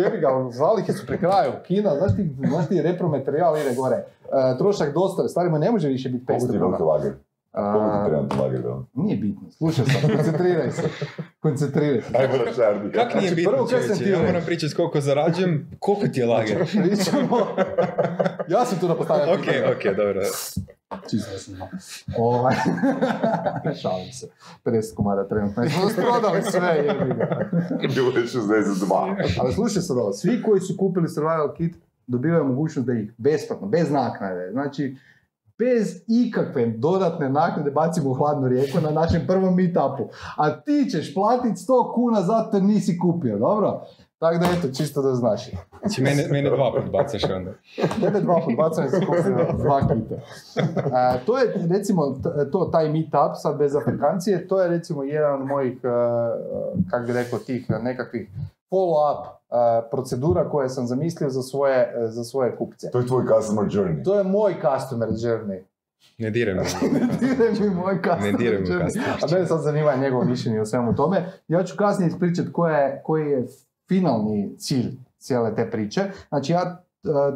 [0.01, 3.95] jebi ga, zalihe su pri kraju, kina, znaš ti, znaš ti repromaterijal ide gore.
[3.95, 7.14] E, trošak dostave, stvarima ne može više biti Koliko 500 ti kuna.
[7.52, 8.84] Koliko ti A?
[8.93, 10.89] Nije bitno, slušaj sad, koncentriraj se.
[11.39, 12.18] Koncentriraj se.
[12.18, 12.91] Ajmo na čardi.
[12.91, 16.26] Kak nije Znači, bitno prvo sam čovječe, ja moram pričati koliko zarađujem, koliko ti je
[16.26, 16.58] lager.
[16.58, 17.38] Pričamo.
[18.50, 19.66] Ja sam tu da postavljam ok, pitanje.
[19.72, 20.22] ok, dobro.
[21.10, 21.56] Čisto sam.
[22.18, 22.56] Ovaj,
[23.82, 24.28] šalim se.
[24.66, 25.70] 50 komada trenutno.
[25.70, 26.84] Smo nas prodali sve.
[27.95, 29.38] Bilo je 62.
[29.41, 31.76] Ali slušaj sad ovo, svi koji su kupili survival kit
[32.08, 34.95] dobivaju mogućnost da ih besplatno, bez naknade, znači
[35.60, 40.10] bez ikakve dodatne naknade bacimo u hladnu rijeku na našem prvom meetupu.
[40.36, 43.82] A ti ćeš platiti 100 kuna zato jer nisi kupio, dobro?
[44.20, 45.49] Tako da eto, čisto da znaš.
[45.80, 47.51] Znači, mene, mene dva put bacaš onda.
[48.01, 48.99] Tebe dva put bacam se
[49.58, 50.16] dva kita.
[50.55, 52.20] E, to je recimo,
[52.51, 55.88] to, taj meetup sad bez Afrikancije, to je recimo jedan od mojih, e,
[56.89, 58.30] kako bi rekao, tih nekakvih
[58.72, 62.91] follow-up e, procedura koje sam zamislio za svoje, e, za svoje kupce.
[62.91, 64.03] To je tvoj customer journey.
[64.03, 65.63] To je moj customer journey.
[66.18, 66.63] Ne diraj me.
[67.22, 68.86] diraj mi moj customer Ne diraj mi journey.
[68.86, 71.32] customer A mene sad zanima njegovo mišljenje o svemu tome.
[71.47, 73.47] Ja ću kasnije ispričati koji je, koji je
[73.88, 76.01] finalni cilj cijele te priče.
[76.30, 76.84] Znači ja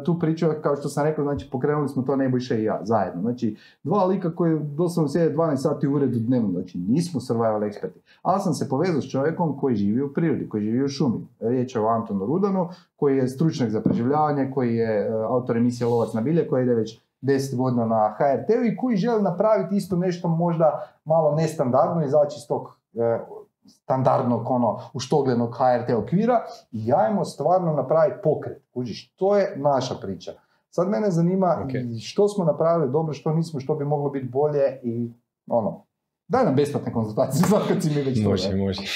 [0.04, 3.20] tu priču, kao što sam rekao, znači pokrenuli smo to Nebojša i ja zajedno.
[3.20, 8.00] Znači dva lika koji doslovno sjede 12 sati u uredu dnevno, znači nismo survival eksperti.
[8.22, 11.26] Ali sam se povezao s čovjekom koji živi u prirodi, koji živi u šumi.
[11.40, 15.86] Riječ je o Antonu Rudanu, koji je stručnjak za preživljavanje, koji je e, autor emisije
[15.86, 19.96] Lovac na bilje, koji ide već 10 godina na HRT-u i koji želi napraviti isto
[19.96, 23.18] nešto možda malo nestandardno, izaći iz tog e,
[23.66, 26.40] standardnog, ono, uštoglenog HRT okvira
[26.72, 28.62] i ajmo stvarno napraviti pokret.
[28.70, 30.32] Kužiš, to je naša priča.
[30.70, 31.74] Sad mene zanima Ok.
[31.74, 35.10] i što smo napravili dobro, što nismo, što bi moglo biti bolje i
[35.46, 35.84] ono,
[36.28, 38.56] daj nam besplatne konzultacije, sad kad si mi već to, Može, ne?
[38.56, 38.82] može.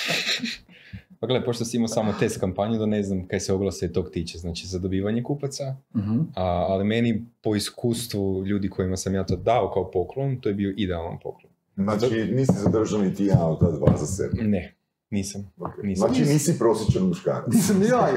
[1.20, 4.10] Pa gledaj, pošto si imao samo test kampanju, da ne znam kaj se oglase tog
[4.10, 5.64] tiče, znači za dobivanje kupaca,
[5.94, 6.20] Mhm.
[6.34, 10.54] a, ali meni po iskustvu ljudi kojima sam ja to dao kao poklon, to je
[10.54, 11.45] bio idealan poklon.
[11.76, 14.42] Znači, nisi zadržao niti jedan od ta dva za sebe.
[14.42, 14.74] Ne,
[15.10, 15.50] nisam.
[15.58, 15.82] Ok.
[15.82, 16.08] Nisam.
[16.08, 17.54] Znači, nisi prosječan muškarac.
[17.54, 18.08] Nisam ni ja.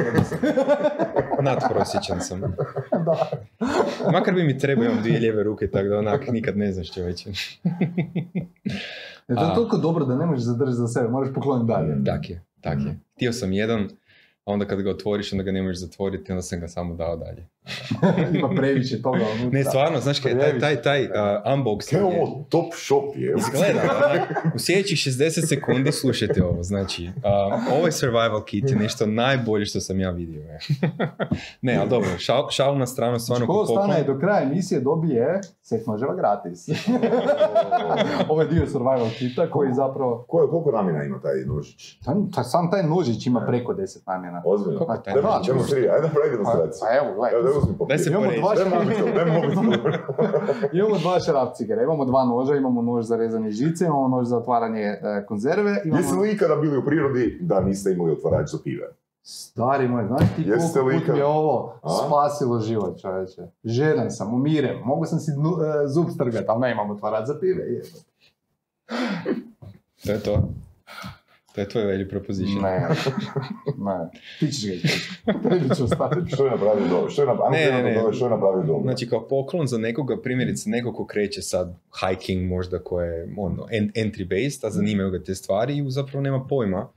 [1.51, 2.41] Nadprosječan sam.
[3.05, 3.29] da.
[4.11, 7.29] Makar bi mi trebao, imam dvije lijeve ruke, tako da onak nikad ne znaš čovječe.
[9.27, 12.03] E, to je toliko dobro da ne možeš zadržati za sebe, moraš pokloniti dalje.
[12.05, 12.99] Tak je, tak je.
[13.15, 13.89] Htio sam jedan,
[14.45, 17.17] a onda kad ga otvoriš, onda ga ne možeš zatvoriti, onda sam ga samo dao
[17.17, 17.47] dalje.
[18.33, 19.49] Ima previše toga unutra.
[19.51, 21.09] Ne, stvarno, znaš kaj, taj, taj, taj uh,
[21.47, 23.35] unboxing je ovo top shop je?
[23.37, 27.13] Izgleda, onak, u sljedećih 60 sekundi slušajte ovo, znači, uh,
[27.73, 30.41] ovaj survival kit je nešto najbolje što sam ja vidio.
[30.41, 30.59] je.
[31.61, 34.05] ne, ali dobro, šal, šal na stranu, stvarno Ko ko ostane poklon.
[34.07, 36.67] do kraja emisije dobije set noževa gratis.
[38.29, 40.25] Ovo je dio survival kita koji zapravo...
[40.27, 41.99] Ko- koliko namjena ima taj nožić?
[41.99, 44.41] Taj, taj- sam taj nožić ima preko 10 namjena.
[44.45, 44.79] Ozbiljno?
[44.79, 46.81] Koliko Pa taj Daj, da, Čemu čemu- tri, ajde napravi Pa, demonstraciju.
[46.81, 47.39] pa evo, gledaj.
[47.41, 49.07] Evo, Daj se Imamo dva, mobitel.
[50.79, 54.81] imamo dva šrapcigera, imamo dva noža, imamo nož za rezanje žice, imamo nož za otvaranje
[54.81, 56.21] e, konzerve, Jeste imamo...
[56.21, 58.87] li ikada bili u prirodi da niste imali otvarač za pive?
[59.23, 61.89] Stari moj, znaš ti Jeste koliko li put mi je ovo A?
[61.89, 63.41] spasilo život, čovječe.
[63.63, 67.35] Žedan sam, umirem, mogu sam si dnu- e, zub strgati, ali ne imam otvarač za
[67.39, 67.63] pive.
[70.05, 70.49] To je to.
[71.55, 72.61] To je tvoj value proposition.
[72.63, 72.79] Ne,
[73.87, 74.81] ne, ti ćeš
[75.67, 76.31] ga ću ostaviti.
[76.31, 77.09] Što je napravio dobro?
[77.09, 78.13] Što je napravio, Ne, ne, ne.
[78.13, 78.83] što je napravio dobro?
[78.83, 83.67] Znači kao poklon za nekoga, primjerice neko ko kreće sad hiking možda ko je ono,
[83.71, 86.89] en- entry based, a zanimaju ga te stvari i zapravo nema pojma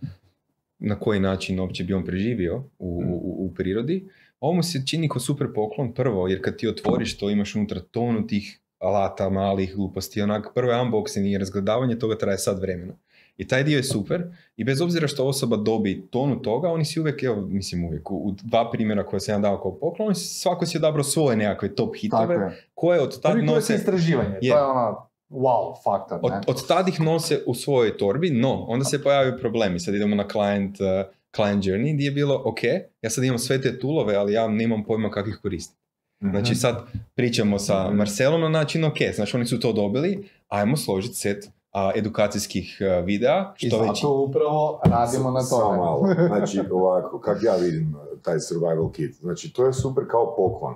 [0.79, 4.09] na koji način uopće bi on preživio u, u, u prirodi.
[4.41, 7.81] Ovo mu se čini kao super poklon prvo, jer kad ti otvoriš to imaš unutra
[7.81, 12.93] tonu tih alata, malih gluposti, onak prvo je unboxing i razgledavanje toga traje sad vremena.
[13.37, 14.23] I taj dio je super
[14.57, 18.35] i bez obzira što osoba dobi tonu toga, oni si uvijek, evo, mislim uvijek, u,
[18.43, 21.99] dva primjera koje sam ja dao kao poklon, svako si odabrao svoje nekakve top Tako
[22.01, 22.67] hitove, je.
[22.75, 24.51] koje od tad nose, istraživanje, Je.
[24.51, 26.41] to je ono wow faktor, od, ne?
[26.47, 29.81] od tad ih nose u svojoj torbi, no, onda se pojavio problemi.
[29.81, 30.87] Sad idemo na client, uh,
[31.37, 32.63] client journey, gdje je bilo, ok,
[33.03, 35.79] ja sad imam sve te toolove, ali ja nemam pojma kako ih koristim.
[36.23, 36.31] Mhm.
[36.31, 41.15] Znači sad pričamo sa Marcelom na način, ok, znači oni su to dobili, ajmo složiti
[41.15, 45.77] set a, edukacijskih a, videa, I što već zato upravo radimo na Samo tome.
[45.79, 46.09] malo.
[46.29, 49.15] Znači, ovako, kak ja vidim uh, taj survival kit.
[49.15, 50.75] Znači, to je super kao poklon.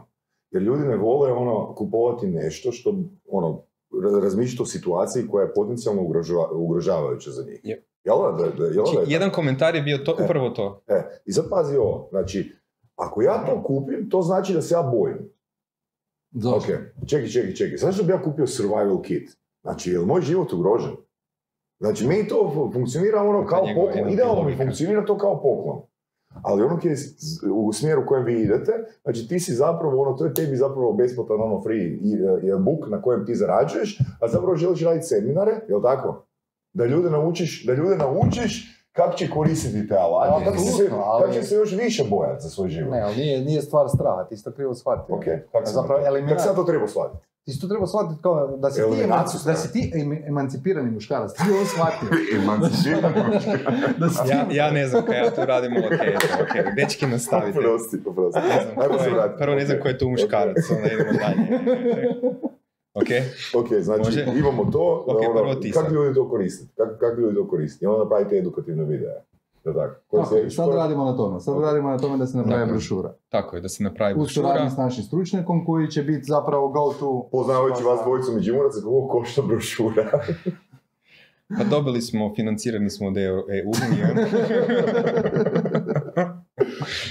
[0.51, 2.95] Jer ljudi ne vole ono, kupovati nešto što,
[3.31, 3.61] ono,
[3.93, 7.61] ra- razmišljati o situaciji koja je potencijalno ugrožava- ugrožavajuća za njih.
[7.65, 7.85] Je.
[8.05, 10.25] Jel da, da, da, jel da je Znači, jedan komentar je bio to, E.
[10.25, 10.83] upravo to.
[10.89, 12.53] E, i sad pazi ovo, znači,
[12.97, 15.19] ako ja to kupim, to znači da se ja bojim.
[16.33, 16.57] Zašto?
[16.59, 16.65] Ok,
[17.07, 19.37] čekaj, čekaj, čekaj, zašto bi ja kupio survival kit?
[19.67, 20.93] Znači, je li moj život ugrožen?
[21.81, 25.81] Znači, meni to fu- funkcionira ono kao poklon, idealno mi funkcionira to kao poklon.
[26.43, 27.15] Ali ono kje, s-
[27.55, 30.93] u smjeru u kojem vi idete, znači ti si zapravo, ono, to je tebi zapravo
[30.93, 33.91] besplatan ono free i- i- book na kojem ti zarađuješ,
[34.21, 36.25] a zapravo želiš raditi seminare, jel tako?
[36.73, 40.57] Da ljude naučiš, da ljude naučiš kako će koristiti te alate, kako
[41.19, 42.93] kako će se još više bojati za svoj život.
[42.93, 45.15] Ne, ali nije, nije stvar straha, ti si to krivo shvatio.
[45.15, 47.25] Ok, kako Zapravo, sam, elimina- kako sam to trebao shvatiti?
[47.47, 50.25] Ti si to treba shvatiti kao da si ti, Eliminaciju eman- da si ti em-
[50.27, 52.09] emancipirani muškarac, ti ovo shvatio.
[54.01, 54.31] da si ti...
[54.31, 55.85] Ja, ja ne znam kaj ja tu radim, ok,
[56.43, 57.59] ok, dečki nastavite.
[57.59, 58.41] Oprosti, oprosti.
[58.41, 59.39] Ne znam, Ajmo ko se je- vratiti.
[59.39, 61.43] prvo ne znam ko je tu muškarac, onda idemo dalje.
[62.95, 63.11] Ok?
[63.55, 64.27] Ok, znači Može?
[64.37, 67.79] imamo to, Ok, ono, prvo ti kako ljudi to koriste, kako, kako ljudi to koriste,
[67.81, 69.25] i onda napravite edukativne videe.
[69.67, 70.01] Da tako.
[70.07, 71.41] Koji Tako, sljedeći sad radimo na tome.
[71.41, 73.15] Sad radimo na tome da se napravi Dakle, brošura.
[73.29, 74.71] Tako je, da se napravi U suradnji brošura.
[74.71, 77.29] s našim stručnjakom koji će biti zapravo go to...
[77.33, 80.11] Poznavajući vas dvojicu Međimuraca, koliko košta brošura?
[81.59, 83.43] Pa dobili smo, financirani smo od EU.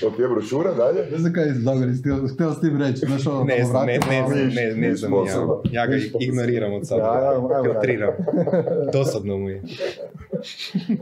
[0.07, 1.11] Ok, brošura, dalje?
[1.11, 1.91] Ne znam kaj je Zagori
[2.33, 3.05] htio s tim reći.
[3.05, 5.81] Znaš, ono, Ne znam, ne, ne, ono, znam, ne, ne Niš znam ja.
[5.81, 7.03] Ja ga ignoriram od sada.
[7.03, 8.13] Ja, filtriram.
[8.93, 9.61] Dosadno mu je.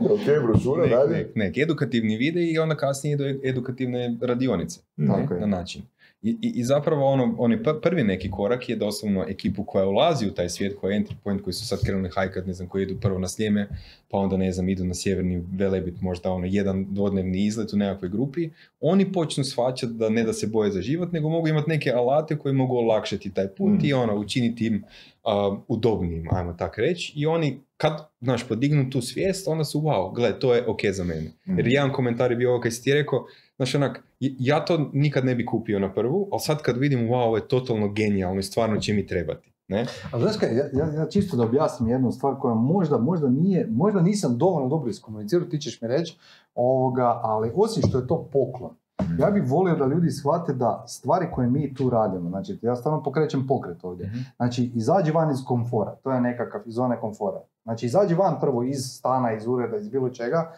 [0.00, 1.16] Ok, brošura, Nek, dalje?
[1.16, 1.58] nek, nek.
[1.58, 4.80] Edukativni videi i onda kasnije idu edukativne radionice.
[5.06, 5.40] Tako ne, je.
[5.40, 5.82] na način.
[6.24, 10.26] I, i, i zapravo ono, onaj pr- prvi neki korak je doslovno ekipu koja ulazi
[10.26, 12.82] u taj svijet, koja je entry point, koji su sad krenuli hajkat, ne znam, koji
[12.82, 13.68] idu prvo na Sljeme,
[14.10, 18.08] pa onda ne znam, idu na sjeverni Velebit, možda ono jedan dvodnevni izlet u nekakvoj
[18.08, 18.50] grupi,
[18.80, 22.38] oni počnu shvaćati da ne da se boje za život, nego mogu imati neke alate
[22.38, 23.84] koji mogu olakšati taj put Mm.
[23.86, 24.84] i ono, učiniti im
[25.24, 30.14] uh, udobnijim, ajmo tak reći, i oni kad, znaš, podignu tu svijest, onda su, wow,
[30.14, 31.30] gle, to je ok za mene.
[31.44, 33.26] Jer jedan komentar je bio ovo kaj si ti rekao,
[33.56, 37.24] znaš onak, ja to nikad ne bi kupio na prvu, ali sad kad vidim, wow,
[37.24, 39.54] ovo je totalno genijalno i stvarno će mi trebati.
[39.68, 39.86] Ne?
[40.12, 43.68] A znaš kaj, ja, ja, ja čisto da objasnim jednu stvar koja možda, možda nije,
[43.70, 46.18] možda nisam dovoljno dobro iskomunicirao, ti ćeš mi reći,
[46.54, 48.70] ovoga, ali osim što je to poklon,
[49.18, 53.02] ja bih volio da ljudi shvate da stvari koje mi tu radimo, znači ja stvarno
[53.02, 57.86] pokrećem pokret ovdje, znači izađi van iz komfora, to je nekakav iz zone komfora, znači
[57.86, 60.52] izađi van prvo iz stana, iz ureda, iz bilo čega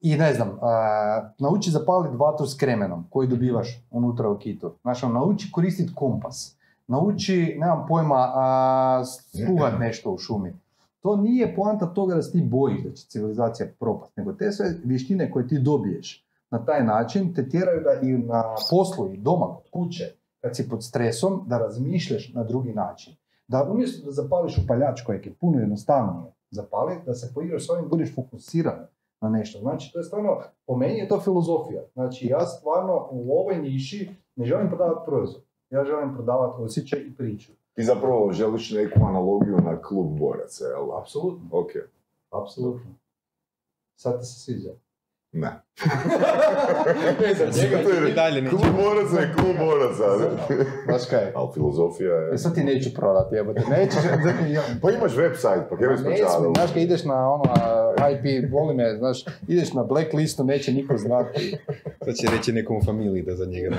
[0.00, 5.06] i ne znam, a, nauči zapaliti vatru s kremenom koji dobivaš unutra u kitu, znači
[5.06, 10.54] nauči koristiti kompas, nauči, nemam pojma, a, struhat nešto u šumi.
[11.00, 14.74] To nije poanta toga da se ti bojiš da će civilizacija propast, nego te sve
[14.84, 19.46] vještine koje ti dobiješ na taj način te tjeraju da i na poslu i doma,
[19.46, 20.04] kod kuće,
[20.40, 23.14] kad si pod stresom, da razmišljaš na drugi način.
[23.48, 27.88] Da umjesto da zapališ upaljač kojeg je puno jednostavnije zapaliti, da se poigraš s ovim,
[27.88, 28.86] budeš fokusiran
[29.20, 29.58] na nešto.
[29.58, 31.82] Znači, to je stvarno, po meni je to filozofija.
[31.92, 35.42] Znači, ja stvarno u ovoj niši ne želim prodavati proizvod.
[35.70, 37.52] Ja želim prodavati osjećaj i priču.
[37.74, 40.98] Ti zapravo želiš neku analogiju na klub boraca, jel?
[40.98, 41.70] Apsolutno, Ok,
[42.30, 42.90] apsolutno.
[43.96, 44.70] Sad ti se sviđa.
[45.40, 45.50] Ne.
[48.10, 48.56] I dalje neću.
[48.56, 50.04] Klub boraca je klub boraca.
[50.86, 51.32] Baš kaj?
[51.34, 52.34] Ali filozofija je...
[52.34, 53.60] E sad ti neću prodati, jebote.
[53.70, 54.00] Nećeš,
[54.82, 56.54] Pa imaš website, pa kaj Ne bi smijem, sprečavalo?
[56.54, 57.44] znaš kad ideš na ono
[58.12, 61.56] IP, voli me, znaš, ideš na blacklistu, neće niko znati.
[62.04, 63.70] Sad će reći nekom u familiji da za njega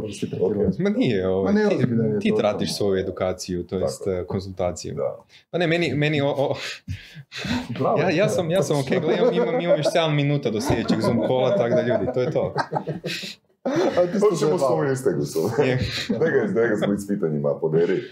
[0.00, 0.28] naruči.
[0.40, 0.78] Oprosti, Ok.
[0.78, 4.10] Ma nije, ovaj, Ma ne ti, je ti tratiš svoju edukaciju, to jest Tako.
[4.10, 4.94] eh, konzultaciju.
[4.94, 5.16] Da.
[5.50, 6.54] Pa ne, meni, meni o, o-
[7.78, 7.98] Bravo.
[7.98, 11.00] ja, ja sam, ja sam ok, gle, imam, imam, imam još 7 minuta do sljedećeg
[11.00, 12.54] Zoom kola, tako da ljudi, to je to.
[13.64, 15.38] A ti si Hoćemo s.
[16.08, 18.02] Daj ga, daj ga s pitanjima, poderi.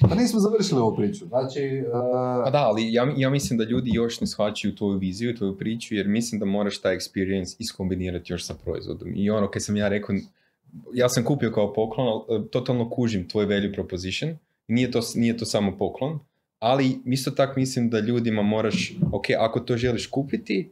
[0.00, 1.26] Pa nismo završili ovu priču.
[1.26, 1.98] Znači, Pa
[2.46, 5.94] uh, da, ali ja, ja mislim da ljudi još ne shvaćaju tvoju viziju, tvoju priču,
[5.94, 9.12] jer mislim da moraš taj experience iskombinirati još sa proizvodom.
[9.14, 10.16] I ono, kad sam ja rekao,
[10.92, 14.36] ja sam kupio kao poklon, ali e, totalno kužim tvoj value proposition.
[14.68, 16.18] Nije to, nije to samo poklon,
[16.58, 20.70] ali isto tak mislim da ljudima moraš, ok, ako to želiš kupiti,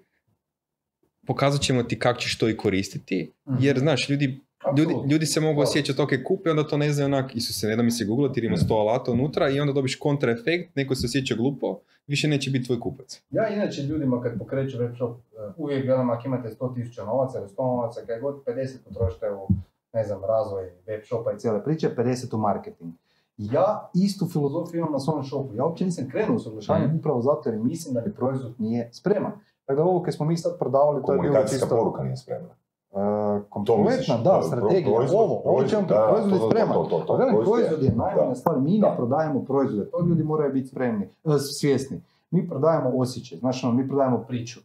[1.26, 3.30] pokazat ćemo ti kako ćeš to i koristiti,
[3.61, 4.40] jer znaš, ljudi
[4.78, 7.82] Ljudi, ljudi se mogu osjećati, ok, kupi, onda to ne znaju onak, Isuse, ne da
[7.82, 11.07] mi se googlati jer ima sto alata unutra i onda dobiš kontra efekt, neko se
[11.07, 13.22] osjeća glupo, više neće biti tvoj kupac.
[13.30, 17.48] Ja inače ljudima kad pokreću web shop, uh, uvijek gledam ako imate 100.000 novaca ili
[17.48, 19.48] 100 novaca, kad god 50 potrošite u,
[19.93, 22.93] ne znam, razvoj web shopa i cijele priče, 50 u marketing.
[23.38, 25.55] Ja istu filozofiju imam na svom shopu.
[25.55, 26.97] Ja uopće nisam krenuo u usaglašavanje Mhm.
[26.97, 29.32] upravo zato jer mislim da mi proizvod nije spreman.
[29.66, 31.66] Tako da ovo kad smo mi sad prodavali, to je bilo čisto...
[31.68, 32.49] poruka nije spremna.
[32.90, 36.38] Uh, To kompletna, da, Pro- strategija, proizvod- ovo, ovo će vam proizvod, da, proizvod je
[36.38, 36.74] to, to, spreman.
[36.74, 40.01] to, to, to, Pa proizvod je- proizvod je najmanja stvar, mi ne prodajemo proizvode, to
[40.01, 42.01] ljudi moraju biti spremni, e, svjesni.
[42.30, 44.61] Mi prodajemo osjećaj, ono, mi prodajemo priču.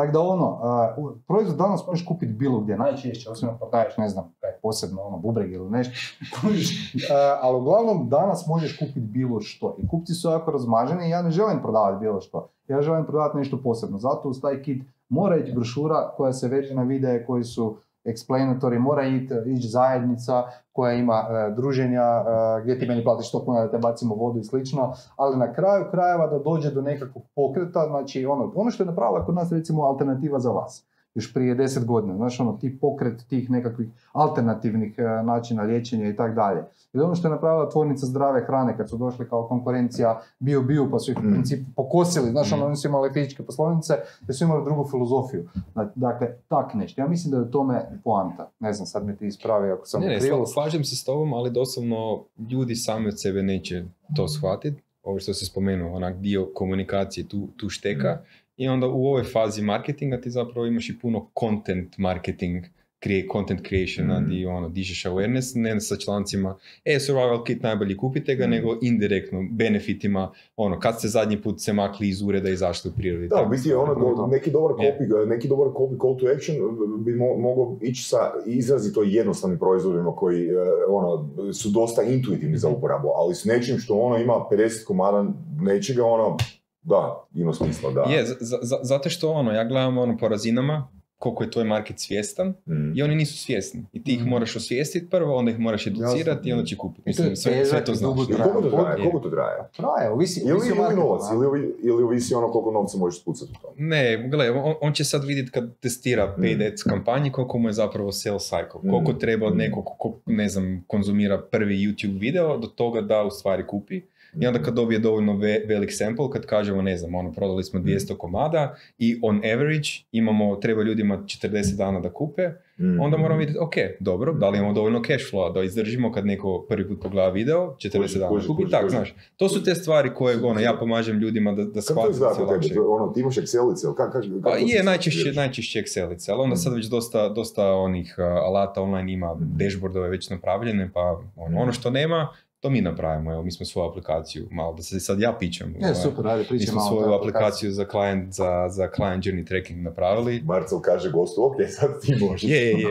[0.00, 3.96] Tako da ono, a, u- proizvod danas možeš kupiti bilo gdje, najčešće, osim ako prodaješ,
[3.96, 5.92] ne znam, kaj, posebno ono, bubreg ili nešto.
[7.14, 9.76] A, ali uglavnom danas možeš kupiti bilo što.
[9.78, 12.48] I kupci su jako razmaženi i ja ne želim prodavati bilo što.
[12.68, 13.98] Ja želim prodavati nešto posebno.
[13.98, 18.78] Zato uz taj kit mora ići brošura koja se veže na videe koji su explanatori,
[18.78, 23.60] mora ići ići zajednica koja ima e, druženja, e, gdje ti meni platiš 100 kuna
[23.60, 27.86] da te bacimo vodu i slično, ali na kraju krajeva da dođe do nekakvog pokreta,
[27.86, 31.84] znači ono, ono što je napravila kod nas recimo alternativa za vas još prije 10
[31.84, 36.60] godina, znaš ono, ti pokret tih nekakvih alternativnih e, načina liječenja i tako dalje.
[36.92, 40.88] I ono što je napravila tvornica zdrave hrane kad su došli kao konkurencija bio bio
[40.90, 41.32] pa su ih u Mm.
[41.32, 42.66] principu pokosili, znaš ono, Mm.
[42.66, 45.48] oni su imali fizičke poslovnice jer su imali drugu filozofiju.
[45.94, 47.00] Dakle, tak nešto.
[47.00, 48.50] Ja mislim da je u tome poanta.
[48.60, 50.46] Ne znam, sad me ti ispravi ako sam Ne, ne, krivo.
[50.46, 53.84] slažem se s tobom, ali doslovno ljudi sami od sebe neće
[54.16, 54.82] to shvatiti.
[55.02, 58.18] Ovo što se spomenuo, onak dio komunikacije tu, tu šteka.
[58.60, 62.64] I onda u ovoj fazi marketinga ti zapravo imaš i puno content marketing,
[63.00, 64.30] create, content creationa, Mhm.
[64.30, 66.54] di ono, dižeš awareness, ne sa člancima,
[66.84, 68.50] e, survival kit najbolje kupite ga, Mhm.
[68.50, 70.22] nego indirektno, benefitima,
[70.56, 73.28] ono, kad ste zadnji put se makli iz ureda i izašli u prirodi.
[73.28, 76.56] Da, biti je ono, do- neki dobar copy, neki dobar copy call to action
[76.98, 80.52] bi mo- mogao ići sa izrazito jednostavnim proizvodima koji e,
[80.88, 81.10] ono,
[81.52, 82.76] su dosta intuitivni za Mhm.
[82.78, 85.26] uporabu, ali s nečim što ono ima 50 komada
[85.60, 86.36] nečega, ono,
[86.82, 88.00] da, ima smisla, da.
[88.02, 91.98] Je, za- za- zato što ono, ja gledam ono po razinama, koliko je tvoj market
[91.98, 92.92] svjestan Mm.
[92.96, 93.84] i oni nisu svjesni.
[93.92, 94.28] I ti ih Mhm.
[94.30, 97.02] moraš osvijestiti prvo, onda ih moraš educirati i onda će kupiti.
[97.06, 98.10] Mislim, sve, sve to znaš.
[98.16, 98.90] koliko to traje?
[98.90, 98.96] Je.
[99.00, 99.68] Koliko to traje?
[99.72, 103.52] Traje, ovisi, Ili, ovisi o ili novac, ili, ili ovisi ono koliko novca možeš spucati
[103.52, 103.70] u tom.
[103.78, 106.62] Ne, gledaj, on, on će sad vidjeti kad testira paid Mm.
[106.62, 108.84] ads kampanje koliko mu je zapravo sales cycle.
[108.84, 108.90] Mm.
[108.90, 109.58] Koliko treba od Mm.
[109.58, 114.00] nekog ko, ne znam, konzumira prvi YouTube video do toga da u stvari kupi.
[114.34, 117.80] I onda kad dobije dovoljno ve- velik sample, kad kažemo, ne znam, ono, prodali smo
[117.80, 123.00] 200 komada i on average imamo, treba ljudima 40 dana da kupe, Mm.
[123.00, 126.66] onda moramo vidjeti, ok, dobro, da li imamo dovoljno cash flow da izdržimo kad neko
[126.68, 129.14] prvi put pogleda video, 40 Kuži, dana kuži, kupi, kuži, tak, znaš.
[129.36, 132.74] To su te stvari koje, ono, ja pomažem ljudima da, da shvate da se lakše.
[132.80, 136.56] Ono, ti imaš Excelice, ili kako, kako, Pa je najčešće, najčešće Excelice, ali onda Mm.
[136.56, 139.44] sad već dosta, dosta onih uh, alata online ima Mhm.
[139.56, 141.00] dashboardove već napravljene, pa
[141.36, 142.28] ono, ono što nema,
[142.60, 145.70] to mi napravimo, evo, mi smo svoju aplikaciju, malo da se sad ja pičem.
[145.70, 146.88] Je, ovaj, super, ajde, Mi smo malo.
[146.90, 150.42] svoju aplikaciju za client, za, za client journey tracking napravili.
[150.42, 152.50] Marcel kaže gostu, ok, sad ti možeš.
[152.50, 152.88] Je, je, je.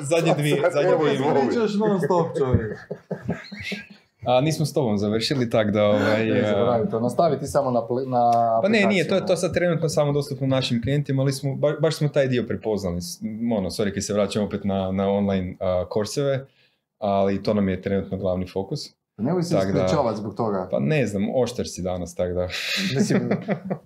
[0.00, 1.18] Zadnje- dvije- zadnje dvije.
[1.40, 2.78] Pričaš non stop, čovjek.
[4.26, 6.26] A nismo s tobom završili, tak da ovaj...
[6.26, 8.30] Ne zaboravi to, nastavi ti samo na, na
[8.62, 11.76] Pa ne, nije, to je to sad trenutno samo dostupno našim klijentima, ali smo, ba-
[11.80, 13.00] baš smo taj dio prepoznali.
[13.52, 15.56] Ono, sorry, kad se vraćamo opet na, na online uh,
[15.88, 16.46] korseve,
[17.00, 18.80] ali to nam je trenutno glavni fokus.
[19.20, 20.68] Ne se sprečavati zbog toga.
[20.70, 22.48] Pa ne znam, oštar si danas, tako da...
[22.96, 23.30] Mislim,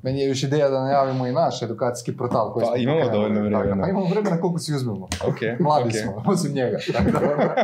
[0.02, 3.40] meni je još ideja da najavimo i naš edukacijski portal koji Pa smo imamo dovoljno
[3.40, 3.82] vremena.
[3.82, 5.04] Pa imamo vremena koliko si uzmemo.
[5.04, 5.94] Ok, Mladi ok.
[6.02, 6.78] smo, osim njega.
[6.92, 7.54] Tako da,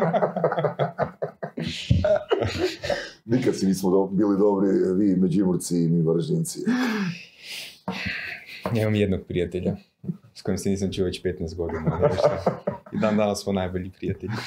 [3.25, 6.61] Nikad si nismo do- bili dobri, vi Međimurci i mi Varaždinci.
[8.75, 9.77] Ja imam jednog prijatelja
[10.35, 12.01] s kojim se nisam čuo već 15 godina.
[12.93, 14.33] I dan danas smo najbolji prijatelji.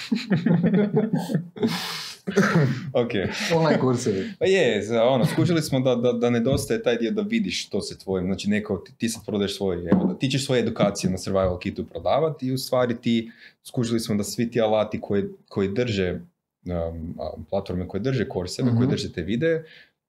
[2.93, 3.11] ok.
[3.55, 4.29] online kursevi.
[4.39, 7.97] Pa je, ono, skužili smo da, da, da nedostaje taj dio da vidiš što se
[7.97, 11.85] tvojim, znači neko, ti, sad prodaješ svoj, evo, ti ćeš svoje edukacije na survival kitu
[11.85, 13.31] prodavati i u stvari ti,
[13.63, 16.19] skužili smo da svi ti alati koji, koji drže,
[16.65, 17.15] um,
[17.49, 18.77] platforme koje drže korseve, Mhm.
[18.77, 19.63] koje drže te videe,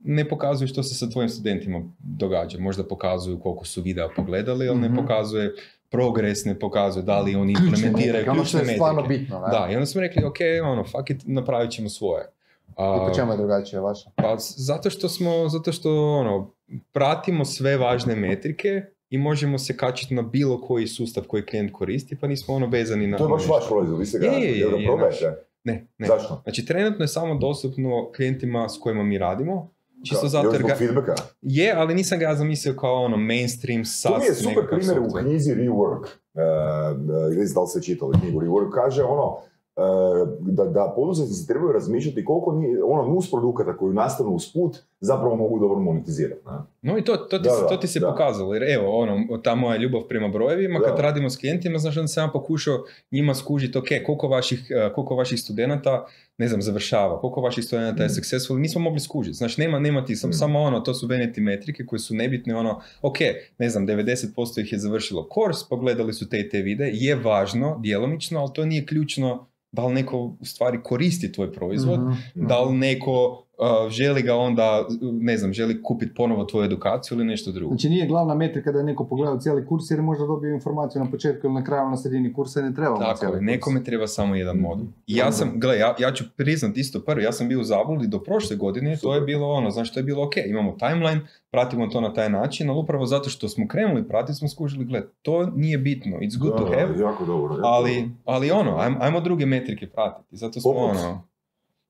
[0.05, 2.59] ne pokazuju što se sa tvojim studentima događa.
[2.59, 4.91] Možda pokazuju koliko su videa pogledali, ali Mhm.
[4.91, 5.55] ne pokazuje
[5.91, 9.21] progres, ne pokazuje da li oni Ključne implementiraju metrike, ono što ključne je stvarno metrike.
[9.21, 9.41] bitno.
[9.41, 9.47] Ne?
[9.51, 12.25] Da, i onda smo rekli, ok, ono, fuck it, napravit ćemo svoje.
[12.77, 14.11] A, I po čemu je drugačije vaša?
[14.17, 16.51] pa zato što smo, zato što ono,
[16.93, 22.17] pratimo sve važne metrike i možemo se kačiti na bilo koji sustav koji klijent koristi,
[22.17, 23.17] pa nismo ono vezani na...
[23.19, 24.87] To je baš na vaš proizvod, vi ste ga, Je, je, je, jel ga je,
[24.87, 25.35] probajete?
[25.65, 26.07] Ne, ne.
[26.07, 26.41] Zašto?
[26.43, 29.71] Znači, trenutno je samo dostupno klijentima s kojima mi radimo,
[30.05, 30.75] čisto zato jer ga...
[30.75, 31.15] feedbacka?
[31.43, 34.99] Je, ali nisam ga ja zamislio kao ono mainstream SaaS To mi je super primjer
[34.99, 36.05] u knjizi Rework.
[36.35, 38.71] Uh, ne znam da li ste čitali knjigu Rework.
[38.75, 39.39] Kaže ono,
[40.41, 45.59] da, da poduzetnici trebaju razmišljati koliko ni, ono nus produkata koji nastanu usput zapravo mogu
[45.59, 46.41] dobro monetizirati.
[46.47, 46.53] Ne?
[46.83, 48.07] No i to, to, ti, Da, se- to ti se da.
[48.07, 50.85] pokazalo, jer evo, ono, ta moja ljubav prema brojevima, Da.
[50.85, 52.79] kad radimo s klijentima, znaš, onda sam ja pokušao
[53.11, 56.07] njima skužiti, ok, koliko vaših, eh, koliko vaših studenata,
[56.39, 58.11] ne znam, završava, koliko vaših studenata je Mm.
[58.13, 60.33] successful, nismo mogli skužiti, znači, nema, nema ti, sam, Mm.
[60.33, 63.17] samo ono, to su vanity metrike koje su nebitne, ono, ok,
[63.59, 64.27] ne znam, 90%
[64.59, 68.65] ih je završilo kurs, pogledali su te i te vide, je važno, djelomično, ali to
[68.65, 72.47] nije ključno da li neko u stvari koristi tvoj proizvod, Mhm.
[72.47, 77.25] da li neko uh, želi ga onda, ne znam, želi kupiti ponovo tvoju edukaciju ili
[77.27, 77.69] nešto drugo.
[77.69, 81.05] Znači nije glavna metrika da je neko pogledao cijeli kurs jer je možda dobio informaciju
[81.05, 83.47] na početku ili na kraju ili na sredini kursa i ne treba Tako cijeli kurs.
[83.47, 84.87] nekome treba samo jedan modul.
[85.07, 88.07] I ja sam, gle, ja, ja ću priznat isto prvo, ja sam bio u zabludi
[88.09, 89.15] do prošle godine, to Super.
[89.17, 92.71] je bilo ono, znaš, to je bilo ok, imamo timeline, pratimo to na taj način,
[92.71, 96.53] ali upravo zato što smo krenuli pratiti smo skužili, gle, to nije bitno, it's good
[96.53, 97.55] Da, to have, jako dobro.
[97.55, 98.11] jako ali, dobro.
[98.25, 100.91] ali ono, ajmo, ajmo druge metrike pratiti, zato smo Poput?
[100.91, 101.23] ono,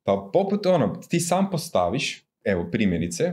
[0.05, 3.33] pa poput ono, ti sam postaviš, evo primjerice,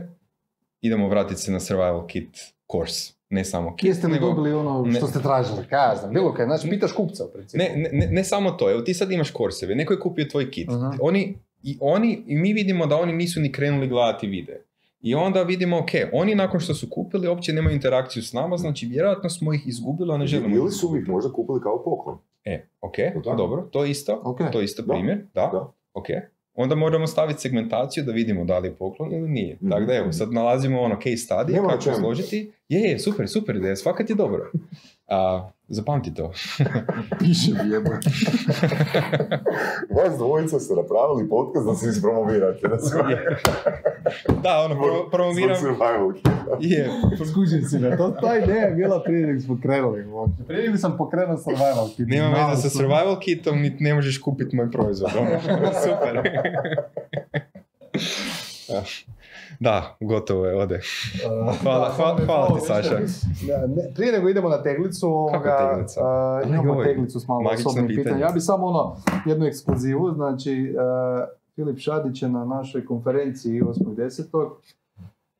[0.80, 4.82] idemo vratiti se na survival kit course, ne samo kit, Jeste li nego- dobili ono
[4.82, 5.66] ne- što ste tražili?
[5.66, 7.58] Kaj ja znam, bilo kaj, znači pitaš kupca u principu.
[7.58, 10.50] Ne, ne, ne, ne samo to, evo ti sad imaš korseve, neko je kupio tvoj
[10.50, 10.68] kit.
[10.68, 10.86] Mhm.
[11.00, 14.62] Oni, i, oni, I mi vidimo da oni nisu ni krenuli gledati videe.
[15.02, 18.86] I onda vidimo, ok, oni nakon što su kupili uopće nemaju interakciju s nama, znači
[18.86, 20.56] vjerojatno smo ih izgubili, a ne želimo.
[20.56, 22.18] Ili su ih možda kupili kao poklon.
[22.44, 23.36] E, ok, tako?
[23.36, 24.38] dobro, to je isto, Ok.
[24.52, 25.72] to je isto Da, primjer, da, da.
[25.94, 26.06] ok.
[26.54, 29.58] Onda moramo staviti segmentaciju da vidimo da li je poklon ili nije.
[29.70, 32.52] Tako da evo, sad nalazimo ono case study, Nema kako složiti.
[32.68, 34.50] Je, je, super, super ideja, svakat je dobro.
[35.12, 36.32] A, zapamti to.
[37.18, 37.90] Piše mi jebo.
[39.96, 42.68] Vas dvojica ste napravili podcast da se ispromovirate.
[42.68, 42.98] Da se
[44.42, 45.56] Da, ono, pro, promoviram...
[45.56, 46.28] Survival kit.
[46.60, 46.90] Je,
[47.30, 50.04] Skužim si me, to, ta ideja je bila prije nego smo krenuli.
[50.46, 52.08] Prije nego sam pokrenuo survival kit.
[52.08, 55.10] nema veze sa survival kitom, niti ne možeš kupiti moj proizvod.
[55.18, 55.30] Ono.
[55.84, 56.22] super.
[59.62, 60.80] Da, gotovo je, ode.
[61.62, 62.98] Hvala- Da, hvala- hvala ti, Saša.
[63.68, 66.00] Ne, prije nego idemo na teglicu, ovoga, teglica?
[66.02, 68.04] a, Aj, imamo teglicu s malo osobnim pitanje.
[68.04, 68.20] pitanjem.
[68.20, 68.96] Ja bi samo ono,
[69.26, 71.24] jednu ekskluzivu, znači a,
[71.54, 74.50] Filip Šadić je na našoj konferenciji 8.10.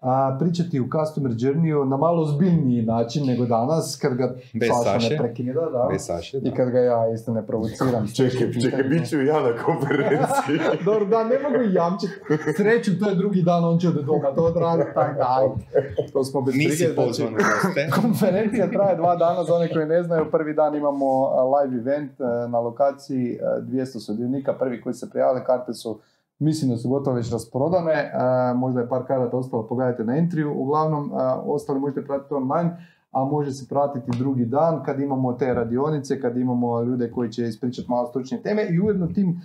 [0.02, 4.92] A, pričati u Customer Journeyu na malo zbiljniji način nego danas, kad ga Bez Saša
[4.92, 5.10] Saše.
[5.10, 5.88] ne prekida, da.
[5.90, 6.48] Bez Saše, da.
[6.48, 8.08] I kad ga ja isto ne provociram.
[8.16, 10.58] Čekaj, čekaj, bit ću ja na konferenciji.
[10.84, 12.12] Dobro, da, ne mogu jamčiti.
[12.56, 15.82] Sreću, to je drugi dan, on će od doma to odradi, da, ajde.
[16.12, 17.88] To smo bez Nisi znači- pozvan goste.
[18.02, 21.06] Konferencija traje dva dana, za one koji ne znaju, prvi dan imamo
[21.54, 22.12] live event
[22.48, 26.00] na lokaciji, a, 200 sudionika, prvi koji se prijavili, karte su,
[26.42, 28.12] mislim da su gotovo već rasprodane,
[28.56, 31.10] možda je par karata ostalo, pogledajte na entriju, uglavnom
[31.46, 32.76] ostali možete pratiti online,
[33.12, 37.42] a može se pratiti drugi dan kad imamo te radionice, kad imamo ljude koji će
[37.44, 39.40] ispričati malo stručnije teme i ujedno tim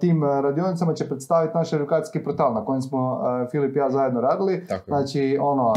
[0.00, 4.66] tim radionicama će predstaviti naš edukacijski portal na kojem smo Filip i ja zajedno radili.
[4.68, 4.84] Tako.
[4.86, 5.74] Znači, ono,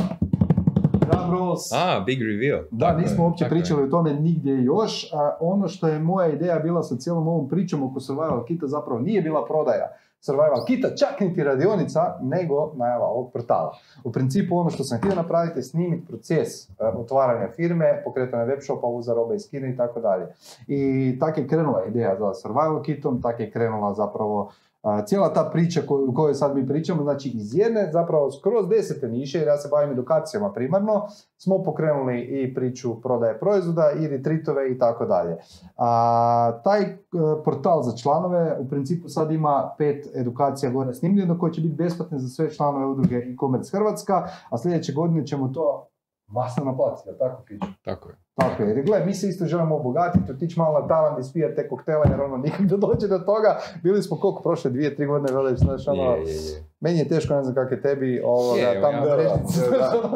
[1.00, 2.64] drum rolls, A, big reveal.
[2.72, 3.50] da, Tako nismo uopće je.
[3.50, 5.14] pričali o tome nigdje još.
[5.14, 9.00] A ono što je moja ideja bila sa cijelom ovom pričom oko Survival Kita zapravo
[9.00, 9.92] nije bila prodaja
[10.22, 13.78] Survival Kita, čak niti radionica, nego najava ovog portala.
[14.04, 18.60] U principu ono što sam htio napraviti je snimiti proces e, otvaranja firme, pokretanja web
[18.62, 20.28] shopa, uza robe iz Kine i tako dalje.
[20.68, 24.52] I tak je krenula ideja za Survival Kitom, tak je krenula zapravo
[24.82, 28.68] a, cijela ta priča koju, o kojoj sad mi pričamo, znači iz jedne zapravo skroz
[28.70, 34.08] desete niše, jer ja se bavim edukacijama primarno, smo pokrenuli i priču prodaje proizvoda i
[34.08, 35.38] retreatove i tako dalje.
[35.78, 36.98] A, taj e,
[37.46, 42.20] portal za članove u principu sad ima pet edukacija gore snimljeno koje će biti besplatne
[42.20, 45.91] za sve članove udruge e-commerce Hrvatska, a sljedeće godine ćemo to
[46.32, 47.68] masno naplatiti, jel tako Kiću?
[47.82, 48.16] Tako je.
[48.36, 51.70] Tako je, jer gle, mi se isto želimo obogatiti, otići malo na tavan ispijati te
[51.70, 53.60] koktele, jer ono nikad da dođe do toga.
[53.84, 56.64] Bili smo koliko prošle dvije, tri godine, veliš, znaš, ono, Je, je, je.
[56.80, 59.24] meni je teško, ne znam kako je tebi, ovoga, Je, tamo ja- Da, da,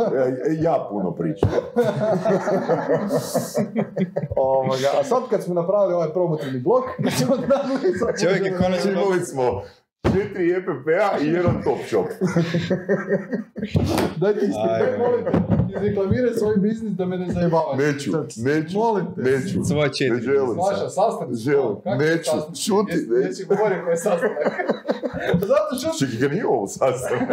[0.10, 0.26] da.
[0.60, 1.50] Ja puno pričam.
[4.38, 8.52] ovoga, a sad kad smo napravili ovaj promotivni blok, kad smo odradili, sad Čovjek je
[8.54, 9.62] konačno- smo
[10.16, 12.06] četiri EPP-a i jedan top shop.
[14.18, 14.60] Daj ti isti,
[15.00, 15.32] molim te,
[15.70, 17.78] izreklamiraj svoj biznis da me ne zajebavaš.
[17.80, 19.22] Neću, neću, Molim te.
[19.22, 19.64] neću.
[19.64, 20.22] Svoje Ne četiri.
[20.24, 20.58] želim.
[20.70, 21.36] Saša, sastanak.
[21.36, 22.56] Želim, neću, sastanak?
[22.58, 23.28] šuti, neću.
[23.28, 24.38] Jesi govorio koji je sastanak?
[25.50, 26.00] Zato šuti.
[26.12, 27.18] Čekaj, ga nije ovo sastav.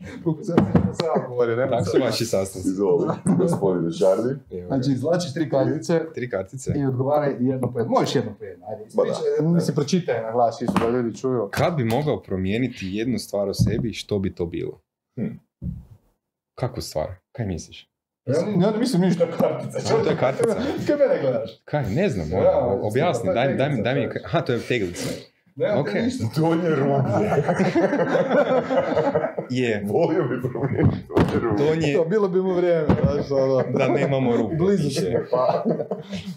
[0.98, 2.68] Sam govorio, nema Tako su vaši sastanci.
[2.68, 3.06] Izvoli,
[3.38, 4.34] gospodine Šardi.
[4.52, 6.72] Evo, Znači, izvlačiš tri kartice Tri kartice.
[6.76, 7.92] i odgovaraj jedno po jedno.
[7.92, 8.82] Možeš jedno po jedno, ajde.
[8.84, 8.86] Da.
[8.86, 11.48] Ispričaj, mislim, pročitaj na glas, isto da ljudi čuju.
[11.50, 14.80] Kad bi mogao promijeniti jednu stvar o sebi, što bi to bilo?
[15.16, 15.26] Hm.
[16.54, 17.08] Kakvu stvar?
[17.32, 17.88] Kaj misliš?
[18.26, 19.78] Ja ne, ne mislim ništa kartica.
[19.78, 20.54] A, to je kartica.
[20.86, 21.50] Kaj mene gledaš?
[21.64, 24.22] Kaj, ne znam, ono, objasni, daj, mi- daj, daj mi, to je.
[24.24, 25.08] aha, to je teglica.
[25.58, 25.88] Ne, Ok.
[26.04, 26.24] ništa.
[26.36, 27.30] Donje rublje.
[29.50, 31.66] Je, Volio bi promijeniti donje rublje.
[31.66, 33.62] donje, To, bilo bi mu vrijeme, znaš, ono.
[33.78, 35.64] da nemamo rupu Blizu smo, pa.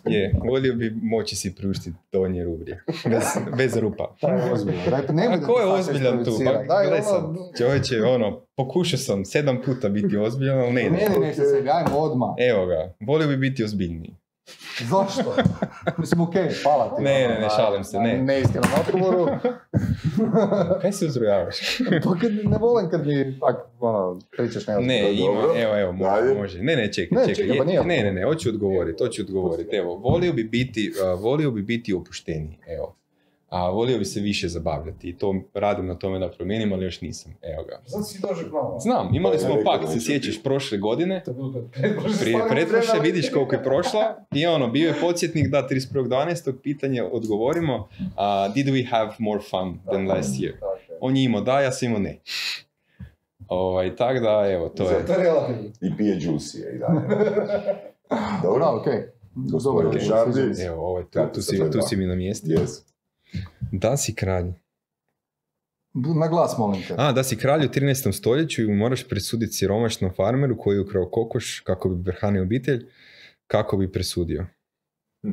[0.06, 3.24] Je, volio bi moći si priuštiti donje rublje, bez,
[3.58, 4.16] bez rupa.
[4.22, 4.82] Taj je ozbiljan.
[4.86, 6.32] Rekao, ne A ko je ozbiljan tu?
[6.46, 6.52] Pa.
[6.52, 10.92] Daj, gledaj sad, ono, čovječe, ono, pokušao sam sedam puta biti ozbiljan, ali ne ide.
[10.92, 11.42] Ne, ne, ne, se
[11.72, 12.30] ajmo odmah.
[12.52, 14.16] Evo ga, volio bi biti ozbiljniji.
[14.80, 15.36] Zašto?
[15.98, 17.04] Mislim, okej, hvala ti.
[17.04, 18.18] Ne, ne, ne, šalim se, ne.
[18.18, 19.28] Ne istinom odgovoru.
[20.82, 21.78] Kaj se uzrujavaš?
[22.04, 24.82] pa kad ne volim kad mi tak, ono, pričaš nešto.
[24.82, 25.54] Ne, ima, Dobro.
[25.58, 26.60] evo, evo, može, može.
[26.64, 27.36] Ne, ne, čekaj, Ne, čekaj.
[27.36, 29.76] čekaj, pa nije ne, ne, ne, hoću odgovoriti, hoću odgovoriti.
[29.76, 33.01] Evo, volio bi biti, uh, volio bi biti opušteniji, evo.
[33.52, 37.02] A volio bi se više zabavljati i to radim na tome da promijenim, ali još
[37.02, 37.34] nisam.
[37.42, 37.82] Evo ga.
[37.86, 38.80] Zato si nama.
[38.80, 42.92] Znam, imali smo pak, se sjećaš prošle godine, To je bilo kad pretprošle prije pretprošle,
[42.92, 43.12] trebali.
[43.12, 46.54] vidiš koliko je prošla i ono, bio je podsjetnik da 31.12.
[46.64, 47.88] pitanje odgovorimo,
[48.54, 50.54] did we have more fun than last year?
[51.00, 52.20] On je imao da, ja sam imao ne.
[53.48, 55.06] Ovaj, tak da, evo, to je.
[55.06, 55.62] To je relativno.
[55.82, 57.00] I pije džusije i dalje.
[58.10, 58.66] Da, Dobro?
[58.82, 59.00] okej.
[59.36, 60.02] Gospodin.
[60.68, 61.04] Evo, ovaj,
[61.34, 62.48] tu, si, tu si mi na mjestu.
[62.48, 62.91] Yes.
[63.72, 64.52] Da si kralj.
[65.94, 66.96] Na glas, molim te.
[66.98, 68.12] A, da si kralj u 13.
[68.12, 72.86] stoljeću i moraš presuditi siromašnom farmeru koji je ukrao kokoš kako bi prehranio obitelj,
[73.48, 74.46] kako bi presudio.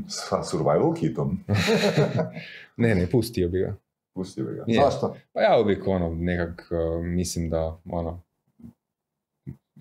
[0.09, 1.39] Sa survival kitom.
[2.77, 3.77] Ne, ne, pustio bi ga.
[4.15, 4.65] Pustio bi ga.
[4.67, 4.81] Je.
[4.85, 5.17] Zašto?
[5.33, 8.23] Pa ja uvijek ono, nekak uh, mislim da, ono,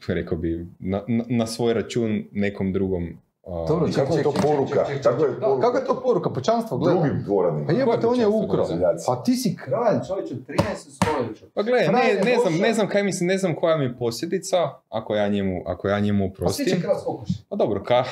[0.08, 3.18] rekao bi, na, na, na svoj račun nekom drugom
[3.48, 4.86] Dobro, Kako je to poruka?
[5.04, 5.62] Kako je Da, poruka?
[5.62, 6.30] kako je to poruka?
[6.30, 7.00] Pućanstvo gleda.
[7.00, 7.66] Drugim dvoranima.
[7.68, 8.68] Pa jebate, on je ukro.
[9.06, 10.58] Pa ti si kralj, čovječe, u 13.
[10.76, 11.46] stoljeću.
[11.54, 13.98] Pa gle, Fraj ne, ne znam, ne znam kaj mislim, ne znam koja mi je
[13.98, 14.58] posljedica
[14.90, 16.82] ako ja njemu, ako ja njemu Pa svi će oprostim.
[16.82, 17.34] kras kokoši.
[17.50, 18.04] Pa dobro, ka...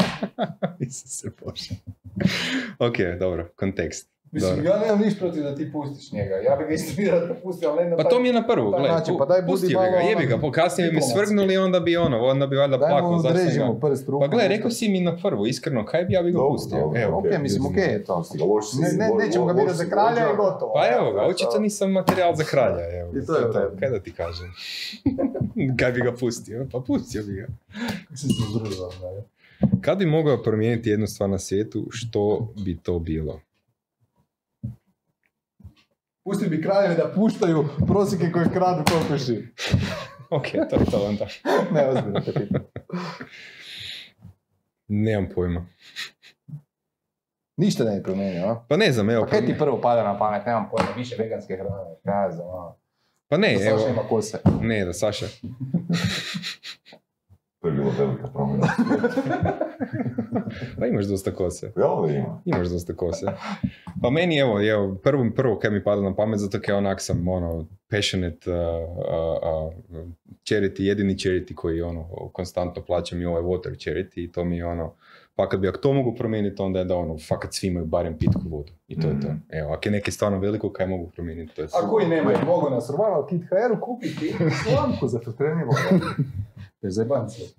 [0.90, 1.74] se Bože.
[2.88, 4.13] ok, dobro, kontekst.
[4.34, 4.70] Mislim, Dobro.
[4.70, 6.34] ja nemam ništa protiv da ti pustiš njega.
[6.36, 8.46] Ja bih ga isto vjerojatno pustio, ali ne na Pa taj- to mi je na
[8.46, 10.84] prvu, taj gle, način, pu- pa daj budi malo ga, ono jebi ga, po- kasnije
[10.84, 11.18] bi diplomatski.
[11.18, 13.80] svrgnuli, onda bi ono, onda bi valjda mu zašto sam odrežimo ga...
[13.80, 14.20] prst rukom.
[14.20, 16.78] Pa gle, rekao si mi na prvu, iskreno, kaj bi ja bi ga Dobro, pustio?
[16.78, 18.24] dobro, Evo, Ok, mislim, ok je to.
[18.80, 20.72] Ne, ne, nećemo ga birati si za kralja i gotovo.
[20.74, 23.10] Pa evo ga, očito nisam materijal za kralja, evo.
[23.12, 23.76] I to je redu.
[23.80, 24.48] Kaj da ti kažem?
[25.78, 26.66] kaj bi ga pustio?
[26.72, 27.46] Pa pustio bi ga.
[28.04, 28.26] Kako se.
[29.80, 32.20] Kad bi mogao promijeniti jednu stvar na svijetu, što
[32.56, 33.40] bi to bilo?
[36.24, 39.42] Pustio bi kraljeve da puštaju prosike koje kradu kokoši.
[40.30, 41.26] Ok, to je to onda.
[41.74, 42.62] Ne, ozbiljno te pitam.
[44.88, 45.66] Nemam pojma.
[47.56, 48.64] Ništa ne bi promijenio, a?
[48.68, 49.24] Pa ne znam, evo.
[49.24, 50.46] Pa kaj ti prvo pada na pamet?
[50.46, 52.74] Nemam pojma, više veganske hrane, kaj znam, a?
[53.28, 53.78] Pa ne, Da evo.
[53.78, 54.38] Saša ima kose.
[54.60, 55.26] Ne, da Saša.
[57.64, 58.66] To je bila velika promjena.
[60.78, 61.72] Pa imaš dosta kose.
[61.76, 62.42] Jel da ima?
[62.44, 63.26] Imaš dosta kose.
[64.02, 67.28] Pa meni evo, evo prvo, prvo kaj mi pada na pamet, zato kaj onak sam
[67.28, 70.08] ono, passionate uh, uh, uh,
[70.42, 74.66] charity, jedini charity koji ono, konstantno plaćam i ovaj water charity i to mi je
[74.66, 74.94] ono,
[75.34, 78.18] pa kad bi ako to mogu promijeniti, onda je da ono, fakat svi imaju barem
[78.18, 78.72] pitku vodu.
[78.88, 79.28] I to je to.
[79.28, 79.36] Mhm.
[79.48, 82.70] Evo, ako je neki stvarno veliko, kaj mogu promijeniti, to je A koji nemaju, mogu
[82.70, 84.34] na Survival Kit HR-u kupiti
[84.64, 86.04] slamku za filtriranje vode.
[86.84, 87.42] Bez zajebanci.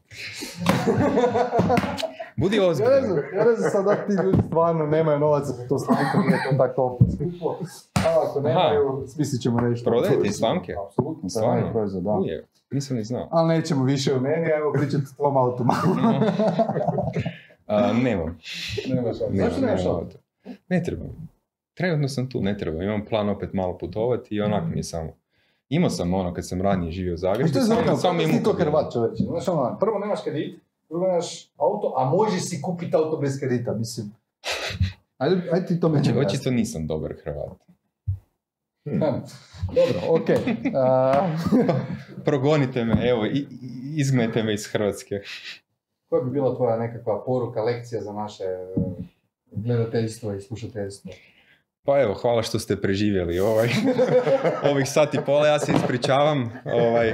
[2.37, 6.17] Budi Ja ne znam, ja ne znam ti ljudi stvarno nemaju novaca za to slamku,
[6.27, 7.57] nije to tako skupo.
[7.93, 9.89] A ako nemaju, smislit ćemo nešto.
[9.89, 10.73] Prodajete i slamke?
[10.87, 11.71] Apsolutno, Stvarno?
[11.71, 12.11] proizvod, da.
[12.11, 13.27] Uje, nisam ni znao.
[13.31, 15.95] Ali nećemo više o meni, a evo pričati o tvom automobilu.
[17.67, 18.39] A, nemam.
[18.89, 19.35] Nemaš auto.
[19.35, 19.97] Zašto nemaš auto?
[19.97, 20.17] auto.
[20.69, 21.29] Ne trebam.
[21.73, 22.81] Trenutno sam tu, ne trebam.
[22.81, 25.11] Imam plan opet malo putovati i onak mi je samo.
[25.69, 27.49] Imao sam ono kad sam ranije živio u Zagrebu.
[27.49, 28.53] što je zanimljivo, mi je si to.
[28.53, 29.23] Hrvat čovječe?
[29.23, 30.59] Znaš ono, prvo nemaš kredit,
[30.89, 34.11] drugo nemaš auto, a možeš si kupiti auto bez kredita, mislim.
[35.17, 37.57] Ajde, ajde ti to meni Znači, očito nisam dobar Hrvat.
[39.67, 40.37] Dobro, okej.
[40.75, 41.27] A,
[42.25, 43.47] Progonite me, evo, i, i-
[43.95, 45.15] izgmete me iz Hrvatske.
[46.09, 48.67] Koja bi bila tvoja nekakva poruka, lekcija za naše e,
[49.51, 51.11] gledateljstvo i slušateljstvo?
[51.85, 53.69] Pa evo, hvala što ste preživjeli ovaj,
[54.71, 56.51] ovih sat i pola, ja se ispričavam.
[56.65, 57.13] Ovaj.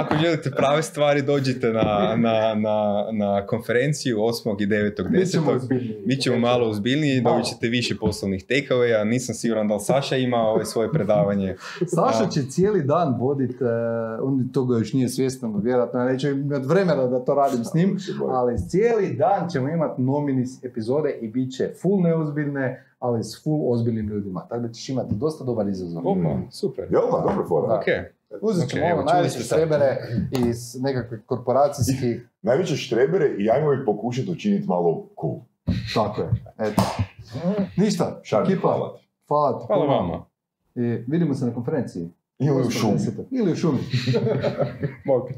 [0.00, 4.62] Ako želite prave stvari, dođite na, na, na, na konferenciju 8.
[4.62, 5.10] i 9.
[5.10, 5.56] Mi ćemo 10.
[5.56, 5.96] ozbiljniji.
[6.06, 7.36] Bit ćemo malo ozbiljniji, Malo.
[7.36, 11.56] dobit ćete više poslovnih takeawaya, nisam siguran da li Saša ima ovaj svoje predavanje.
[11.86, 13.64] Saša će cijeli dan vodit, e,
[14.22, 17.98] on toga još nije svjestan, vjerojatno ja neću imati vremena da to radim s njim,
[18.30, 23.72] ali cijeli dan ćemo imati nominis epizode i bit će full neozbiljne, ali s full
[23.72, 24.46] ozbiljnim ljudima.
[24.48, 26.02] Tako da ćeš imati dosta dobar izazov.
[26.08, 26.84] Opa, super.
[26.90, 27.82] Jel da, dobra fora.
[28.40, 29.96] Uzet ćemo Ok, evo, ono najveće štrebere
[30.48, 35.38] iz nekakvih korporacijskih, Najveće štrebere i ajmo ih pokušati učiniti malo cool.
[35.94, 36.82] tako je, eto.
[37.76, 39.08] Ništa, Šarmi, ekipa, hvala ti.
[39.28, 39.64] hvala ti.
[39.66, 40.24] hvala vama.
[40.74, 42.08] I vidimo se na konferenciji.
[42.38, 42.92] Ili u šumi.
[42.92, 43.24] 8.10.
[43.30, 43.78] Ili u šumi.
[45.06, 45.28] Bog.